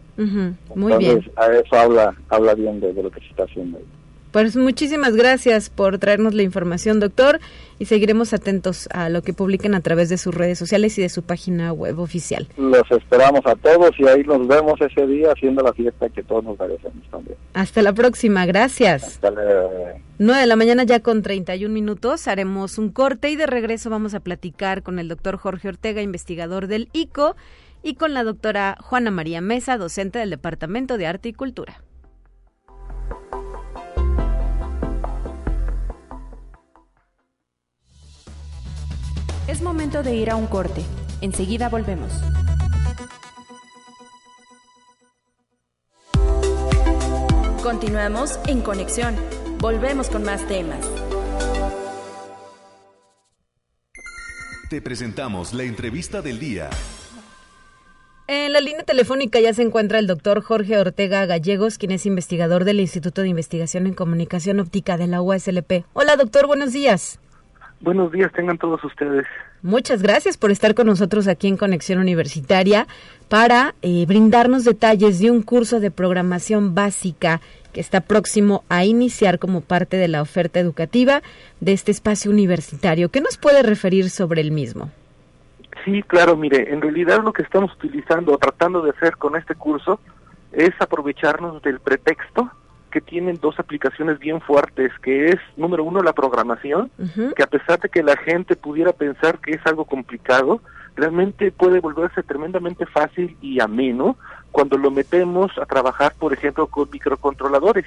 Muy 0.76 0.94
Entonces, 0.94 1.32
a 1.38 1.48
eso 1.48 1.76
habla, 1.76 2.16
habla 2.28 2.54
bien 2.54 2.80
de, 2.82 2.94
de 2.94 3.04
lo 3.04 3.10
que 3.10 3.22
se 3.22 3.28
está 3.28 3.44
haciendo 3.44 3.78
ahí. 3.78 3.86
Pues 4.32 4.56
muchísimas 4.56 5.16
gracias 5.16 5.72
por 5.72 5.98
traernos 5.98 6.36
la 6.36 6.44
información, 6.44 7.00
doctor, 7.00 7.40
y 7.80 7.86
seguiremos 7.86 8.32
atentos 8.34 8.88
a 8.92 9.10
lo 9.10 9.24
que 9.24 9.34
publiquen 9.34 9.74
a 9.74 9.82
través 9.82 10.10
de 10.10 10.18
sus 10.18 10.36
redes 10.36 10.60
sociales 10.60 10.98
y 11.00 11.02
de 11.02 11.10
su 11.10 11.24
página 11.24 11.74
web 11.74 12.00
oficial. 12.00 12.48
Los 12.58 12.90
esperamos 12.92 13.42
a 13.46 13.56
todos 13.56 13.92
y 13.98 14.08
ahí 14.08 14.24
nos 14.24 14.48
vemos 14.48 14.80
ese 14.82 15.08
día 15.08 15.32
haciendo 15.32 15.64
la 15.64 15.74
fiesta 15.74 16.10
que 16.10 16.22
todos 16.22 16.44
nos 16.44 16.60
merecemos 16.60 17.04
también. 17.10 17.38
Hasta 17.54 17.82
la 17.82 17.94
próxima, 17.94 18.46
gracias. 18.46 19.04
Hasta 19.04 19.32
luego. 19.32 19.72
9 20.20 20.42
de 20.42 20.48
la 20.48 20.56
mañana 20.56 20.84
ya 20.84 21.00
con 21.00 21.24
31 21.24 21.74
minutos, 21.74 22.28
haremos 22.28 22.78
un 22.78 22.90
corte 22.92 23.32
y 23.32 23.36
de 23.36 23.48
regreso 23.48 23.90
vamos 23.90 24.14
a 24.14 24.20
platicar 24.20 24.84
con 24.84 25.00
el 25.00 25.08
doctor 25.08 25.38
Jorge 25.38 25.70
Ortega, 25.70 26.02
investigador 26.02 26.68
del 26.68 26.90
ICO, 26.94 27.36
y 27.82 27.96
con 27.96 28.14
la 28.14 28.24
doctora 28.24 28.78
Juana 28.82 29.10
María 29.10 29.42
Mesa, 29.42 29.78
docente 29.78 30.20
del 30.20 30.30
Departamento 30.30 30.98
de 30.98 31.08
Arte 31.08 31.30
y 31.30 31.34
Cultura. 31.34 31.82
Es 39.60 39.64
momento 39.66 40.04
de 40.04 40.16
ir 40.16 40.30
a 40.30 40.38
un 40.38 40.48
corte. 40.48 40.86
Enseguida 41.20 41.68
volvemos. 41.68 42.14
Continuamos 47.62 48.40
en 48.48 48.62
conexión. 48.62 49.18
Volvemos 49.60 50.10
con 50.10 50.24
más 50.24 50.48
temas. 50.48 50.80
Te 54.70 54.82
presentamos 54.82 55.54
la 55.54 55.64
entrevista 55.64 56.22
del 56.22 56.40
día. 56.40 56.70
En 58.28 58.54
la 58.54 58.62
línea 58.62 58.84
telefónica 58.84 59.42
ya 59.42 59.54
se 59.54 59.64
encuentra 59.64 60.00
el 60.00 60.08
doctor 60.08 60.42
Jorge 60.42 60.78
Ortega 60.78 61.26
Gallegos, 61.26 61.78
quien 61.78 61.92
es 61.92 62.06
investigador 62.06 62.64
del 62.64 62.80
Instituto 62.80 63.24
de 63.24 63.28
Investigación 63.28 63.88
en 63.88 63.94
Comunicación 63.94 64.62
Óptica 64.62 64.96
de 64.96 65.08
la 65.08 65.22
USLP. 65.22 65.84
Hola 65.92 66.16
doctor, 66.16 66.48
buenos 66.48 66.72
días. 66.72 67.20
Buenos 67.82 68.12
días, 68.12 68.32
tengan 68.34 68.58
todos 68.58 68.84
ustedes. 68.84 69.26
Muchas 69.62 70.02
gracias 70.02 70.38
por 70.38 70.52
estar 70.52 70.76
con 70.76 70.88
nosotros 70.88 71.28
aquí 71.28 71.48
en 71.48 71.56
Conexión 71.56 72.00
Universitaria 72.00 72.88
para 73.30 73.74
eh, 73.82 74.06
brindarnos 74.06 74.66
detalles 74.66 75.20
de 75.20 75.32
un 75.32 75.44
curso 75.44 75.80
de 75.80 75.90
programación 75.90 76.76
básica 76.76 77.40
que 77.72 77.80
está 77.80 78.02
próximo 78.02 78.64
a 78.68 78.84
iniciar 78.84 79.40
como 79.40 79.62
parte 79.62 79.96
de 79.96 80.10
la 80.10 80.22
oferta 80.22 80.60
educativa 80.60 81.22
de 81.62 81.72
este 81.72 81.92
espacio 81.92 82.32
universitario. 82.32 83.10
¿Qué 83.10 83.22
nos 83.22 83.38
puede 83.38 83.64
referir 83.64 84.10
sobre 84.10 84.42
el 84.42 84.52
mismo? 84.52 84.92
Sí, 85.86 86.04
claro, 86.04 86.36
mire, 86.36 86.74
en 86.74 86.82
realidad 86.82 87.24
lo 87.24 87.32
que 87.32 87.44
estamos 87.44 87.74
utilizando 87.74 88.34
o 88.34 88.38
tratando 88.38 88.82
de 88.82 88.90
hacer 88.90 89.16
con 89.16 89.38
este 89.38 89.56
curso 89.56 90.00
es 90.52 90.72
aprovecharnos 90.80 91.62
del 91.62 91.80
pretexto 91.80 92.52
que 92.90 93.02
tienen 93.02 93.40
dos 93.42 93.60
aplicaciones 93.60 94.20
bien 94.20 94.42
fuertes, 94.42 94.92
que 95.02 95.30
es, 95.30 95.38
número 95.58 95.84
uno, 95.84 96.02
la 96.02 96.14
programación, 96.14 96.92
que 97.36 97.44
a 97.44 97.48
pesar 97.48 97.80
de 97.80 97.90
que 97.90 98.04
la 98.04 98.18
gente 98.18 98.56
pudiera 98.56 98.92
pensar 98.94 99.40
que 99.40 99.52
es 99.52 99.66
algo 99.66 99.86
complicado, 99.86 100.62
realmente 100.96 101.52
puede 101.52 101.80
volverse 101.80 102.24
tremendamente 102.24 102.86
fácil 102.86 103.38
y 103.42 103.60
ameno 103.62 104.18
cuando 104.52 104.78
lo 104.78 104.92
metemos 104.92 105.58
a 105.58 105.66
trabajar, 105.66 106.14
por 106.18 106.34
ejemplo, 106.34 106.68
con 106.68 106.90
microcontroladores, 106.92 107.86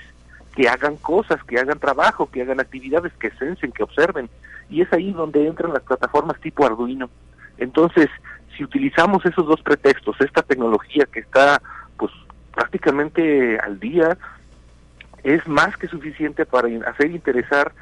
que 0.55 0.69
hagan 0.69 0.97
cosas, 0.97 1.43
que 1.45 1.59
hagan 1.59 1.79
trabajo, 1.79 2.31
que 2.31 2.43
hagan 2.43 2.61
actividades, 2.61 3.13
que 3.15 3.31
sensen, 3.33 3.73
que 3.73 3.83
observen. 3.83 4.29
Y 4.71 4.83
es 4.83 4.93
ahí 4.93 5.13
donde 5.13 5.47
entran 5.47 5.73
las 5.73 5.83
plataformas 5.83 6.41
tipo 6.41 6.65
Arduino. 6.65 7.11
Entonces, 7.59 8.09
si 8.57 8.65
utilizamos 8.65 9.25
esos 9.25 9.47
dos 9.47 9.63
pretextos, 9.63 10.21
esta 10.21 10.43
tecnología 10.43 11.07
que 11.11 11.21
está 11.21 11.61
pues 11.97 12.13
prácticamente 12.55 13.59
al 13.59 13.81
día, 13.81 14.17
es 15.25 15.47
más 15.47 15.77
que 15.77 15.89
suficiente 15.89 16.47
para 16.47 16.69
hacer 16.89 17.11
interesar 17.11 17.73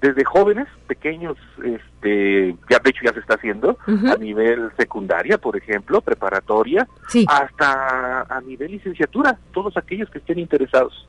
desde 0.00 0.24
jóvenes 0.24 0.66
pequeños, 0.86 1.36
este, 1.62 2.56
ya 2.70 2.78
de 2.78 2.90
hecho 2.90 3.02
ya 3.04 3.12
se 3.12 3.20
está 3.20 3.34
haciendo 3.34 3.76
a 3.86 4.16
nivel 4.16 4.70
secundaria, 4.78 5.36
por 5.36 5.56
ejemplo, 5.56 6.00
preparatoria, 6.00 6.88
hasta 7.26 8.22
a 8.22 8.40
nivel 8.40 8.72
licenciatura, 8.72 9.38
todos 9.52 9.76
aquellos 9.76 10.08
que 10.08 10.18
estén 10.18 10.38
interesados. 10.38 11.06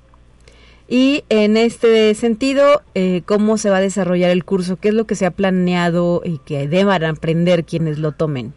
Y 0.89 1.23
en 1.29 1.55
este 1.55 2.13
sentido, 2.15 2.81
eh, 2.95 3.21
¿cómo 3.25 3.57
se 3.57 3.69
va 3.69 3.77
a 3.77 3.81
desarrollar 3.81 4.29
el 4.29 4.43
curso? 4.43 4.75
¿Qué 4.75 4.89
es 4.89 4.93
lo 4.93 5.05
que 5.05 5.15
se 5.15 5.25
ha 5.25 5.31
planeado 5.31 6.21
y 6.25 6.39
que 6.39 6.67
deban 6.67 7.05
aprender 7.05 7.63
quienes 7.63 7.97
lo 7.97 8.11
tomen? 8.11 8.53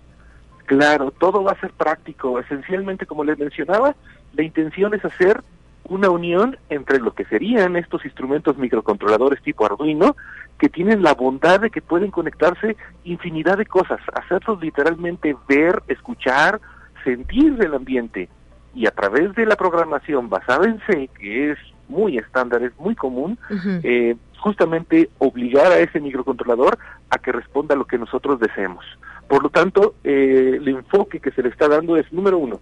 Claro, 0.66 1.12
todo 1.12 1.44
va 1.44 1.52
a 1.52 1.60
ser 1.60 1.70
práctico. 1.70 2.40
Esencialmente, 2.40 3.06
como 3.06 3.22
les 3.22 3.38
mencionaba, 3.38 3.94
la 4.32 4.42
intención 4.42 4.94
es 4.94 5.04
hacer 5.04 5.44
una 5.88 6.10
unión 6.10 6.56
entre 6.70 6.98
lo 6.98 7.14
que 7.14 7.24
serían 7.26 7.76
estos 7.76 8.04
instrumentos 8.04 8.56
microcontroladores 8.56 9.42
tipo 9.42 9.66
Arduino, 9.66 10.16
que 10.58 10.68
tienen 10.68 11.02
la 11.02 11.14
bondad 11.14 11.60
de 11.60 11.70
que 11.70 11.82
pueden 11.82 12.10
conectarse 12.10 12.76
infinidad 13.04 13.58
de 13.58 13.66
cosas, 13.66 14.00
hacerlos 14.14 14.60
literalmente 14.60 15.36
ver, 15.48 15.82
escuchar, 15.88 16.60
sentir 17.02 17.56
el 17.60 17.74
ambiente. 17.74 18.28
Y 18.74 18.86
a 18.86 18.90
través 18.90 19.34
de 19.34 19.46
la 19.46 19.56
programación 19.56 20.28
basada 20.28 20.66
en 20.66 20.80
C, 20.86 21.08
que 21.18 21.52
es 21.52 21.58
muy 21.88 22.18
estándar, 22.18 22.62
es 22.62 22.76
muy 22.78 22.94
común, 22.94 23.38
eh, 23.82 24.16
justamente 24.38 25.10
obligar 25.18 25.70
a 25.70 25.78
ese 25.78 26.00
microcontrolador 26.00 26.78
a 27.10 27.18
que 27.18 27.32
responda 27.32 27.74
a 27.74 27.78
lo 27.78 27.86
que 27.86 27.98
nosotros 27.98 28.40
deseemos. 28.40 28.84
Por 29.28 29.42
lo 29.42 29.50
tanto, 29.50 29.94
eh, 30.04 30.54
el 30.56 30.68
enfoque 30.68 31.20
que 31.20 31.30
se 31.30 31.42
le 31.42 31.48
está 31.48 31.68
dando 31.68 31.96
es, 31.96 32.10
número 32.12 32.38
uno, 32.38 32.60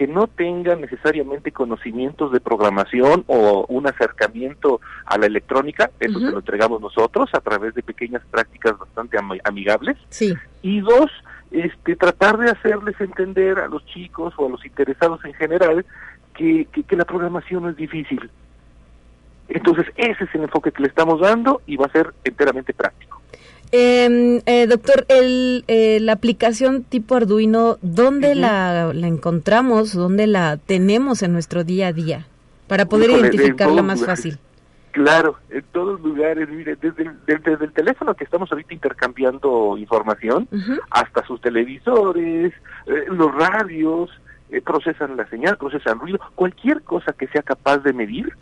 que 0.00 0.06
no 0.06 0.28
tengan 0.28 0.80
necesariamente 0.80 1.52
conocimientos 1.52 2.32
de 2.32 2.40
programación 2.40 3.22
o 3.26 3.66
un 3.68 3.86
acercamiento 3.86 4.80
a 5.04 5.18
la 5.18 5.26
electrónica, 5.26 5.90
eso 6.00 6.18
se 6.18 6.30
lo 6.30 6.38
entregamos 6.38 6.80
nosotros 6.80 7.28
a 7.34 7.40
través 7.40 7.74
de 7.74 7.82
pequeñas 7.82 8.22
prácticas 8.30 8.78
bastante 8.78 9.18
amigables. 9.44 9.98
Sí. 10.08 10.32
Y 10.62 10.80
dos, 10.80 11.10
este, 11.50 11.96
tratar 11.96 12.38
de 12.38 12.50
hacerles 12.50 12.98
entender 12.98 13.58
a 13.58 13.68
los 13.68 13.84
chicos 13.84 14.32
o 14.38 14.46
a 14.46 14.48
los 14.48 14.64
interesados 14.64 15.22
en 15.26 15.34
general 15.34 15.84
que, 16.32 16.64
que 16.64 16.96
la 16.96 17.04
programación 17.04 17.64
no 17.64 17.68
es 17.68 17.76
difícil. 17.76 18.30
Entonces, 19.50 19.84
ese 19.96 20.24
es 20.24 20.34
el 20.34 20.44
enfoque 20.44 20.72
que 20.72 20.80
le 20.80 20.88
estamos 20.88 21.20
dando 21.20 21.60
y 21.66 21.76
va 21.76 21.84
a 21.84 21.92
ser 21.92 22.14
enteramente 22.24 22.72
práctico. 22.72 23.19
Em, 23.72 24.40
eh, 24.46 24.66
doctor, 24.66 25.06
el, 25.08 25.64
eh, 25.68 25.98
la 26.00 26.12
aplicación 26.12 26.82
tipo 26.82 27.14
Arduino, 27.14 27.78
¿dónde 27.82 28.34
la, 28.34 28.92
la, 28.92 29.06
encontramos? 29.06 29.94
¿Dónde 29.94 30.26
la 30.26 30.56
tenemos 30.56 31.22
en 31.22 31.32
nuestro 31.32 31.62
día 31.62 31.88
a 31.88 31.92
día? 31.92 32.26
Para 32.66 32.86
poder 32.86 33.10
identificarla 33.10 33.82
más 33.82 34.04
fácil. 34.04 34.38
Claro, 34.92 35.38
en 35.50 35.62
todos 35.70 36.00
lugares, 36.00 36.48
mire, 36.48 36.74
desde 36.74 37.04
el, 37.04 37.12
desde, 37.24 37.64
el 37.64 37.72
teléfono 37.72 38.14
que 38.14 38.24
estamos 38.24 38.50
ahorita 38.50 38.74
intercambiando 38.74 39.76
información, 39.78 40.48
hasta 40.90 41.24
sus 41.26 41.40
televisores, 41.40 42.52
eh, 42.86 43.04
los 43.08 43.32
radios, 43.32 44.10
eh, 44.50 44.60
procesan 44.60 45.16
la 45.16 45.28
señal, 45.28 45.56
procesan 45.58 46.00
ruido, 46.00 46.18
cualquier 46.34 46.82
cosa 46.82 47.12
que 47.12 47.28
sea 47.28 47.42
capaz 47.42 47.78
de 47.78 47.92
medir, 47.92 48.36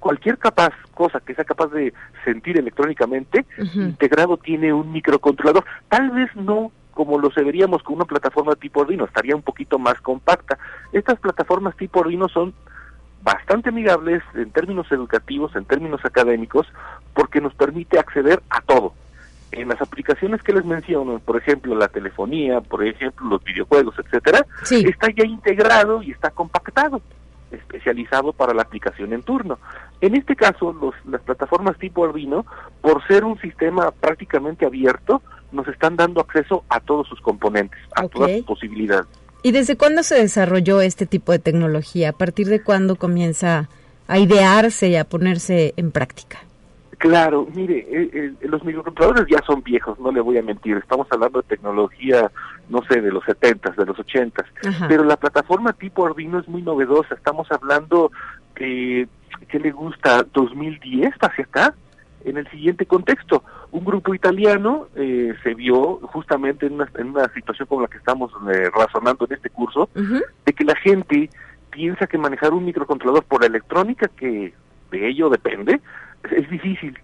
cualquier 0.00 0.38
capaz 0.38 0.72
cosa 0.94 1.20
que 1.20 1.34
sea 1.34 1.44
capaz 1.44 1.68
de 1.68 1.92
sentir 2.24 2.58
electrónicamente, 2.58 3.46
integrado 3.74 4.36
tiene 4.38 4.72
un 4.72 4.90
microcontrolador. 4.90 5.64
Tal 5.88 6.10
vez 6.10 6.34
no 6.34 6.72
como 6.92 7.18
lo 7.18 7.30
se 7.30 7.42
veríamos 7.42 7.82
con 7.82 7.96
una 7.96 8.04
plataforma 8.04 8.56
tipo 8.56 8.82
Arduino, 8.82 9.04
estaría 9.04 9.36
un 9.36 9.42
poquito 9.42 9.78
más 9.78 10.00
compacta. 10.00 10.58
Estas 10.92 11.18
plataformas 11.18 11.76
tipo 11.76 12.00
Arduino 12.00 12.28
son 12.28 12.52
bastante 13.22 13.68
amigables 13.68 14.22
en 14.34 14.50
términos 14.50 14.90
educativos, 14.90 15.54
en 15.54 15.64
términos 15.64 16.04
académicos, 16.04 16.66
porque 17.14 17.40
nos 17.40 17.54
permite 17.54 17.98
acceder 17.98 18.42
a 18.50 18.60
todo. 18.62 18.92
En 19.52 19.68
las 19.68 19.80
aplicaciones 19.80 20.42
que 20.42 20.52
les 20.52 20.64
menciono, 20.64 21.18
por 21.20 21.36
ejemplo, 21.36 21.74
la 21.74 21.88
telefonía, 21.88 22.60
por 22.60 22.84
ejemplo, 22.84 23.28
los 23.28 23.44
videojuegos, 23.44 23.94
etcétera, 23.98 24.44
está 24.70 25.08
ya 25.10 25.24
integrado 25.24 26.02
y 26.02 26.10
está 26.10 26.30
compactado 26.30 27.00
especializado 27.52 28.32
para 28.32 28.54
la 28.54 28.62
aplicación 28.62 29.12
en 29.12 29.22
turno. 29.22 29.58
En 30.00 30.14
este 30.14 30.36
caso, 30.36 30.72
los, 30.72 30.94
las 31.06 31.20
plataformas 31.22 31.78
tipo 31.78 32.04
Arduino, 32.04 32.46
por 32.80 33.06
ser 33.06 33.24
un 33.24 33.38
sistema 33.40 33.90
prácticamente 33.90 34.66
abierto, 34.66 35.22
nos 35.52 35.66
están 35.68 35.96
dando 35.96 36.20
acceso 36.20 36.64
a 36.68 36.80
todos 36.80 37.08
sus 37.08 37.20
componentes, 37.20 37.80
a 37.94 38.06
todas 38.08 38.30
sus 38.32 38.46
posibilidades. 38.46 39.06
¿Y 39.42 39.52
desde 39.52 39.76
cuándo 39.76 40.02
se 40.02 40.16
desarrolló 40.16 40.80
este 40.80 41.06
tipo 41.06 41.32
de 41.32 41.38
tecnología? 41.38 42.10
¿A 42.10 42.12
partir 42.12 42.48
de 42.48 42.62
cuándo 42.62 42.96
comienza 42.96 43.68
a 44.06 44.18
idearse 44.18 44.88
y 44.88 44.96
a 44.96 45.04
ponerse 45.04 45.72
en 45.76 45.92
práctica? 45.92 46.40
Claro, 47.00 47.48
mire, 47.54 47.78
eh, 47.78 48.10
eh, 48.12 48.34
los 48.42 48.62
microcontroladores 48.62 49.24
ya 49.26 49.38
son 49.46 49.62
viejos, 49.62 49.98
no 49.98 50.12
le 50.12 50.20
voy 50.20 50.36
a 50.36 50.42
mentir. 50.42 50.76
Estamos 50.76 51.06
hablando 51.10 51.40
de 51.40 51.48
tecnología, 51.48 52.30
no 52.68 52.82
sé, 52.82 53.00
de 53.00 53.10
los 53.10 53.24
70 53.24 53.70
de 53.70 53.86
los 53.86 53.98
80 53.98 54.44
pero 54.86 55.04
la 55.04 55.16
plataforma 55.16 55.72
tipo 55.72 56.04
Arduino 56.04 56.38
es 56.38 56.46
muy 56.46 56.60
novedosa. 56.60 57.14
Estamos 57.14 57.50
hablando 57.50 58.12
de, 58.54 59.08
¿qué 59.48 59.58
le 59.58 59.70
gusta? 59.70 60.26
2010 60.34 61.14
hacia 61.22 61.44
acá. 61.44 61.74
En 62.26 62.36
el 62.36 62.46
siguiente 62.50 62.84
contexto, 62.84 63.44
un 63.70 63.82
grupo 63.82 64.14
italiano 64.14 64.88
eh, 64.94 65.32
se 65.42 65.54
vio 65.54 66.00
justamente 66.02 66.66
en 66.66 66.74
una, 66.74 66.88
en 66.98 67.08
una, 67.08 67.32
situación 67.32 67.66
como 67.66 67.80
la 67.80 67.88
que 67.88 67.96
estamos 67.96 68.30
razonando 68.74 69.24
en 69.24 69.36
este 69.36 69.48
curso, 69.48 69.88
de 69.94 70.52
que 70.52 70.64
la 70.64 70.76
gente 70.76 71.30
piensa 71.70 72.06
que 72.06 72.18
manejar 72.18 72.52
un 72.52 72.66
microcontrolador 72.66 73.24
por 73.24 73.40
la 73.40 73.46
electrónica, 73.46 74.08
que 74.08 74.52
de 74.90 75.08
ello 75.08 75.30
depende, 75.30 75.80
es 76.30 76.48
difícil. 76.50 76.98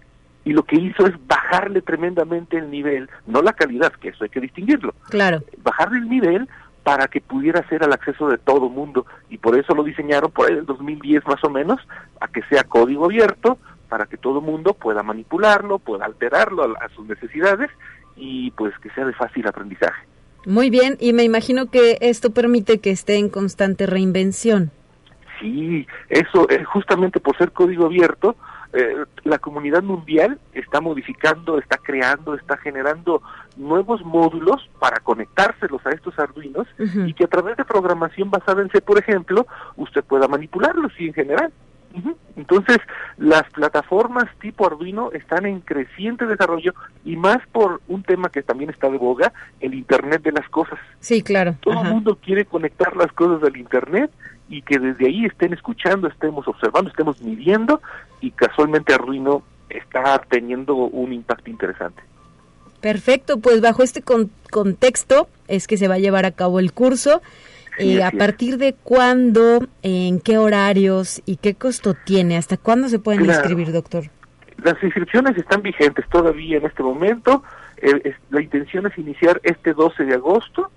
Y 0.45 0.53
lo 0.53 0.63
que 0.63 0.77
hizo 0.77 1.05
es 1.05 1.13
bajarle 1.27 1.81
tremendamente 1.81 2.57
el 2.57 2.71
nivel, 2.71 3.09
no 3.25 3.41
la 3.41 3.53
calidad, 3.53 3.91
que 3.93 4.09
eso 4.09 4.23
hay 4.23 4.29
que 4.29 4.39
distinguirlo. 4.39 4.93
Claro. 5.09 5.43
Bajarle 5.61 5.99
el 5.99 6.09
nivel 6.09 6.47
para 6.83 7.07
que 7.07 7.19
pudiera 7.19 7.67
ser 7.67 7.83
al 7.83 7.91
acceso 7.91 8.29
de 8.29 8.37
todo 8.37 8.69
mundo. 8.69 9.05
Y 9.29 9.39
por 9.39 9.59
eso 9.59 9.75
lo 9.75 9.83
diseñaron 9.83 10.31
por 10.31 10.45
ahí 10.45 10.53
en 10.53 10.59
el 10.59 10.65
2010 10.65 11.27
más 11.27 11.43
o 11.43 11.49
menos, 11.49 11.81
a 12.21 12.29
que 12.29 12.41
sea 12.43 12.63
código 12.63 13.05
abierto, 13.05 13.57
para 13.89 14.05
que 14.05 14.15
todo 14.15 14.39
mundo 14.39 14.73
pueda 14.73 15.03
manipularlo, 15.03 15.79
pueda 15.79 16.05
alterarlo 16.05 16.63
a, 16.63 16.85
a 16.85 16.89
sus 16.89 17.05
necesidades 17.05 17.69
y 18.15 18.51
pues 18.51 18.73
que 18.79 18.89
sea 18.91 19.05
de 19.05 19.13
fácil 19.13 19.47
aprendizaje. 19.47 20.07
Muy 20.45 20.69
bien, 20.69 20.95
y 21.01 21.11
me 21.11 21.23
imagino 21.23 21.69
que 21.69 21.97
esto 21.99 22.31
permite 22.31 22.79
que 22.79 22.91
esté 22.91 23.17
en 23.17 23.27
constante 23.27 23.85
reinvención. 23.85 24.71
Sí, 25.41 25.85
eso 26.07 26.47
es 26.49 26.65
justamente 26.65 27.19
por 27.19 27.37
ser 27.37 27.51
código 27.51 27.85
abierto, 27.85 28.37
eh, 28.73 29.05
la 29.23 29.39
comunidad 29.39 29.83
mundial 29.83 30.39
está 30.53 30.81
modificando, 30.81 31.57
está 31.57 31.77
creando, 31.77 32.35
está 32.35 32.57
generando 32.57 33.21
nuevos 33.55 34.03
módulos 34.03 34.69
para 34.79 34.99
conectárselos 34.99 35.85
a 35.85 35.91
estos 35.91 36.17
arduinos 36.19 36.67
y 36.77 37.13
que 37.13 37.23
a 37.23 37.27
través 37.27 37.57
de 37.57 37.65
programación 37.65 38.29
basada 38.29 38.61
en 38.61 38.69
C, 38.69 38.81
por 38.81 38.99
ejemplo, 38.99 39.47
usted 39.75 40.03
pueda 40.03 40.27
manipularlos 40.27 40.91
y 40.99 41.07
en 41.07 41.13
general. 41.13 41.51
Entonces, 42.35 42.77
las 43.17 43.43
plataformas 43.51 44.25
tipo 44.39 44.67
Arduino 44.67 45.11
están 45.13 45.45
en 45.45 45.61
creciente 45.61 46.25
desarrollo 46.25 46.73
y 47.03 47.15
más 47.15 47.39
por 47.51 47.81
un 47.87 48.03
tema 48.03 48.29
que 48.29 48.43
también 48.43 48.69
está 48.69 48.89
de 48.89 48.97
boga, 48.97 49.33
el 49.59 49.73
Internet 49.73 50.21
de 50.21 50.33
las 50.33 50.47
cosas. 50.49 50.77
Sí, 50.99 51.23
claro. 51.23 51.55
Todo 51.61 51.81
el 51.81 51.89
mundo 51.89 52.19
quiere 52.21 52.45
conectar 52.45 52.95
las 52.95 53.11
cosas 53.13 53.41
al 53.43 53.57
Internet 53.57 54.11
y 54.49 54.61
que 54.61 54.79
desde 54.79 55.07
ahí 55.07 55.25
estén 55.25 55.53
escuchando, 55.53 56.07
estemos 56.07 56.47
observando, 56.47 56.89
estemos 56.89 57.21
midiendo 57.21 57.81
y 58.21 58.31
casualmente 58.31 58.93
Arduino 58.93 59.43
está 59.69 60.21
teniendo 60.29 60.75
un 60.75 61.13
impacto 61.13 61.49
interesante. 61.49 62.01
Perfecto, 62.81 63.39
pues 63.39 63.59
bajo 63.61 63.83
este 63.83 64.01
contexto 64.01 65.27
es 65.47 65.67
que 65.67 65.77
se 65.77 65.87
va 65.87 65.95
a 65.95 65.99
llevar 65.99 66.25
a 66.25 66.31
cabo 66.31 66.59
el 66.59 66.71
curso. 66.73 67.21
Eh, 67.79 68.01
¿A 68.01 68.11
partir 68.11 68.57
de 68.57 68.73
cuándo, 68.73 69.59
en 69.83 70.19
qué 70.19 70.37
horarios 70.37 71.21
y 71.25 71.37
qué 71.37 71.53
costo 71.53 71.95
tiene? 72.05 72.37
¿Hasta 72.37 72.57
cuándo 72.57 72.87
se 72.89 72.99
pueden 72.99 73.25
inscribir, 73.25 73.71
doctor? 73.71 74.05
Las 74.63 74.81
inscripciones 74.81 75.37
están 75.37 75.61
vigentes 75.61 76.05
todavía 76.09 76.57
en 76.57 76.65
este 76.65 76.81
momento. 76.81 77.43
Eh, 77.77 78.15
la 78.31 78.41
intención 78.41 78.87
es 78.87 78.97
iniciar 78.97 79.39
este 79.43 79.73
12 79.73 80.05
de 80.05 80.15
agosto 80.15 80.71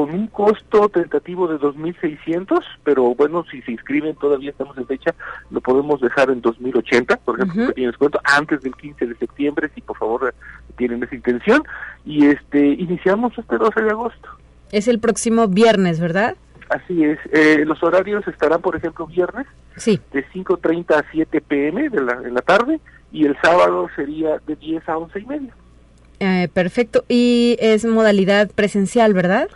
con 0.00 0.14
un 0.14 0.28
costo 0.28 0.88
tentativo 0.88 1.46
de 1.46 1.58
2.600, 1.58 2.64
pero 2.84 3.14
bueno, 3.14 3.44
si 3.50 3.60
se 3.60 3.72
inscriben, 3.72 4.16
todavía 4.16 4.48
estamos 4.48 4.78
en 4.78 4.86
fecha, 4.86 5.14
lo 5.50 5.60
podemos 5.60 6.00
dejar 6.00 6.30
en 6.30 6.40
2.080, 6.40 7.18
por 7.18 7.38
ejemplo, 7.38 7.66
uh 7.76 7.86
descuento, 7.90 8.18
antes 8.24 8.62
del 8.62 8.74
15 8.74 9.08
de 9.08 9.14
septiembre, 9.16 9.70
si 9.74 9.82
por 9.82 9.98
favor 9.98 10.34
tienen 10.78 11.02
esa 11.02 11.14
intención, 11.14 11.62
y 12.06 12.28
este 12.28 12.66
iniciamos 12.66 13.36
este 13.36 13.58
12 13.58 13.82
de 13.82 13.90
agosto. 13.90 14.26
Es 14.72 14.88
el 14.88 15.00
próximo 15.00 15.48
viernes, 15.48 16.00
¿verdad? 16.00 16.34
Así 16.70 17.04
es. 17.04 17.18
Eh, 17.30 17.64
los 17.66 17.82
horarios 17.82 18.26
estarán, 18.26 18.62
por 18.62 18.76
ejemplo, 18.76 19.06
viernes, 19.06 19.46
sí. 19.76 20.00
de 20.14 20.26
5.30 20.28 20.94
a 20.94 21.04
7 21.12 21.42
pm 21.42 21.90
de 21.90 22.00
la, 22.00 22.12
en 22.24 22.32
la 22.32 22.40
tarde, 22.40 22.80
y 23.12 23.26
el 23.26 23.36
sábado 23.42 23.90
sería 23.94 24.38
de 24.46 24.56
10 24.56 24.88
a 24.88 24.96
11 24.96 25.20
y 25.20 25.26
media. 25.26 25.54
Eh, 26.20 26.48
perfecto. 26.54 27.04
Y 27.06 27.58
es 27.60 27.84
modalidad 27.84 28.50
presencial, 28.50 29.12
¿verdad? 29.12 29.48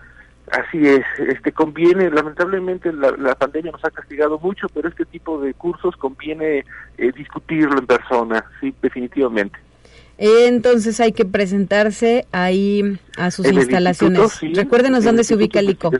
Así 0.50 0.86
es, 0.86 1.04
este 1.18 1.52
conviene, 1.52 2.10
lamentablemente 2.10 2.92
la, 2.92 3.34
pandemia 3.34 3.72
nos 3.72 3.84
ha 3.84 3.90
castigado 3.90 4.38
mucho, 4.38 4.68
pero 4.74 4.88
este 4.88 5.06
tipo 5.06 5.40
de 5.40 5.54
cursos 5.54 5.96
conviene 5.96 6.64
eh, 6.98 7.12
discutirlo 7.16 7.78
en 7.78 7.86
persona, 7.86 8.44
sí, 8.60 8.74
definitivamente. 8.82 9.58
Entonces 10.18 11.00
hay 11.00 11.12
que 11.12 11.24
presentarse 11.24 12.26
ahí 12.30 12.98
a 13.16 13.30
sus 13.30 13.46
instalaciones. 13.46 14.40
Recuérdenos 14.54 15.02
dónde 15.02 15.24
se 15.24 15.34
ubica 15.34 15.60
el 15.60 15.70
ICO. 15.70 15.90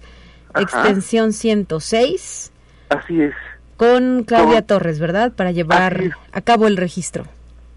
extensión 0.55 1.33
106. 1.33 2.51
Así 2.89 3.21
es. 3.21 3.33
Con 3.77 4.23
Claudia 4.23 4.61
Torres, 4.61 4.99
¿verdad? 4.99 5.33
Para 5.33 5.51
llevar 5.51 6.15
a 6.31 6.41
cabo 6.41 6.67
el 6.67 6.77
registro. 6.77 7.25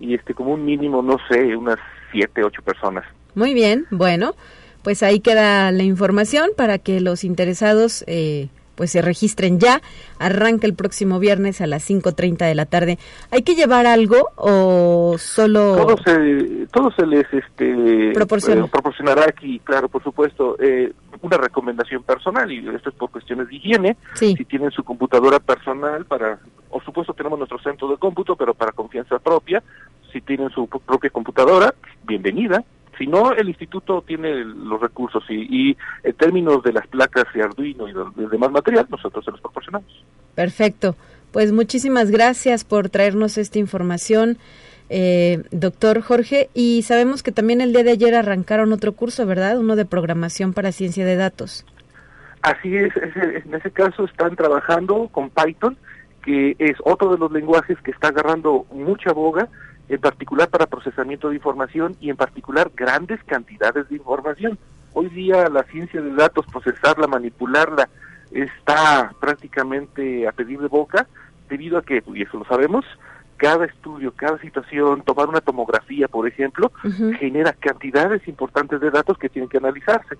y 0.00 0.14
este 0.14 0.34
como 0.34 0.54
un 0.54 0.64
mínimo, 0.64 1.02
no 1.02 1.16
sé, 1.30 1.56
unas 1.56 1.78
7, 2.12 2.44
8 2.44 2.62
personas. 2.62 3.04
Muy 3.34 3.54
bien, 3.54 3.86
bueno, 3.90 4.34
pues 4.82 5.02
ahí 5.02 5.20
queda 5.20 5.70
la 5.72 5.82
información 5.82 6.50
para 6.56 6.78
que 6.78 7.00
los 7.00 7.24
interesados 7.24 8.04
eh, 8.06 8.48
pues 8.78 8.92
se 8.92 9.02
registren 9.02 9.58
ya. 9.58 9.82
Arranca 10.20 10.66
el 10.68 10.74
próximo 10.74 11.18
viernes 11.18 11.60
a 11.60 11.66
las 11.66 11.90
5.30 11.90 12.46
de 12.46 12.54
la 12.54 12.64
tarde. 12.64 12.96
¿Hay 13.32 13.42
que 13.42 13.56
llevar 13.56 13.86
algo 13.86 14.30
o 14.36 15.16
solo...? 15.18 15.76
Todo 15.76 15.96
se, 15.98 16.66
todo 16.70 16.90
se 16.92 17.04
les 17.04 17.26
este, 17.32 18.12
Proporciona. 18.14 18.64
Eh, 18.64 18.68
proporcionará 18.70 19.24
aquí, 19.28 19.58
claro, 19.64 19.88
por 19.88 20.04
supuesto, 20.04 20.56
eh, 20.60 20.92
una 21.20 21.36
recomendación 21.36 22.04
personal 22.04 22.50
y 22.52 22.66
esto 22.68 22.90
es 22.90 22.94
por 22.94 23.10
cuestiones 23.10 23.48
de 23.48 23.56
higiene. 23.56 23.96
Si 24.14 24.44
tienen 24.44 24.70
su 24.70 24.84
computadora 24.84 25.40
personal 25.40 26.04
para... 26.04 26.38
Por 26.70 26.84
supuesto 26.84 27.14
tenemos 27.14 27.36
nuestro 27.36 27.58
centro 27.58 27.88
de 27.88 27.96
cómputo, 27.96 28.36
pero 28.36 28.54
para 28.54 28.70
confianza 28.70 29.18
propia. 29.18 29.60
Si 30.12 30.20
tienen 30.20 30.50
su 30.50 30.68
propia 30.68 31.10
computadora, 31.10 31.74
bienvenida 32.04 32.62
si 32.98 33.06
no, 33.06 33.32
el 33.32 33.48
instituto 33.48 34.02
tiene 34.06 34.44
los 34.44 34.80
recursos 34.80 35.24
y, 35.28 35.76
en 36.02 36.14
términos 36.14 36.62
de 36.62 36.72
las 36.72 36.86
placas 36.88 37.24
y 37.34 37.40
Arduino 37.40 37.88
y 37.88 37.92
del 37.92 38.28
demás 38.28 38.50
material, 38.50 38.86
nosotros 38.90 39.24
se 39.24 39.30
los 39.30 39.40
proporcionamos. 39.40 40.04
Perfecto. 40.34 40.96
Pues 41.32 41.52
muchísimas 41.52 42.10
gracias 42.10 42.64
por 42.64 42.88
traernos 42.88 43.38
esta 43.38 43.58
información, 43.58 44.38
eh, 44.88 45.44
doctor 45.50 46.00
Jorge. 46.00 46.48
Y 46.54 46.82
sabemos 46.82 47.22
que 47.22 47.32
también 47.32 47.60
el 47.60 47.72
día 47.72 47.84
de 47.84 47.92
ayer 47.92 48.14
arrancaron 48.14 48.72
otro 48.72 48.92
curso, 48.92 49.26
¿verdad? 49.26 49.58
Uno 49.58 49.76
de 49.76 49.84
programación 49.84 50.52
para 50.52 50.72
ciencia 50.72 51.04
de 51.04 51.16
datos. 51.16 51.64
Así 52.42 52.76
es, 52.76 52.92
en 52.96 53.54
ese 53.54 53.70
caso 53.70 54.04
están 54.04 54.36
trabajando 54.36 55.08
con 55.08 55.30
Python, 55.30 55.76
que 56.24 56.56
es 56.58 56.76
otro 56.84 57.12
de 57.12 57.18
los 57.18 57.32
lenguajes 57.32 57.78
que 57.82 57.90
está 57.90 58.08
agarrando 58.08 58.66
mucha 58.70 59.12
boga 59.12 59.48
en 59.88 60.00
particular 60.00 60.48
para 60.48 60.66
procesamiento 60.66 61.28
de 61.28 61.36
información 61.36 61.96
y 62.00 62.10
en 62.10 62.16
particular 62.16 62.70
grandes 62.74 63.22
cantidades 63.24 63.88
de 63.88 63.96
información. 63.96 64.58
Hoy 64.92 65.08
día 65.08 65.48
la 65.48 65.62
ciencia 65.64 66.00
de 66.00 66.14
datos, 66.14 66.46
procesarla, 66.46 67.06
manipularla, 67.06 67.88
está 68.30 69.12
prácticamente 69.20 70.26
a 70.28 70.32
pedir 70.32 70.60
de 70.60 70.68
boca, 70.68 71.06
debido 71.48 71.78
a 71.78 71.82
que, 71.82 72.02
y 72.14 72.22
eso 72.22 72.38
lo 72.38 72.44
sabemos, 72.44 72.84
cada 73.38 73.64
estudio, 73.64 74.12
cada 74.14 74.38
situación, 74.40 75.02
tomar 75.02 75.28
una 75.28 75.40
tomografía, 75.40 76.08
por 76.08 76.26
ejemplo, 76.26 76.72
genera 77.18 77.52
cantidades 77.52 78.26
importantes 78.26 78.80
de 78.80 78.90
datos 78.90 79.16
que 79.16 79.28
tienen 79.28 79.48
que 79.48 79.58
analizarse. 79.58 80.16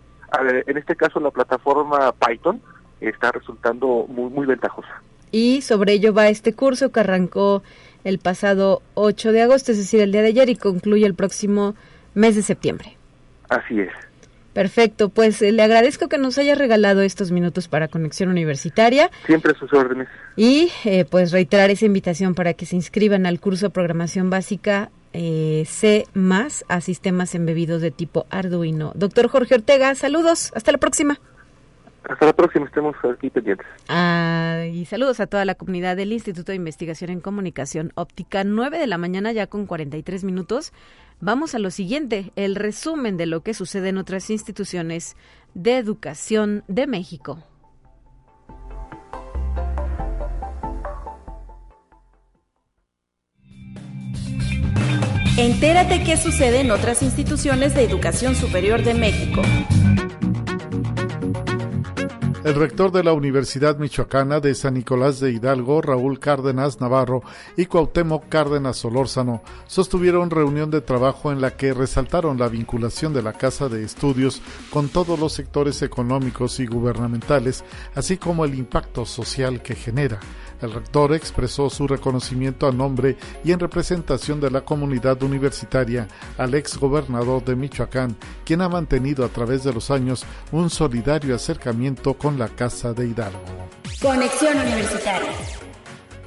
en 0.66 0.78
este 0.78 0.94
caso, 0.94 1.18
la 1.18 1.30
plataforma 1.30 2.12
Python 2.12 2.62
está 3.00 3.32
resultando 3.32 4.06
muy, 4.08 4.30
muy 4.30 4.46
ventajosa. 4.46 5.02
Y 5.30 5.60
sobre 5.62 5.94
ello 5.94 6.14
va 6.14 6.28
este 6.28 6.54
curso 6.54 6.90
que 6.90 7.00
arrancó 7.00 7.62
el 8.08 8.18
pasado 8.18 8.82
8 8.94 9.32
de 9.32 9.42
agosto, 9.42 9.72
es 9.72 9.78
decir, 9.78 10.00
el 10.00 10.12
día 10.12 10.22
de 10.22 10.28
ayer, 10.28 10.48
y 10.48 10.56
concluye 10.56 11.04
el 11.04 11.14
próximo 11.14 11.74
mes 12.14 12.34
de 12.36 12.42
septiembre. 12.42 12.96
Así 13.48 13.80
es. 13.80 13.90
Perfecto, 14.54 15.10
pues 15.10 15.40
eh, 15.42 15.52
le 15.52 15.62
agradezco 15.62 16.08
que 16.08 16.18
nos 16.18 16.38
haya 16.38 16.54
regalado 16.54 17.02
estos 17.02 17.30
minutos 17.30 17.68
para 17.68 17.86
Conexión 17.86 18.30
Universitaria. 18.30 19.10
Siempre 19.26 19.52
a 19.52 19.54
sus 19.54 19.72
órdenes. 19.72 20.08
Y 20.36 20.72
eh, 20.84 21.04
pues 21.04 21.32
reiterar 21.32 21.70
esa 21.70 21.84
invitación 21.84 22.34
para 22.34 22.54
que 22.54 22.66
se 22.66 22.74
inscriban 22.74 23.26
al 23.26 23.40
curso 23.40 23.66
de 23.66 23.70
programación 23.70 24.30
básica 24.30 24.90
eh, 25.12 25.64
C 25.66 26.06
más 26.14 26.64
a 26.68 26.80
sistemas 26.80 27.34
embebidos 27.34 27.82
de 27.82 27.90
tipo 27.90 28.26
Arduino. 28.30 28.92
Doctor 28.94 29.28
Jorge 29.28 29.54
Ortega, 29.54 29.94
saludos, 29.94 30.50
hasta 30.54 30.72
la 30.72 30.78
próxima. 30.78 31.20
Hasta 32.08 32.24
la 32.24 32.32
próxima, 32.32 32.64
estemos 32.64 32.96
aquí 33.04 33.28
pendientes. 33.28 33.66
Ah, 33.88 34.64
y 34.72 34.86
saludos 34.86 35.20
a 35.20 35.26
toda 35.26 35.44
la 35.44 35.54
comunidad 35.54 35.94
del 35.94 36.12
Instituto 36.12 36.52
de 36.52 36.56
Investigación 36.56 37.10
en 37.10 37.20
Comunicación 37.20 37.92
Óptica, 37.96 38.44
9 38.44 38.78
de 38.78 38.86
la 38.86 38.96
mañana 38.96 39.30
ya 39.32 39.46
con 39.46 39.66
43 39.66 40.24
minutos. 40.24 40.72
Vamos 41.20 41.54
a 41.54 41.58
lo 41.58 41.70
siguiente, 41.70 42.32
el 42.34 42.54
resumen 42.56 43.18
de 43.18 43.26
lo 43.26 43.42
que 43.42 43.52
sucede 43.52 43.90
en 43.90 43.98
otras 43.98 44.30
instituciones 44.30 45.16
de 45.52 45.76
educación 45.76 46.64
de 46.66 46.86
México. 46.86 47.42
Entérate 55.36 56.02
qué 56.02 56.16
sucede 56.16 56.60
en 56.60 56.70
otras 56.70 57.02
instituciones 57.02 57.74
de 57.74 57.84
educación 57.84 58.34
superior 58.34 58.82
de 58.82 58.94
México. 58.94 59.42
El 62.48 62.54
rector 62.54 62.90
de 62.92 63.04
la 63.04 63.12
Universidad 63.12 63.76
Michoacana 63.76 64.40
de 64.40 64.54
San 64.54 64.72
Nicolás 64.72 65.20
de 65.20 65.30
Hidalgo, 65.32 65.82
Raúl 65.82 66.18
Cárdenas 66.18 66.80
Navarro, 66.80 67.22
y 67.58 67.66
Cuauhtémoc 67.66 68.26
Cárdenas 68.30 68.78
Solórzano 68.78 69.42
sostuvieron 69.66 70.30
reunión 70.30 70.70
de 70.70 70.80
trabajo 70.80 71.30
en 71.30 71.42
la 71.42 71.58
que 71.58 71.74
resaltaron 71.74 72.38
la 72.38 72.48
vinculación 72.48 73.12
de 73.12 73.20
la 73.20 73.34
Casa 73.34 73.68
de 73.68 73.84
Estudios 73.84 74.40
con 74.70 74.88
todos 74.88 75.18
los 75.18 75.34
sectores 75.34 75.82
económicos 75.82 76.58
y 76.58 76.64
gubernamentales, 76.64 77.64
así 77.94 78.16
como 78.16 78.46
el 78.46 78.54
impacto 78.54 79.04
social 79.04 79.60
que 79.60 79.74
genera. 79.74 80.18
El 80.60 80.72
rector 80.72 81.14
expresó 81.14 81.70
su 81.70 81.86
reconocimiento 81.86 82.66
a 82.66 82.72
nombre 82.72 83.16
y 83.44 83.52
en 83.52 83.60
representación 83.60 84.40
de 84.40 84.50
la 84.50 84.62
comunidad 84.62 85.22
universitaria 85.22 86.08
al 86.36 86.54
ex 86.54 86.76
gobernador 86.78 87.44
de 87.44 87.54
Michoacán, 87.54 88.16
quien 88.44 88.62
ha 88.62 88.68
mantenido 88.68 89.24
a 89.24 89.28
través 89.28 89.62
de 89.62 89.72
los 89.72 89.90
años 89.90 90.24
un 90.50 90.68
solidario 90.68 91.34
acercamiento 91.34 92.14
con 92.14 92.38
la 92.38 92.48
Casa 92.48 92.92
de 92.92 93.06
Hidalgo. 93.08 93.38
Conexión 94.02 94.58
Universitaria. 94.58 95.30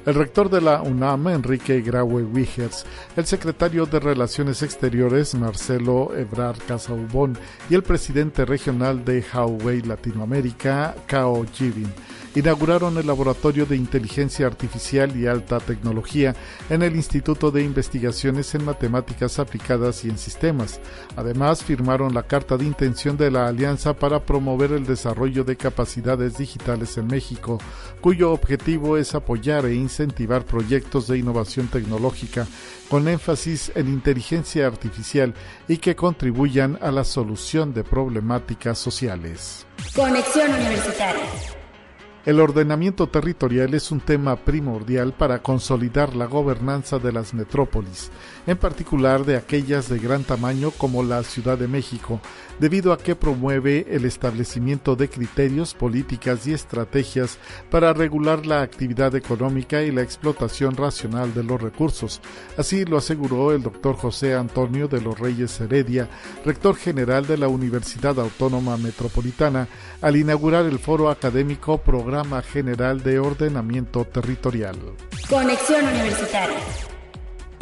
El 0.04 0.14
rector 0.14 0.50
de 0.50 0.60
la 0.60 0.82
UNAM, 0.82 1.28
Enrique 1.28 1.80
Graue 1.80 2.24
Wigers, 2.24 2.84
el 3.16 3.24
secretario 3.24 3.86
de 3.86 4.00
Relaciones 4.00 4.60
Exteriores, 4.62 5.32
Marcelo 5.36 6.12
Ebrard 6.16 6.58
Casaubón, 6.66 7.38
y 7.70 7.76
el 7.76 7.84
presidente 7.84 8.44
regional 8.44 9.04
de 9.04 9.24
Huawei 9.32 9.80
Latinoamérica, 9.82 10.96
Cao 11.06 11.46
Jibin, 11.54 11.92
inauguraron 12.34 12.96
el 12.98 13.06
Laboratorio 13.06 13.66
de 13.66 13.76
Inteligencia 13.76 14.46
Artificial 14.46 15.16
y 15.16 15.26
Alta 15.26 15.60
Tecnología 15.60 16.34
en 16.70 16.82
el 16.82 16.96
Instituto 16.96 17.50
de 17.50 17.62
Investigaciones 17.62 18.54
en 18.54 18.64
Matemáticas 18.64 19.38
Aplicadas 19.38 20.04
y 20.04 20.08
en 20.08 20.18
Sistemas. 20.18 20.80
Además, 21.16 21.62
firmaron 21.62 22.14
la 22.14 22.22
Carta 22.22 22.56
de 22.56 22.64
Intención 22.64 23.16
de 23.16 23.30
la 23.30 23.46
Alianza 23.46 23.94
para 23.94 24.20
promover 24.20 24.72
el 24.72 24.86
desarrollo 24.86 25.44
de 25.44 25.56
capacidades 25.56 26.38
digitales 26.38 26.96
en 26.96 27.06
México, 27.06 27.58
cuyo 28.00 28.32
objetivo 28.32 28.96
es 28.96 29.14
apoyar 29.14 29.66
e 29.66 29.74
incentivar 29.74 30.44
proyectos 30.44 31.08
de 31.08 31.18
innovación 31.18 31.68
tecnológica 31.68 32.46
con 32.88 33.08
énfasis 33.08 33.72
en 33.74 33.88
inteligencia 33.88 34.66
artificial 34.66 35.34
y 35.68 35.78
que 35.78 35.96
contribuyan 35.96 36.78
a 36.82 36.90
la 36.90 37.04
solución 37.04 37.72
de 37.72 37.84
problemáticas 37.84 38.78
sociales. 38.78 39.66
Conexión 39.94 40.50
Universitaria. 40.50 41.61
El 42.24 42.38
ordenamiento 42.38 43.08
territorial 43.08 43.74
es 43.74 43.90
un 43.90 43.98
tema 43.98 44.36
primordial 44.36 45.12
para 45.12 45.42
consolidar 45.42 46.14
la 46.14 46.26
gobernanza 46.26 47.00
de 47.00 47.10
las 47.10 47.34
metrópolis, 47.34 48.12
en 48.46 48.56
particular 48.56 49.24
de 49.24 49.36
aquellas 49.36 49.88
de 49.88 49.98
gran 49.98 50.24
tamaño 50.24 50.70
como 50.72 51.02
la 51.02 51.22
Ciudad 51.22 51.58
de 51.58 51.68
México, 51.68 52.20
debido 52.58 52.92
a 52.92 52.98
que 52.98 53.14
promueve 53.14 53.86
el 53.90 54.04
establecimiento 54.04 54.96
de 54.96 55.08
criterios, 55.08 55.74
políticas 55.74 56.46
y 56.46 56.52
estrategias 56.52 57.38
para 57.70 57.92
regular 57.92 58.46
la 58.46 58.62
actividad 58.62 59.14
económica 59.14 59.82
y 59.82 59.90
la 59.90 60.02
explotación 60.02 60.76
racional 60.76 61.34
de 61.34 61.44
los 61.44 61.60
recursos. 61.60 62.20
Así 62.56 62.84
lo 62.84 62.98
aseguró 62.98 63.52
el 63.52 63.62
doctor 63.62 63.96
José 63.96 64.34
Antonio 64.34 64.88
de 64.88 65.00
los 65.00 65.18
Reyes 65.18 65.60
Heredia, 65.60 66.08
rector 66.44 66.76
general 66.76 67.26
de 67.26 67.38
la 67.38 67.48
Universidad 67.48 68.18
Autónoma 68.18 68.76
Metropolitana, 68.76 69.68
al 70.00 70.16
inaugurar 70.16 70.66
el 70.66 70.78
foro 70.78 71.10
académico 71.10 71.78
Programa 71.78 72.42
General 72.42 73.02
de 73.02 73.18
Ordenamiento 73.18 74.04
Territorial. 74.04 74.76
Conexión 75.28 75.84
Universitaria 75.84 76.91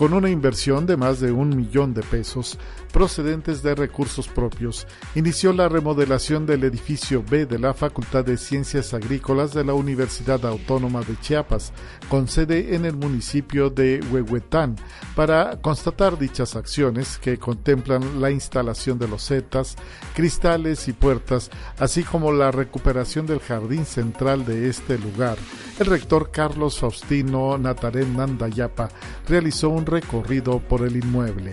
con 0.01 0.15
una 0.15 0.31
inversión 0.31 0.87
de 0.87 0.97
más 0.97 1.21
de 1.21 1.31
un 1.31 1.55
millón 1.55 1.93
de 1.93 2.01
pesos 2.01 2.57
procedentes 2.91 3.63
de 3.63 3.75
recursos 3.75 4.29
propios, 4.29 4.87
inició 5.15 5.53
la 5.53 5.69
remodelación 5.69 6.47
del 6.47 6.65
edificio 6.65 7.25
B 7.29 7.47
de 7.47 7.59
la 7.59 7.75
Facultad 7.75 8.25
de 8.25 8.37
Ciencias 8.37 8.93
Agrícolas 8.95 9.55
de 9.55 9.65
la 9.65 9.75
Universidad 9.75 10.45
Autónoma 10.45 11.01
de 11.03 11.19
Chiapas, 11.21 11.73
con 12.09 12.29
sede 12.29 12.75
en 12.75 12.85
el 12.85 12.97
municipio 12.97 13.71
de 13.71 14.01
Huehuetán, 14.11 14.77
para 15.15 15.61
constatar 15.61 16.19
dichas 16.19 16.57
acciones 16.57 17.19
que 17.19 17.39
contemplan 17.39 18.21
la 18.21 18.31
instalación 18.31 18.99
de 18.99 19.09
losetas, 19.09 19.77
cristales 20.15 20.89
y 20.89 20.93
puertas, 20.93 21.51
así 21.79 22.03
como 22.03 22.33
la 22.33 22.51
recuperación 22.51 23.27
del 23.27 23.41
jardín 23.41 23.87
central 23.87 24.45
de 24.45 24.69
este 24.69 24.99
lugar. 24.99 25.39
El 25.79 25.87
rector 25.87 26.31
Carlos 26.31 26.79
Faustino 26.79 27.57
Natarén 27.59 28.17
Nandayapa 28.17 28.89
realizó 29.29 29.71
un 29.71 29.87
recorrido 29.87 30.59
por 30.59 30.83
el 30.87 30.97
inmueble. 30.97 31.51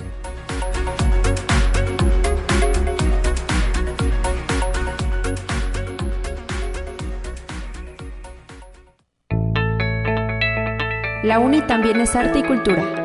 La 11.28 11.40
UNI 11.40 11.60
también 11.64 12.00
es 12.00 12.16
arte 12.16 12.40
y 12.40 12.44
cultura. 12.44 13.04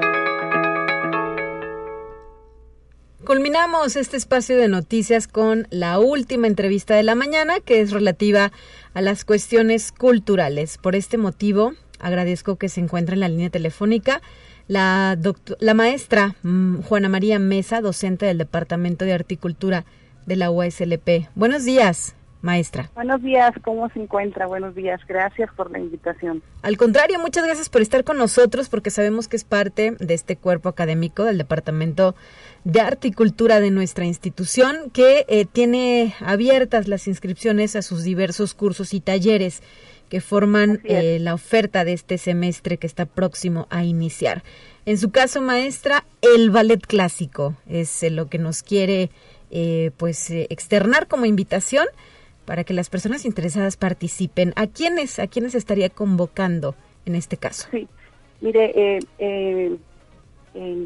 Culminamos 3.26 3.96
este 3.96 4.16
espacio 4.16 4.56
de 4.56 4.68
noticias 4.68 5.26
con 5.26 5.66
la 5.70 5.98
última 5.98 6.46
entrevista 6.46 6.94
de 6.94 7.02
la 7.02 7.16
mañana, 7.16 7.58
que 7.58 7.80
es 7.80 7.90
relativa 7.90 8.52
a 8.94 9.00
las 9.00 9.24
cuestiones 9.24 9.90
culturales. 9.90 10.78
Por 10.78 10.94
este 10.94 11.18
motivo, 11.18 11.72
agradezco 11.98 12.54
que 12.54 12.68
se 12.68 12.78
encuentre 12.78 13.14
en 13.14 13.20
la 13.20 13.28
línea 13.28 13.50
telefónica 13.50 14.22
la, 14.68 15.18
la 15.58 15.74
maestra 15.74 16.36
mm, 16.44 16.82
Juana 16.82 17.08
María 17.08 17.40
Mesa, 17.40 17.80
docente 17.80 18.26
del 18.26 18.38
Departamento 18.38 19.04
de 19.04 19.14
Articultura 19.14 19.84
de 20.26 20.36
la 20.36 20.52
USLP. 20.52 21.28
Buenos 21.34 21.64
días, 21.64 22.14
maestra. 22.42 22.90
Buenos 22.94 23.22
días, 23.22 23.52
¿cómo 23.64 23.88
se 23.90 24.00
encuentra? 24.00 24.46
Buenos 24.46 24.74
días, 24.74 25.00
gracias 25.08 25.50
por 25.56 25.70
la 25.70 25.78
invitación. 25.78 26.42
Al 26.62 26.76
contrario, 26.76 27.18
muchas 27.18 27.44
gracias 27.44 27.68
por 27.68 27.80
estar 27.80 28.04
con 28.04 28.18
nosotros 28.18 28.68
porque 28.68 28.90
sabemos 28.90 29.28
que 29.28 29.36
es 29.36 29.44
parte 29.44 29.96
de 29.98 30.14
este 30.14 30.36
cuerpo 30.36 30.68
académico 30.68 31.24
del 31.24 31.38
Departamento 31.38 32.14
de 32.64 32.80
Articultura 32.80 33.60
de 33.60 33.70
nuestra 33.70 34.04
institución 34.04 34.90
que 34.92 35.24
eh, 35.28 35.46
tiene 35.46 36.14
abiertas 36.20 36.88
las 36.88 37.08
inscripciones 37.08 37.76
a 37.76 37.82
sus 37.82 38.04
diversos 38.04 38.54
cursos 38.54 38.92
y 38.92 39.00
talleres 39.00 39.62
que 40.12 40.20
forman 40.20 40.82
eh, 40.84 41.16
la 41.22 41.32
oferta 41.32 41.86
de 41.86 41.94
este 41.94 42.18
semestre 42.18 42.76
que 42.76 42.86
está 42.86 43.06
próximo 43.06 43.66
a 43.70 43.82
iniciar. 43.82 44.42
En 44.84 44.98
su 44.98 45.10
caso, 45.10 45.40
maestra, 45.40 46.04
el 46.20 46.50
ballet 46.50 46.86
clásico 46.86 47.56
es 47.66 48.02
eh, 48.02 48.10
lo 48.10 48.28
que 48.28 48.36
nos 48.36 48.62
quiere 48.62 49.10
eh, 49.50 49.90
pues 49.96 50.30
externar 50.30 51.08
como 51.08 51.24
invitación 51.24 51.86
para 52.44 52.64
que 52.64 52.74
las 52.74 52.90
personas 52.90 53.24
interesadas 53.24 53.76
participen. 53.76 54.52
¿A 54.56 54.66
quiénes, 54.66 55.18
a 55.18 55.26
quiénes 55.26 55.54
estaría 55.54 55.90
convocando 55.90 56.74
en 57.06 57.14
este 57.14 57.36
caso? 57.36 57.68
Sí, 57.70 57.88
mire, 58.40 59.00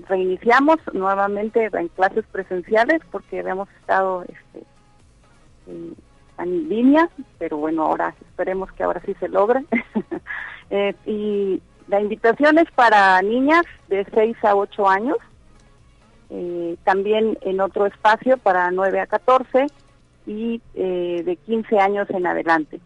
reiniciamos 0.08 0.78
nuevamente 0.92 1.68
en 1.72 1.88
clases 1.88 2.24
presenciales 2.30 3.00
porque 3.10 3.40
habíamos 3.40 3.68
estado 3.80 4.24
este, 4.24 4.66
en 6.38 6.68
línea, 6.68 7.08
pero 7.38 7.56
bueno, 7.56 7.84
ahora 7.84 8.14
esperemos 8.20 8.70
que 8.72 8.82
ahora 8.82 9.02
sí 9.04 9.14
se 9.20 9.28
logre. 9.28 9.64
Eh, 10.68 10.96
y 11.06 11.62
la 11.86 12.00
invitación 12.00 12.58
es 12.58 12.68
para 12.72 13.22
niñas 13.22 13.64
de 13.86 14.04
6 14.12 14.36
a 14.42 14.56
8 14.56 14.88
años, 14.88 15.16
eh, 16.28 16.76
también 16.82 17.38
en 17.42 17.60
otro 17.60 17.86
espacio 17.86 18.36
para 18.36 18.72
9 18.72 18.98
a 18.98 19.06
14 19.06 19.68
y 20.26 20.60
eh, 20.74 21.22
de 21.24 21.36
15 21.36 21.78
años 21.78 22.10
en 22.10 22.26
adelante. 22.26 22.80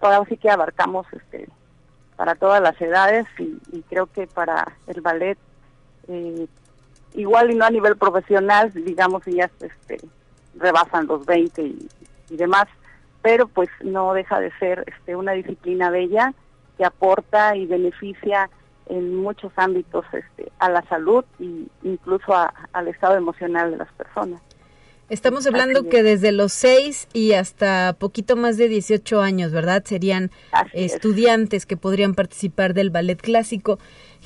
Ahora 0.00 0.24
sí 0.28 0.36
que 0.36 0.50
abarcamos 0.50 1.06
este 1.12 1.48
para 2.16 2.34
todas 2.34 2.60
las 2.60 2.80
edades 2.80 3.26
y, 3.38 3.82
creo 3.82 4.06
que 4.06 4.26
para 4.26 4.76
el 4.88 5.00
ballet 5.00 5.38
eh, 6.08 6.48
igual 7.14 7.52
y 7.52 7.54
no 7.54 7.64
a 7.64 7.70
nivel 7.70 7.96
profesional, 7.96 8.72
digamos, 8.72 9.24
ya 9.24 9.48
este, 9.60 9.98
rebasan 10.56 11.06
los 11.06 11.24
20 11.24 11.62
y, 11.62 11.88
demás, 12.30 12.66
pero 13.22 13.46
pues 13.46 13.68
no 13.82 14.12
deja 14.14 14.40
de 14.40 14.50
ser 14.58 14.84
este, 14.86 15.14
una 15.14 15.32
disciplina 15.32 15.90
bella 15.90 16.34
que 16.76 16.84
aporta 16.84 17.56
y 17.56 17.66
beneficia 17.66 18.50
en 18.86 19.14
muchos 19.14 19.52
ámbitos 19.56 20.04
a 20.58 20.70
la 20.70 20.82
salud 20.82 21.24
e 21.38 21.66
incluso 21.82 22.34
al 22.72 22.88
estado 22.88 23.16
emocional 23.16 23.70
de 23.70 23.76
las 23.76 23.92
personas. 23.92 24.40
Estamos 25.10 25.46
hablando 25.46 25.88
que 25.88 26.02
desde 26.02 26.32
los 26.32 26.52
6 26.52 27.08
y 27.14 27.32
hasta 27.32 27.94
poquito 27.98 28.36
más 28.36 28.58
de 28.58 28.68
18 28.68 29.22
años, 29.22 29.52
¿verdad? 29.52 29.82
Serían 29.86 30.30
estudiantes 30.74 31.64
que 31.64 31.78
podrían 31.78 32.14
participar 32.14 32.74
del 32.74 32.90
ballet 32.90 33.18
clásico. 33.18 33.78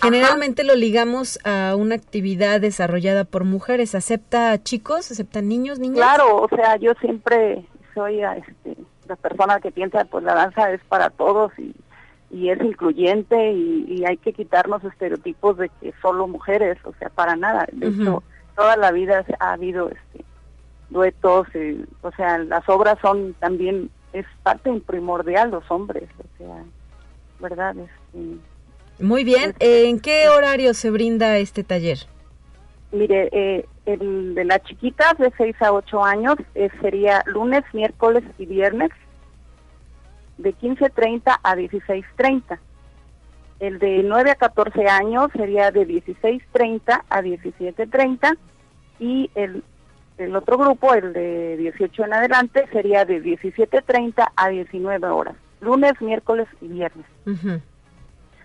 Generalmente 0.03 0.65
lo 0.65 0.75
ligamos 0.75 1.39
a 1.45 1.77
una 1.77 1.95
actividad 1.95 2.61
desarrollada 2.61 3.25
por 3.25 3.45
mujeres. 3.45 3.95
¿Acepta 3.95 4.61
chicos? 4.61 5.13
¿Acepta 5.13 5.41
niños, 5.41 5.79
niñas? 5.79 5.99
Claro, 5.99 6.43
o 6.43 6.49
sea, 6.49 6.75
yo 6.79 6.95
siempre 7.01 7.65
soy 7.95 8.21
este, 8.23 8.77
la 9.07 9.15
persona 9.15 9.61
que 9.61 9.71
piensa, 9.71 10.05
pues 10.07 10.25
la 10.25 10.35
danza 10.35 10.73
es 10.73 10.81
para 10.89 11.11
todos 11.11 11.53
y, 11.61 11.77
y 12.33 12.51
es 12.51 12.61
incluyente 12.61 13.53
y, 13.53 14.05
hay 14.05 14.17
que 14.17 14.33
quitarnos 14.33 14.83
estereotipos 14.83 15.59
de 15.59 15.69
que 15.81 15.95
solo 16.03 16.27
mujeres, 16.27 16.77
o 16.83 16.93
sea, 16.99 17.09
para 17.11 17.37
nada. 17.37 17.69
De 17.71 17.87
hecho, 17.87 18.25
toda 18.57 18.77
la 18.77 18.91
vida 18.91 19.25
ha 19.39 19.53
habido 19.53 19.89
este 19.89 20.25
duetos, 20.93 21.47
eh, 21.55 21.85
o 22.03 22.13
sea, 22.13 22.39
las 22.39 22.69
obras 22.69 22.99
son 23.01 23.35
también, 23.35 23.91
es 24.13 24.27
parte 24.43 24.71
primordial 24.87 25.51
los 25.51 25.69
hombres, 25.71 26.09
o 26.19 26.39
sea, 26.39 26.65
¿verdad? 27.41 27.75
Este, 27.77 29.03
Muy 29.03 29.25
bien, 29.25 29.55
¿en 29.59 30.01
qué 30.01 30.29
horario 30.29 30.75
se 30.75 30.91
brinda 30.91 31.39
este 31.39 31.65
taller? 31.65 31.99
Mire, 32.93 33.31
eh, 33.33 33.67
el 33.87 34.35
de 34.35 34.45
las 34.45 34.63
chiquitas 34.65 35.17
de 35.17 35.33
6 35.37 35.57
a 35.63 35.73
8 35.73 36.05
años 36.05 36.37
eh, 36.55 36.69
sería 36.83 37.23
lunes, 37.27 37.65
miércoles 37.73 38.23
y 38.39 38.45
viernes 38.45 38.91
de 40.37 40.55
15.30 40.55 41.39
a 41.43 41.57
16.30. 41.57 42.59
El 43.61 43.79
de 43.79 44.03
9 44.03 44.31
a 44.33 44.35
14 44.35 44.87
años 44.89 45.31
sería 45.35 45.71
de 45.71 45.87
16.30 45.87 47.03
a 47.09 47.23
17.30 47.23 48.37
y 48.99 49.31
el, 49.35 49.65
el 50.19 50.37
otro 50.37 50.59
grupo, 50.59 50.95
el 50.95 51.13
de 51.13 51.57
18 51.57 52.05
en 52.05 52.15
adelante, 52.15 52.67
sería 52.73 53.05
de 53.05 53.23
17.30 53.23 54.31
a 54.35 54.49
19 54.49 55.07
horas, 55.09 55.35
lunes, 55.61 55.93
miércoles 56.01 56.49
y 56.61 56.69
viernes. 56.69 57.07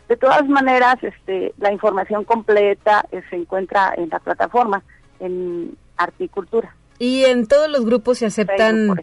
De 0.08 0.16
todas 0.16 0.48
maneras, 0.48 0.96
este, 1.02 1.54
la 1.58 1.72
información 1.72 2.24
completa 2.24 3.06
eh, 3.12 3.22
se 3.30 3.36
encuentra 3.36 3.94
en 3.98 4.10
la 4.10 4.20
plataforma, 4.20 4.84
en 5.20 5.78
Articultura. 5.98 6.76
Y 7.00 7.26
en 7.26 7.48
todos 7.48 7.70
los 7.70 7.86
grupos 7.86 8.20
se 8.20 8.28
aceptan 8.28 8.96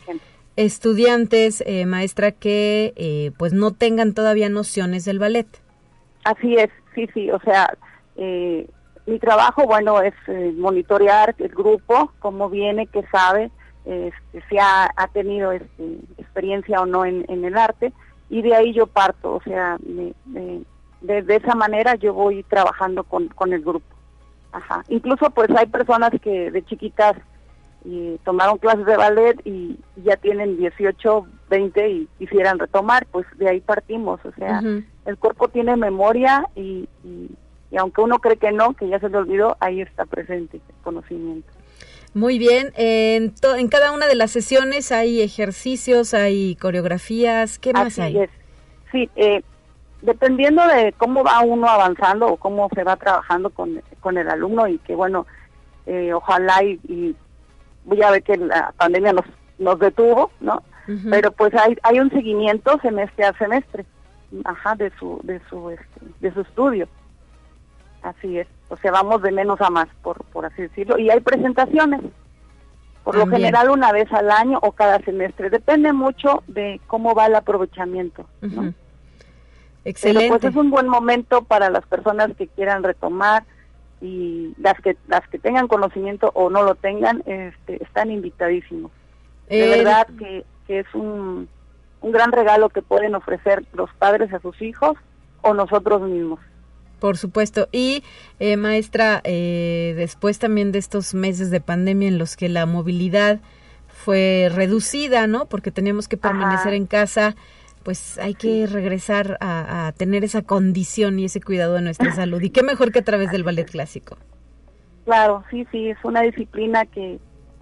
estudiantes, 0.57 1.63
eh, 1.67 1.87
maestra, 1.87 2.33
que 2.33 2.93
eh, 2.97 3.33
pues 3.39 3.53
no 3.53 3.73
tengan 3.73 4.15
todavía 4.15 4.49
nociones 4.49 5.05
del 5.05 5.19
ballet. 5.19 5.47
Así 6.25 6.55
es, 6.57 6.71
sí, 6.95 7.09
sí, 7.13 7.31
o 7.31 7.39
sea, 7.41 7.77
eh, 8.17 8.67
mi 9.07 9.19
trabajo, 9.19 9.67
bueno, 9.67 10.01
es 10.01 10.15
monitorear 10.57 11.35
el 11.39 11.49
grupo, 11.49 12.13
cómo 12.21 12.49
viene, 12.49 12.87
qué 12.87 13.05
sabe, 13.13 13.51
este, 13.85 14.43
si 14.49 14.57
ha, 14.59 14.89
tenido 15.13 15.53
este, 15.53 15.99
experiencia 16.17 16.81
o 16.81 16.87
no 16.87 17.05
en, 17.05 17.25
el 17.29 17.57
arte, 17.57 17.93
y 18.31 18.43
de 18.43 18.55
ahí 18.55 18.73
yo 18.73 18.87
parto, 18.87 19.35
o 19.35 19.43
sea, 19.43 19.77
de, 19.81 20.15
esa 21.03 21.55
manera 21.55 21.95
yo 21.97 22.15
voy 22.15 22.43
trabajando 22.45 23.05
con, 23.05 23.29
con 23.29 23.53
el 23.53 23.61
grupo. 23.63 23.87
Ajá. 24.53 24.85
Incluso 24.89 25.31
pues 25.31 25.51
hay 25.51 25.67
personas 25.67 26.13
que 26.23 26.51
de 26.51 26.65
chiquitas 26.65 27.17
y 27.85 28.19
tomaron 28.25 28.57
clases 28.59 28.87
de 28.87 28.97
ballet 28.97 29.39
y 29.45 29.79
ya 29.97 30.17
tienen 30.17 30.57
18, 30.57 31.27
20 31.51 31.89
y 31.91 32.09
quisieran 32.19 32.59
retomar, 32.59 33.07
pues 33.11 33.27
de 33.37 33.49
ahí 33.49 33.61
partimos. 33.61 34.21
O 34.25 34.33
sea, 34.33 34.63
el 35.05 35.19
cuerpo 35.19 35.49
tiene 35.49 35.77
memoria 35.77 36.47
y, 36.57 36.89
y, 37.05 37.31
aunque 37.77 38.01
uno 38.01 38.19
cree 38.19 38.37
que 38.37 38.53
no, 38.53 38.75
que 38.75 38.89
ya 38.89 38.99
se 39.01 39.09
le 39.09 39.19
olvidó, 39.19 39.57
ahí 39.61 39.81
está 39.81 40.05
presente 40.07 40.57
el 40.57 40.75
conocimiento. 40.83 41.49
Muy 42.15 42.39
bien, 42.39 42.73
en, 42.77 43.35
en 43.57 43.69
cada 43.69 43.93
una 43.93 44.07
de 44.07 44.15
las 44.15 44.31
sesiones 44.31 44.93
hay 44.93 45.21
ejercicios, 45.21 46.15
hay 46.15 46.55
coreografías, 46.57 47.59
¿qué 47.59 47.73
más 47.73 47.99
hay? 47.99 48.19
Es. 48.19 48.31
Sí, 48.93 49.11
eh, 49.17 49.43
dependiendo 50.03 50.65
de 50.69 50.95
cómo 50.97 51.25
va 51.25 51.41
uno 51.41 51.69
avanzando 51.69 52.29
o 52.29 52.37
cómo 52.37 52.69
se 52.75 52.85
va 52.85 52.97
trabajando 52.97 53.51
con, 53.51 53.83
con 54.01 54.17
el 54.17 54.29
alumno 54.29 54.69
y 54.69 54.79
que 54.79 54.95
bueno, 54.95 55.27
eh, 55.87 56.13
ojalá 56.13 56.63
y 56.63 57.17
ya 57.97 58.11
ve 58.11 58.23
que 58.23 58.37
la 58.37 58.73
pandemia 58.77 59.13
nos, 59.13 59.27
nos 59.59 59.79
detuvo, 59.79 60.31
¿no? 60.41 60.63
Pero 61.09 61.33
pues 61.33 61.55
hay, 61.55 61.77
hay 61.83 61.99
un 61.99 62.11
seguimiento 62.11 62.79
semestre 62.81 63.25
a 63.25 63.33
semestre, 63.39 63.87
ajá, 64.45 64.75
de 64.75 64.93
su, 64.99 65.19
de 65.23 65.41
su, 65.49 65.71
este, 65.71 66.01
de 66.21 66.33
su 66.35 66.43
estudio. 66.43 66.87
Así 68.05 68.39
es, 68.39 68.47
o 68.69 68.77
sea, 68.77 68.93
vamos 68.93 69.23
de 69.23 69.33
menos 69.33 69.61
a 69.61 69.71
más, 69.71 69.89
por, 70.03 70.23
por 70.27 70.45
así 70.45 70.63
decirlo, 70.63 70.99
y 70.99 71.11
hay 71.11 71.21
presentaciones, 71.21 72.03
por 73.03 73.17
lo 73.17 73.27
general 73.27 73.71
una 73.71 73.93
vez 73.93 74.13
al 74.13 74.31
año 74.31 74.59
o 74.63 74.73
cada 74.73 74.99
semestre, 75.01 75.49
depende 75.51 75.93
mucho 75.93 76.43
de 76.47 76.81
cómo 76.87 77.15
va 77.15 77.27
el 77.27 77.35
aprovechamiento, 77.35 78.27
¿no? 78.43 78.75
Excelente. 79.87 80.29
Pero 80.29 80.39
pues 80.39 80.45
es 80.45 80.57
un 80.57 80.71
buen 80.71 80.89
momento 80.89 81.45
para 81.45 81.71
las 81.71 81.87
personas 81.87 82.31
que 82.37 82.47
quieran 82.47 82.83
retomar, 82.83 83.45
y 84.05 84.53
las 84.59 84.79
que 84.83 84.99
las 85.09 85.27
que 85.29 85.39
tengan 85.39 85.67
conocimiento 85.67 86.31
o 86.35 86.51
no 86.51 86.63
lo 86.63 86.75
tengan 86.75 87.23
este, 87.25 87.83
están 87.83 88.11
invitadísimos. 88.11 88.93
De 89.49 89.67
verdad 89.67 90.07
que, 90.19 90.45
es 90.69 90.87
un, 90.95 91.49
un 92.03 92.13
gran 92.13 92.33
regalo 92.33 92.69
que 92.69 92.83
pueden 92.83 93.15
ofrecer 93.15 93.65
los 93.73 93.91
padres 93.95 94.33
a 94.35 94.41
sus 94.41 94.61
hijos 94.61 94.99
o 95.41 95.55
nosotros 95.55 96.03
mismos. 96.03 96.41
Por 96.99 97.17
supuesto. 97.19 97.69
Y 97.73 98.03
eh, 98.39 98.57
maestra, 98.57 99.21
eh, 99.25 99.95
después 99.97 100.39
también 100.39 100.73
de 100.73 100.79
estos 100.79 101.15
meses 101.15 101.51
de 101.51 101.61
pandemia 101.61 102.09
en 102.09 102.19
los 102.19 102.37
que 102.37 102.49
la 102.49 102.67
movilidad 102.67 103.41
fue 103.89 104.51
reducida, 104.55 105.27
¿no? 105.27 105.47
Porque 105.47 105.71
teníamos 105.71 106.09
que 106.09 106.17
permanecer 106.17 106.75
en 106.75 106.87
casa 106.87 107.37
pues 107.85 108.19
hay 108.19 108.35
que 108.35 108.67
regresar 108.67 109.37
a, 109.41 109.93
tener 109.97 110.25
esa 110.25 110.43
condición 110.43 111.19
y 111.19 111.27
ese 111.27 111.41
cuidado 111.41 111.75
de 111.75 111.83
nuestra 111.83 112.13
salud. 112.15 112.41
Y 112.43 112.51
qué 112.51 112.63
mejor 112.63 112.91
que 112.91 113.01
a 113.01 113.05
través 113.05 113.31
del 113.31 113.45
ballet 113.45 113.71
clásico. 113.71 114.17
Claro, 115.05 115.45
sí, 115.51 115.67
sí, 115.71 115.91
es 115.91 115.99
una 116.03 116.23
disciplina 116.23 116.87
que, 116.87 117.19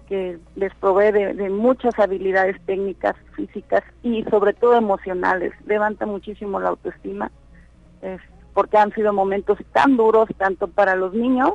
que 0.07 0.39
les 0.55 0.73
provee 0.75 1.11
de, 1.11 1.49
muchas 1.49 1.99
habilidades 1.99 2.55
técnicas, 2.65 3.15
físicas 3.35 3.83
y 4.01 4.23
sobre 4.23 4.53
todo 4.53 4.75
emocionales. 4.75 5.51
Levanta 5.65 6.05
muchísimo 6.05 6.61
la 6.61 6.69
autoestima, 6.69 7.31
porque 8.53 8.77
han 8.77 8.93
sido 8.93 9.13
momentos 9.13 9.57
tan 9.71 9.97
duros 9.97 10.29
tanto 10.37 10.67
para 10.67 10.95
los 10.95 11.13
niños 11.13 11.53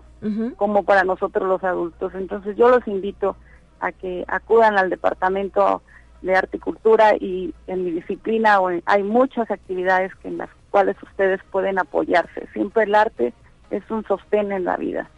como 0.56 0.82
para 0.82 1.04
nosotros 1.04 1.48
los 1.48 1.62
adultos. 1.62 2.12
Entonces 2.14 2.56
yo 2.56 2.68
los 2.68 2.86
invito 2.88 3.36
a 3.80 3.92
que 3.92 4.24
acudan 4.26 4.78
al 4.78 4.90
departamento 4.90 5.82
de 6.22 6.34
articultura 6.34 7.14
y 7.14 7.54
en 7.66 7.84
mi 7.84 7.92
disciplina 7.92 8.58
hay 8.86 9.02
muchas 9.02 9.50
actividades 9.50 10.12
que 10.16 10.28
en 10.28 10.38
las 10.38 10.50
cuales 10.70 10.96
ustedes 11.02 11.40
pueden 11.50 11.78
apoyarse. 11.78 12.48
Siempre 12.52 12.84
el 12.84 12.94
arte 12.94 13.32
es 13.70 13.88
un 13.90 14.04
sostén 14.06 14.52
en 14.52 14.64
la 14.64 14.76
vida. 14.76 15.08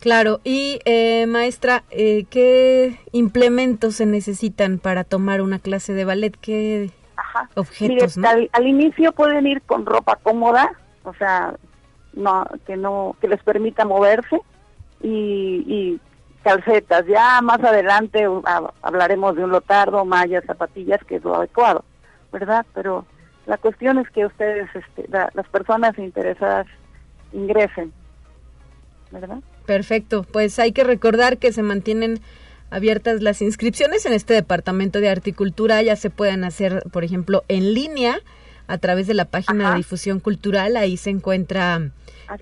Claro, 0.00 0.40
y 0.44 0.80
eh, 0.86 1.26
maestra, 1.26 1.84
eh, 1.90 2.24
¿qué 2.30 2.98
implementos 3.12 3.96
se 3.96 4.06
necesitan 4.06 4.78
para 4.78 5.04
tomar 5.04 5.42
una 5.42 5.58
clase 5.58 5.92
de 5.92 6.06
ballet? 6.06 6.34
¿Qué 6.40 6.90
objetos? 7.54 8.16
al, 8.18 8.66
inicio 8.66 9.12
pueden 9.12 9.46
ir 9.46 9.60
con 9.62 9.84
ropa 9.84 10.16
cómoda, 10.22 10.72
o 11.04 11.14
sea, 11.14 11.54
no 12.12 12.44
que 12.66 12.76
no 12.76 13.16
que 13.20 13.28
les 13.28 13.42
permita 13.42 13.84
moverse 13.84 14.40
y, 15.02 15.64
y 15.66 16.00
calcetas. 16.42 17.06
Ya 17.06 17.40
más 17.42 17.62
adelante 17.62 18.26
hablaremos 18.82 19.36
de 19.36 19.44
un 19.44 19.50
lotardo, 19.50 20.04
mallas, 20.04 20.44
zapatillas, 20.46 21.02
que 21.04 21.16
es 21.16 21.24
lo 21.24 21.36
adecuado, 21.36 21.84
¿verdad? 22.32 22.66
Pero 22.74 23.06
la 23.46 23.58
cuestión 23.58 23.98
es 23.98 24.08
que 24.10 24.26
ustedes, 24.26 24.68
este, 24.74 25.08
las 25.08 25.48
personas 25.48 25.98
interesadas, 25.98 26.66
ingresen, 27.32 27.92
¿verdad? 29.10 29.38
Perfecto, 29.66 30.24
pues 30.24 30.58
hay 30.58 30.72
que 30.72 30.84
recordar 30.84 31.38
que 31.38 31.52
se 31.52 31.62
mantienen 31.62 32.20
abiertas 32.70 33.22
las 33.22 33.42
inscripciones 33.42 34.06
en 34.06 34.12
este 34.12 34.34
departamento 34.34 35.00
de 35.00 35.10
articultura, 35.10 35.82
ya 35.82 35.96
se 35.96 36.10
pueden 36.10 36.44
hacer, 36.44 36.82
por 36.92 37.04
ejemplo, 37.04 37.44
en 37.48 37.74
línea 37.74 38.20
a 38.70 38.78
través 38.78 39.08
de 39.08 39.14
la 39.14 39.24
página 39.24 39.70
de 39.70 39.78
difusión 39.78 40.20
cultural. 40.20 40.76
Ahí 40.76 40.96
se 40.96 41.10
encuentra 41.10 41.90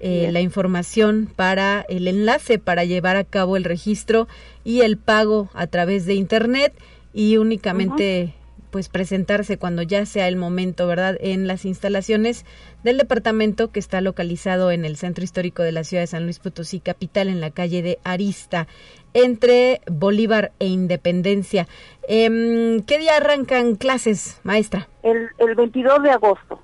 eh, 0.00 0.28
la 0.30 0.40
información 0.40 1.28
para 1.34 1.86
el 1.88 2.06
enlace 2.06 2.58
para 2.58 2.84
llevar 2.84 3.16
a 3.16 3.24
cabo 3.24 3.56
el 3.56 3.64
registro 3.64 4.28
y 4.62 4.82
el 4.82 4.98
pago 4.98 5.48
a 5.54 5.66
través 5.66 6.04
de 6.04 6.14
Internet 6.14 6.74
y 7.14 7.38
únicamente 7.38 8.34
pues 8.70 8.90
presentarse 8.90 9.56
cuando 9.56 9.80
ya 9.80 10.04
sea 10.04 10.28
el 10.28 10.36
momento, 10.36 10.86
¿verdad? 10.86 11.16
En 11.20 11.46
las 11.46 11.64
instalaciones 11.64 12.44
del 12.84 12.98
departamento 12.98 13.70
que 13.70 13.80
está 13.80 14.02
localizado 14.02 14.70
en 14.70 14.84
el 14.84 14.96
centro 14.96 15.24
histórico 15.24 15.62
de 15.62 15.72
la 15.72 15.84
ciudad 15.84 16.02
de 16.02 16.08
San 16.08 16.24
Luis 16.24 16.38
Potosí, 16.38 16.80
capital, 16.80 17.28
en 17.28 17.40
la 17.40 17.50
calle 17.50 17.80
de 17.80 17.98
Arista, 18.04 18.68
entre 19.14 19.80
Bolívar 19.86 20.52
e 20.58 20.66
Independencia. 20.66 21.66
Em, 22.08 22.82
¿Qué 22.82 22.98
día 22.98 23.16
arrancan 23.16 23.76
clases, 23.76 24.40
maestra? 24.44 24.88
El, 25.02 25.28
el 25.38 25.54
22 25.54 26.02
de 26.02 26.10
agosto. 26.10 26.60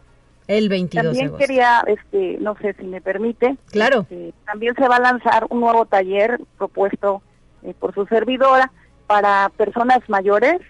El 0.46 0.68
22 0.68 1.04
también 1.04 1.26
de 1.26 1.28
agosto. 1.28 1.46
quería, 1.46 1.84
este, 1.86 2.38
no 2.40 2.56
sé 2.56 2.74
si 2.74 2.84
me 2.84 3.00
permite. 3.00 3.56
Claro. 3.70 4.00
Este, 4.00 4.32
también 4.46 4.74
se 4.74 4.88
va 4.88 4.96
a 4.96 5.00
lanzar 5.00 5.46
un 5.50 5.60
nuevo 5.60 5.86
taller 5.86 6.40
propuesto 6.58 7.22
eh, 7.62 7.74
por 7.78 7.94
su 7.94 8.06
servidora 8.06 8.70
para 9.06 9.50
personas 9.56 10.00
mayores 10.08 10.60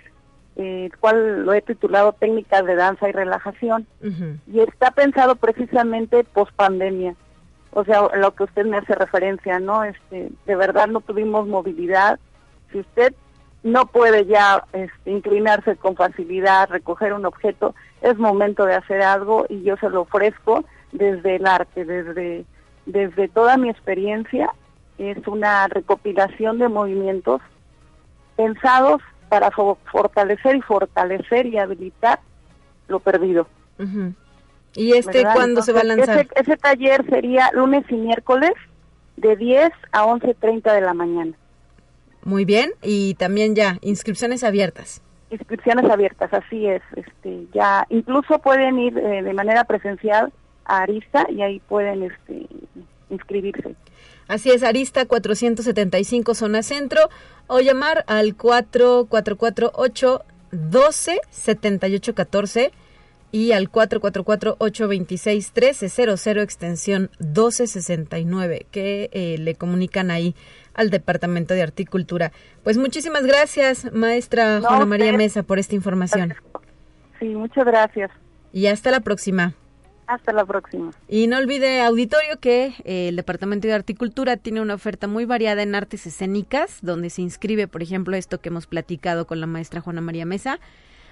el 0.57 0.97
cual 0.99 1.45
lo 1.45 1.53
he 1.53 1.63
titulado 1.63 2.13
Técnicas 2.13 2.65
de 2.65 2.77
Danza 2.77 3.09
y 3.09 3.13
Relajación, 3.13 3.87
y 4.01 4.61
está 4.61 4.93
pensado 4.93 5.37
precisamente 5.37 6.25
post 6.25 6.53
pandemia. 6.55 7.17
O 7.77 7.85
sea, 7.85 8.09
lo 8.17 8.35
que 8.35 8.45
usted 8.45 8.65
me 8.67 8.77
hace 8.77 8.95
referencia, 8.95 9.59
¿no? 9.59 9.83
Este, 9.83 10.31
de 10.47 10.57
verdad 10.57 10.87
no 10.87 11.01
tuvimos 11.01 11.49
movilidad. 11.49 12.21
Si 12.71 12.79
usted 12.79 13.13
no 13.65 13.87
puede 13.87 14.27
ya 14.27 14.65
este, 14.73 15.11
inclinarse 15.11 15.75
con 15.77 15.97
facilidad, 15.97 16.71
recoger 16.71 17.13
un 17.13 17.27
objeto, 17.27 17.75
es 18.01 18.17
momento 18.17 18.65
de 18.65 18.77
hacer 18.77 19.03
algo 19.03 19.47
y 19.49 19.63
yo 19.65 19.77
se 19.79 19.91
lo 19.91 20.03
ofrezco 20.03 20.65
desde 20.93 21.37
el 21.37 21.47
arte, 21.47 21.85
desde, 21.85 22.45
desde 22.87 23.27
toda 23.27 23.57
mi 23.57 23.71
experiencia. 23.71 24.55
Es 24.99 25.27
una 25.27 25.67
recopilación 25.67 26.59
de 26.59 26.69
movimientos 26.69 27.41
pensados 28.37 29.03
para 29.29 29.51
fortalecer 29.51 30.55
y 30.55 30.61
fortalecer 30.61 31.47
y 31.47 31.59
habilitar 31.59 32.21
lo 32.87 33.01
perdido. 33.01 33.49
¿Y 34.77 34.93
este 34.93 35.23
cuándo 35.23 35.63
se 35.63 35.73
va 35.73 35.81
a 35.81 35.85
lanzar? 35.85 36.27
Ese, 36.35 36.57
taller 36.57 37.05
sería 37.09 37.51
lunes 37.53 37.85
y 37.89 37.95
miércoles 37.95 38.53
de 39.17 39.37
10 39.37 39.71
a 39.93 40.05
11.30 40.05 40.73
de 40.73 40.81
la 40.81 40.95
mañana. 40.95 41.33
Muy 42.25 42.45
bien, 42.45 42.73
y 42.83 43.15
también 43.15 43.55
ya, 43.55 43.79
inscripciones 43.83 44.43
abiertas. 44.45 45.03
Inscripciones 45.31 45.91
abiertas, 45.91 46.33
así 46.33 46.67
es. 46.67 46.83
Este, 46.97 47.47
ya 47.53 47.87
incluso 47.91 48.39
pueden 48.39 48.79
ir 48.79 48.99
eh, 48.99 49.23
de 49.23 49.35
manera 49.35 49.65
presencial 49.65 50.33
a 50.65 50.79
Arista 50.83 51.27
y 51.31 51.43
ahí 51.43 51.61
pueden 51.61 52.03
este, 52.03 52.47
inscribirse. 53.11 53.75
Así 54.27 54.51
es, 54.51 54.63
Arista 54.63 55.05
475 55.05 56.35
zona 56.35 56.63
centro 56.63 57.01
o 57.47 57.61
llamar 57.61 58.05
al 58.07 58.35
4448 58.37 60.25
12 60.51 61.21
78 61.31 62.15
14 62.15 62.73
y 63.35 63.51
al 63.51 63.71
444-826-1300 63.73 66.41
extensión 66.41 67.11
1269 67.19 68.67
que 68.71 69.11
eh, 69.13 69.39
le 69.39 69.57
comunican 69.57 70.13
ahí 70.13 70.37
al 70.73 70.91
Departamento 70.91 71.53
de 71.53 71.63
Articultura. 71.63 72.31
Pues 72.63 72.79
muchísimas 72.79 73.27
gracias, 73.27 73.93
maestra 73.93 74.61
Juana 74.61 74.87
María 74.87 75.13
Mesa, 75.15 75.43
por 75.43 75.59
esta 75.59 75.75
información. 75.75 76.35
Sí, 77.19 77.35
muchas 77.35 77.65
gracias. 77.65 78.13
Y 78.53 78.69
hasta 78.69 78.93
la 78.93 79.01
próxima. 79.01 79.55
Hasta 80.07 80.33
la 80.33 80.45
próxima. 80.45 80.93
Y 81.09 81.27
no 81.27 81.39
olvide, 81.39 81.83
auditorio, 81.83 82.39
que 82.39 82.67
eh, 82.85 83.09
el 83.09 83.17
Departamento 83.17 83.67
de 83.67 83.75
Articultura 83.75 84.37
tiene 84.37 84.61
una 84.61 84.75
oferta 84.75 85.09
muy 85.09 85.25
variada 85.25 85.65
en 85.65 85.75
artes 85.75 86.07
escénicas, 86.07 86.79
donde 86.83 87.11
se 87.11 87.23
inscribe, 87.23 87.67
por 87.67 87.83
ejemplo, 87.83 88.17
esto 88.17 88.41
que 88.41 88.51
hemos 88.51 88.69
platicado 88.69 89.27
con 89.27 89.41
la 89.41 89.49
maestra 89.49 89.81
Juana 89.81 90.01
María 90.01 90.25
Mesa. 90.25 90.61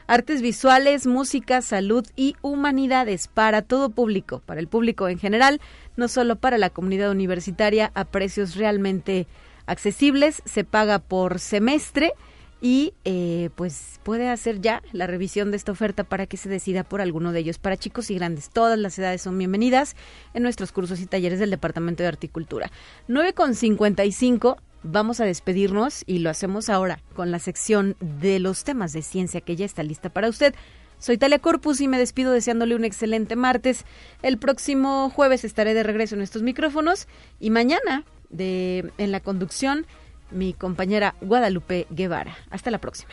Artes 0.07 0.43
visuales, 0.43 1.07
música, 1.07 1.63
salud 1.63 2.07
y 2.17 2.35
humanidades 2.43 3.29
para 3.29 3.63
todo 3.63 3.91
público, 3.91 4.43
para 4.45 4.61
el 4.61 4.69
público 4.69 5.09
en 5.09 5.19
general, 5.19 5.61
no 5.97 6.09
solo 6.09 6.37
para 6.37 6.59
la 6.59 6.71
comunidad 6.71 7.11
universitaria, 7.11 7.93
a 7.95 8.05
precios 8.05 8.57
realmente 8.57 9.27
accesibles. 9.67 10.43
Se 10.45 10.65
paga 10.65 10.99
por 10.99 11.39
semestre 11.39 12.13
y 12.61 12.95
eh, 13.05 13.51
pues 13.57 13.99
puede 14.05 14.29
hacer 14.29 14.61
ya 14.61 14.83
la 14.93 15.09
revisión 15.09 15.51
de 15.51 15.57
esta 15.57 15.73
oferta 15.73 16.05
para 16.05 16.27
que 16.27 16.37
se 16.37 16.49
decida 16.49 16.85
por 16.85 17.01
alguno 17.01 17.33
de 17.33 17.41
ellos. 17.41 17.59
Para 17.59 17.77
chicos 17.77 18.09
y 18.11 18.15
grandes, 18.15 18.51
todas 18.51 18.79
las 18.79 18.97
edades 18.99 19.23
son 19.23 19.37
bienvenidas 19.37 19.97
en 20.33 20.45
nuestros 20.45 20.71
cursos 20.71 21.01
y 21.01 21.07
talleres 21.07 21.41
del 21.41 21.51
Departamento 21.51 22.05
de 22.05 22.09
Articultura. 22.09 22.71
9.55, 23.09 24.59
vamos 24.83 25.21
a 25.21 25.25
despedirnos 25.25 26.05
y 26.07 26.19
lo 26.19 26.31
hacemos 26.31 26.69
ahora 26.69 27.01
con 27.15 27.31
la 27.31 27.39
sección 27.39 27.97
de 28.01 28.39
los 28.39 28.65
temas 28.65 28.93
de 28.93 29.03
ciencia 29.03 29.41
que 29.41 29.57
ya 29.57 29.65
está 29.65 29.83
lista 29.83 30.09
para 30.11 30.29
usted. 30.29 30.55
Soy 30.99 31.19
Talia 31.19 31.41
Corpus 31.41 31.81
y 31.81 31.89
me 31.89 31.99
despido 31.99 32.33
deseándole 32.33 32.77
un 32.77 32.85
excelente 32.85 33.35
martes. 33.35 33.85
El 34.23 34.39
próximo 34.39 35.11
jueves 35.11 35.45
estaré 35.45 35.75
de 35.75 35.83
regreso 35.83 36.15
en 36.15 36.23
estos 36.23 36.43
micrófonos 36.43 37.09
y 37.41 37.51
mañana 37.51 38.05
en 38.39 39.13
la 39.13 39.21
conducción 39.21 39.87
mi 40.31 40.53
compañera 40.55 41.15
Guadalupe 41.21 41.87
Guevara. 41.91 42.37
Hasta 42.51 42.71
la 42.71 42.79
próxima. 42.79 43.13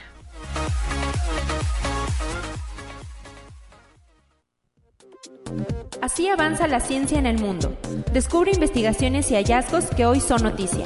Así 6.02 6.28
avanza 6.28 6.68
la 6.68 6.80
ciencia 6.80 7.20
en 7.20 7.26
el 7.26 7.40
mundo. 7.40 7.78
Descubre 8.14 8.52
investigaciones 8.52 9.30
y 9.32 9.36
hallazgos 9.36 9.86
que 9.86 10.06
hoy 10.06 10.20
son 10.20 10.44
noticia. 10.44 10.86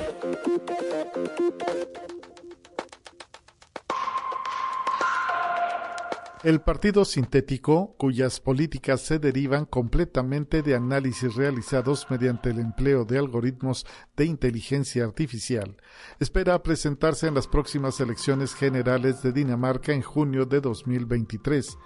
El 6.44 6.60
partido 6.60 7.06
sintético, 7.06 7.96
cuyas 7.98 8.42
políticas 8.42 9.00
se 9.00 9.18
derivan 9.18 9.64
completamente 9.66 10.62
de 10.62 10.76
análisis 10.76 11.36
realizados 11.36 12.08
mediante 12.10 12.50
el 12.50 12.60
empleo 12.60 13.06
de 13.06 13.18
algoritmos 13.18 13.86
de 14.18 14.26
inteligencia 14.26 15.06
artificial, 15.06 15.78
espera 16.20 16.62
presentarse 16.62 17.28
en 17.28 17.36
las 17.36 17.48
próximas 17.48 18.02
elecciones 18.02 18.56
generales 18.56 19.24
de 19.24 19.32
Dinamarca 19.32 19.94
en 19.94 20.02
junio 20.02 20.46
de 20.46 20.60
2023 20.60 21.78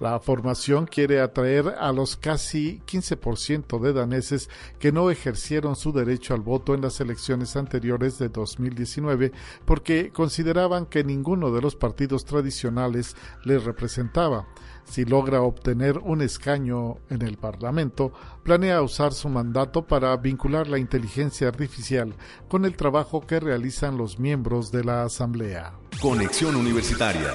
la 0.00 0.18
formación 0.20 0.86
quiere 0.86 1.20
atraer 1.20 1.74
a 1.78 1.92
los 1.92 2.16
casi 2.16 2.80
15% 2.86 3.80
de 3.80 3.92
daneses 3.92 4.48
que 4.78 4.92
no 4.92 5.10
ejercieron 5.10 5.76
su 5.76 5.92
derecho 5.92 6.34
al 6.34 6.40
voto 6.40 6.74
en 6.74 6.82
las 6.82 7.00
elecciones 7.00 7.56
anteriores 7.56 8.18
de 8.18 8.28
2019 8.28 9.32
porque 9.64 10.10
consideraban 10.12 10.86
que 10.86 11.04
ninguno 11.04 11.50
de 11.50 11.60
los 11.60 11.74
partidos 11.76 12.24
tradicionales 12.24 13.16
les 13.44 13.64
representaba. 13.64 14.46
Si 14.84 15.04
logra 15.04 15.42
obtener 15.42 15.98
un 15.98 16.22
escaño 16.22 16.96
en 17.10 17.22
el 17.22 17.36
Parlamento, 17.36 18.12
planea 18.42 18.80
usar 18.80 19.12
su 19.12 19.28
mandato 19.28 19.86
para 19.86 20.16
vincular 20.16 20.66
la 20.66 20.78
inteligencia 20.78 21.48
artificial 21.48 22.14
con 22.48 22.64
el 22.64 22.74
trabajo 22.74 23.20
que 23.26 23.38
realizan 23.38 23.98
los 23.98 24.18
miembros 24.18 24.72
de 24.72 24.84
la 24.84 25.02
Asamblea. 25.02 25.74
Conexión 26.00 26.56
Universitaria 26.56 27.34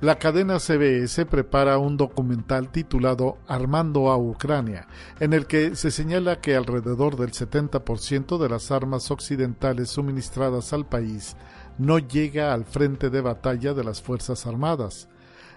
la 0.00 0.18
cadena 0.18 0.58
CBS 0.58 1.26
prepara 1.26 1.76
un 1.76 1.98
documental 1.98 2.70
titulado 2.70 3.36
Armando 3.46 4.10
a 4.10 4.16
Ucrania, 4.16 4.88
en 5.18 5.34
el 5.34 5.46
que 5.46 5.76
se 5.76 5.90
señala 5.90 6.40
que 6.40 6.56
alrededor 6.56 7.16
del 7.16 7.32
70% 7.32 8.38
de 8.38 8.48
las 8.48 8.70
armas 8.70 9.10
occidentales 9.10 9.90
suministradas 9.90 10.72
al 10.72 10.86
país 10.86 11.36
no 11.76 11.98
llega 11.98 12.54
al 12.54 12.64
frente 12.64 13.10
de 13.10 13.20
batalla 13.20 13.74
de 13.74 13.84
las 13.84 14.00
Fuerzas 14.00 14.46
Armadas. 14.46 15.08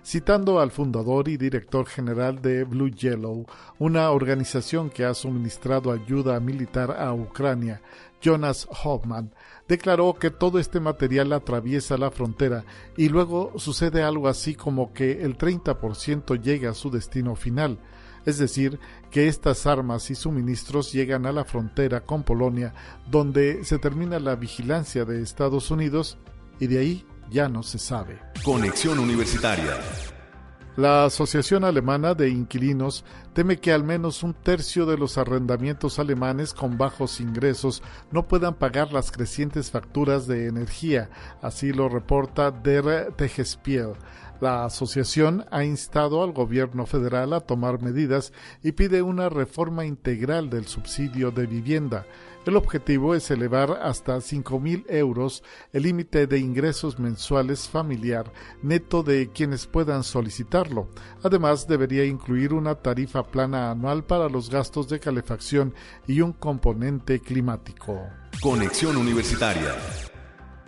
Citando 0.06 0.60
al 0.60 0.72
fundador 0.72 1.30
y 1.30 1.38
director 1.38 1.86
general 1.86 2.41
de 2.41 2.66
Blue 2.66 2.91
Yellow, 2.91 3.46
una 3.80 4.12
organización 4.12 4.89
que 4.89 5.06
ha 5.06 5.14
suministrado 5.14 5.94
ayuda 5.94 6.41
militar 6.41 6.91
a 7.00 7.14
Ucrania, 7.14 7.82
Jonas 8.22 8.68
Hoffman, 8.84 9.32
declaró 9.68 10.16
que 10.16 10.30
todo 10.30 10.59
este 10.59 10.80
material 10.80 11.34
atraviesa 11.34 11.97
la 11.97 12.11
frontera 12.11 12.66
y 12.97 13.09
luego 13.09 13.53
sucede 13.57 14.03
algo 14.03 14.28
así 14.28 14.55
como 14.55 14.93
que 14.93 15.24
el 15.24 15.38
30% 15.38 16.41
llega 16.41 16.72
a 16.72 16.74
su 16.74 16.89
destino 16.91 17.36
final, 17.36 17.80
es 18.26 18.38
decir, 18.38 18.80
que 19.11 19.28
estas 19.28 19.66
armas 19.66 20.09
y 20.09 20.16
suministros 20.16 20.91
llegan 20.91 21.26
a 21.26 21.32
la 21.32 21.45
frontera 21.45 22.01
con 22.01 22.24
Polonia, 22.24 22.74
donde 23.09 23.64
se 23.64 23.80
termina 23.80 24.20
la 24.20 24.36
vigilancia 24.36 25.05
de 25.05 25.22
Estados 25.22 25.72
Unidos 25.72 26.18
y 26.59 26.68
de 26.68 26.80
ahí 26.80 27.05
ya 27.30 27.49
no 27.49 27.64
se 27.64 27.80
sabe. 27.80 28.20
Conexión 28.43 28.99
Universitaria 28.99 29.78
la 30.76 31.05
Asociación 31.05 31.63
Alemana 31.63 32.15
de 32.15 32.30
Inquilinos 32.30 33.05
teme 33.34 33.57
que 33.57 33.71
al 33.71 33.84
menos 33.84 34.24
un 34.24 34.34
tercio 34.34 34.88
de 34.88 34.97
los 34.97 35.19
arrendamientos 35.19 35.99
alemanes 35.99 36.53
con 36.53 36.80
bajos 36.80 37.19
ingresos 37.19 37.84
no 38.11 38.28
puedan 38.28 38.55
pagar 38.55 38.91
las 38.91 39.11
crecientes 39.11 39.69
facturas 39.69 40.26
de 40.26 40.47
energía, 40.47 41.11
así 41.43 41.74
lo 41.74 41.89
reporta 41.89 42.49
Der 42.49 43.13
Tegespiel. 43.15 43.93
La 44.41 44.65
asociación 44.65 45.45
ha 45.51 45.63
instado 45.63 46.24
al 46.24 46.34
gobierno 46.34 46.88
federal 46.88 47.34
a 47.34 47.41
tomar 47.41 47.82
medidas 47.82 48.34
y 48.63 48.71
pide 48.71 49.03
una 49.03 49.30
reforma 49.30 49.86
integral 49.86 50.49
del 50.49 50.65
subsidio 50.65 51.30
de 51.30 51.45
vivienda. 51.45 52.05
El 52.46 52.58
objetivo 52.58 53.16
es 53.16 53.32
elevar 53.32 53.80
hasta 53.82 54.18
5.000 54.18 54.86
euros 54.89 55.44
el 55.72 55.84
límite 55.84 56.28
de 56.28 56.39
ingresos 56.39 57.00
mensuales 57.00 57.70
familiar 57.70 58.34
neto 58.62 59.02
de 59.02 59.30
quienes 59.30 59.66
puedan 59.66 60.04
solicitarlo. 60.04 60.89
Además, 61.24 61.68
debería 61.68 62.04
incluir 62.04 62.54
una 62.54 62.76
tarifa 62.76 63.24
plana 63.24 63.72
anual 63.72 64.04
para 64.04 64.28
los 64.28 64.50
gastos 64.50 64.89
de 64.89 65.00
calefacción 65.00 65.74
y 66.06 66.20
un 66.20 66.34
componente 66.34 67.22
climático. 67.22 67.98
Conexión 68.41 68.98
Universitaria. 68.98 69.74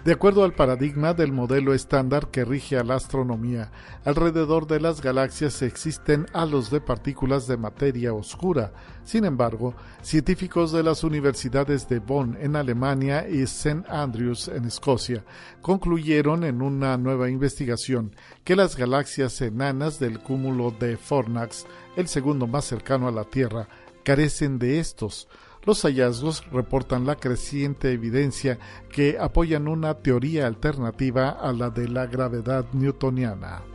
De 0.06 0.12
acuerdo 0.12 0.44
al 0.44 0.54
paradigma 0.54 1.16
del 1.16 1.32
modelo 1.32 1.74
estándar 1.74 2.30
que 2.30 2.46
rige 2.46 2.78
a 2.78 2.84
la 2.84 2.94
astronomía, 2.94 3.72
alrededor 4.04 4.68
de 4.68 4.80
las 4.80 5.02
galaxias 5.02 5.64
existen 5.64 6.28
halos 6.32 6.70
de 6.70 6.80
partículas 6.80 7.48
de 7.48 7.58
materia 7.58 8.14
oscura. 8.14 8.72
Sin 9.04 9.26
embargo, 9.26 9.74
científicos 10.04 10.72
de 10.72 10.84
las 10.84 11.04
universidades 11.04 11.90
de 11.90 11.98
Bonn 11.98 12.38
en 12.40 12.56
Alemania 12.56 13.28
y 13.28 13.42
St. 13.42 13.84
Andrews 13.90 14.48
en 14.48 14.66
Escocia 14.66 15.26
concluyeron 15.64 16.44
en 16.44 16.62
una 16.62 16.96
nueva 16.98 17.32
investigación 17.32 18.16
que 18.44 18.56
las 18.56 18.78
galaxias 18.78 19.42
enanas 19.42 19.98
del 19.98 20.20
cúmulo 20.20 20.70
de 20.70 20.98
Fornax, 20.98 21.66
el 21.96 22.08
segundo 22.08 22.46
más 22.46 22.66
cercano 22.66 23.08
a 23.08 23.12
la 23.12 23.24
Tierra, 23.24 23.70
carecen 24.04 24.60
de 24.60 24.78
estos. 24.78 25.28
Los 25.66 25.82
hallazgos 25.82 26.46
reportan 26.52 27.06
la 27.06 27.16
creciente 27.16 27.92
evidencia 27.92 28.60
que 28.90 29.18
apoyan 29.20 29.68
una 29.68 29.96
teoría 29.96 30.46
alternativa 30.46 31.30
a 31.30 31.52
la 31.54 31.72
de 31.72 31.88
la 31.88 32.06
gravedad 32.06 32.66
newtoniana. 32.74 33.75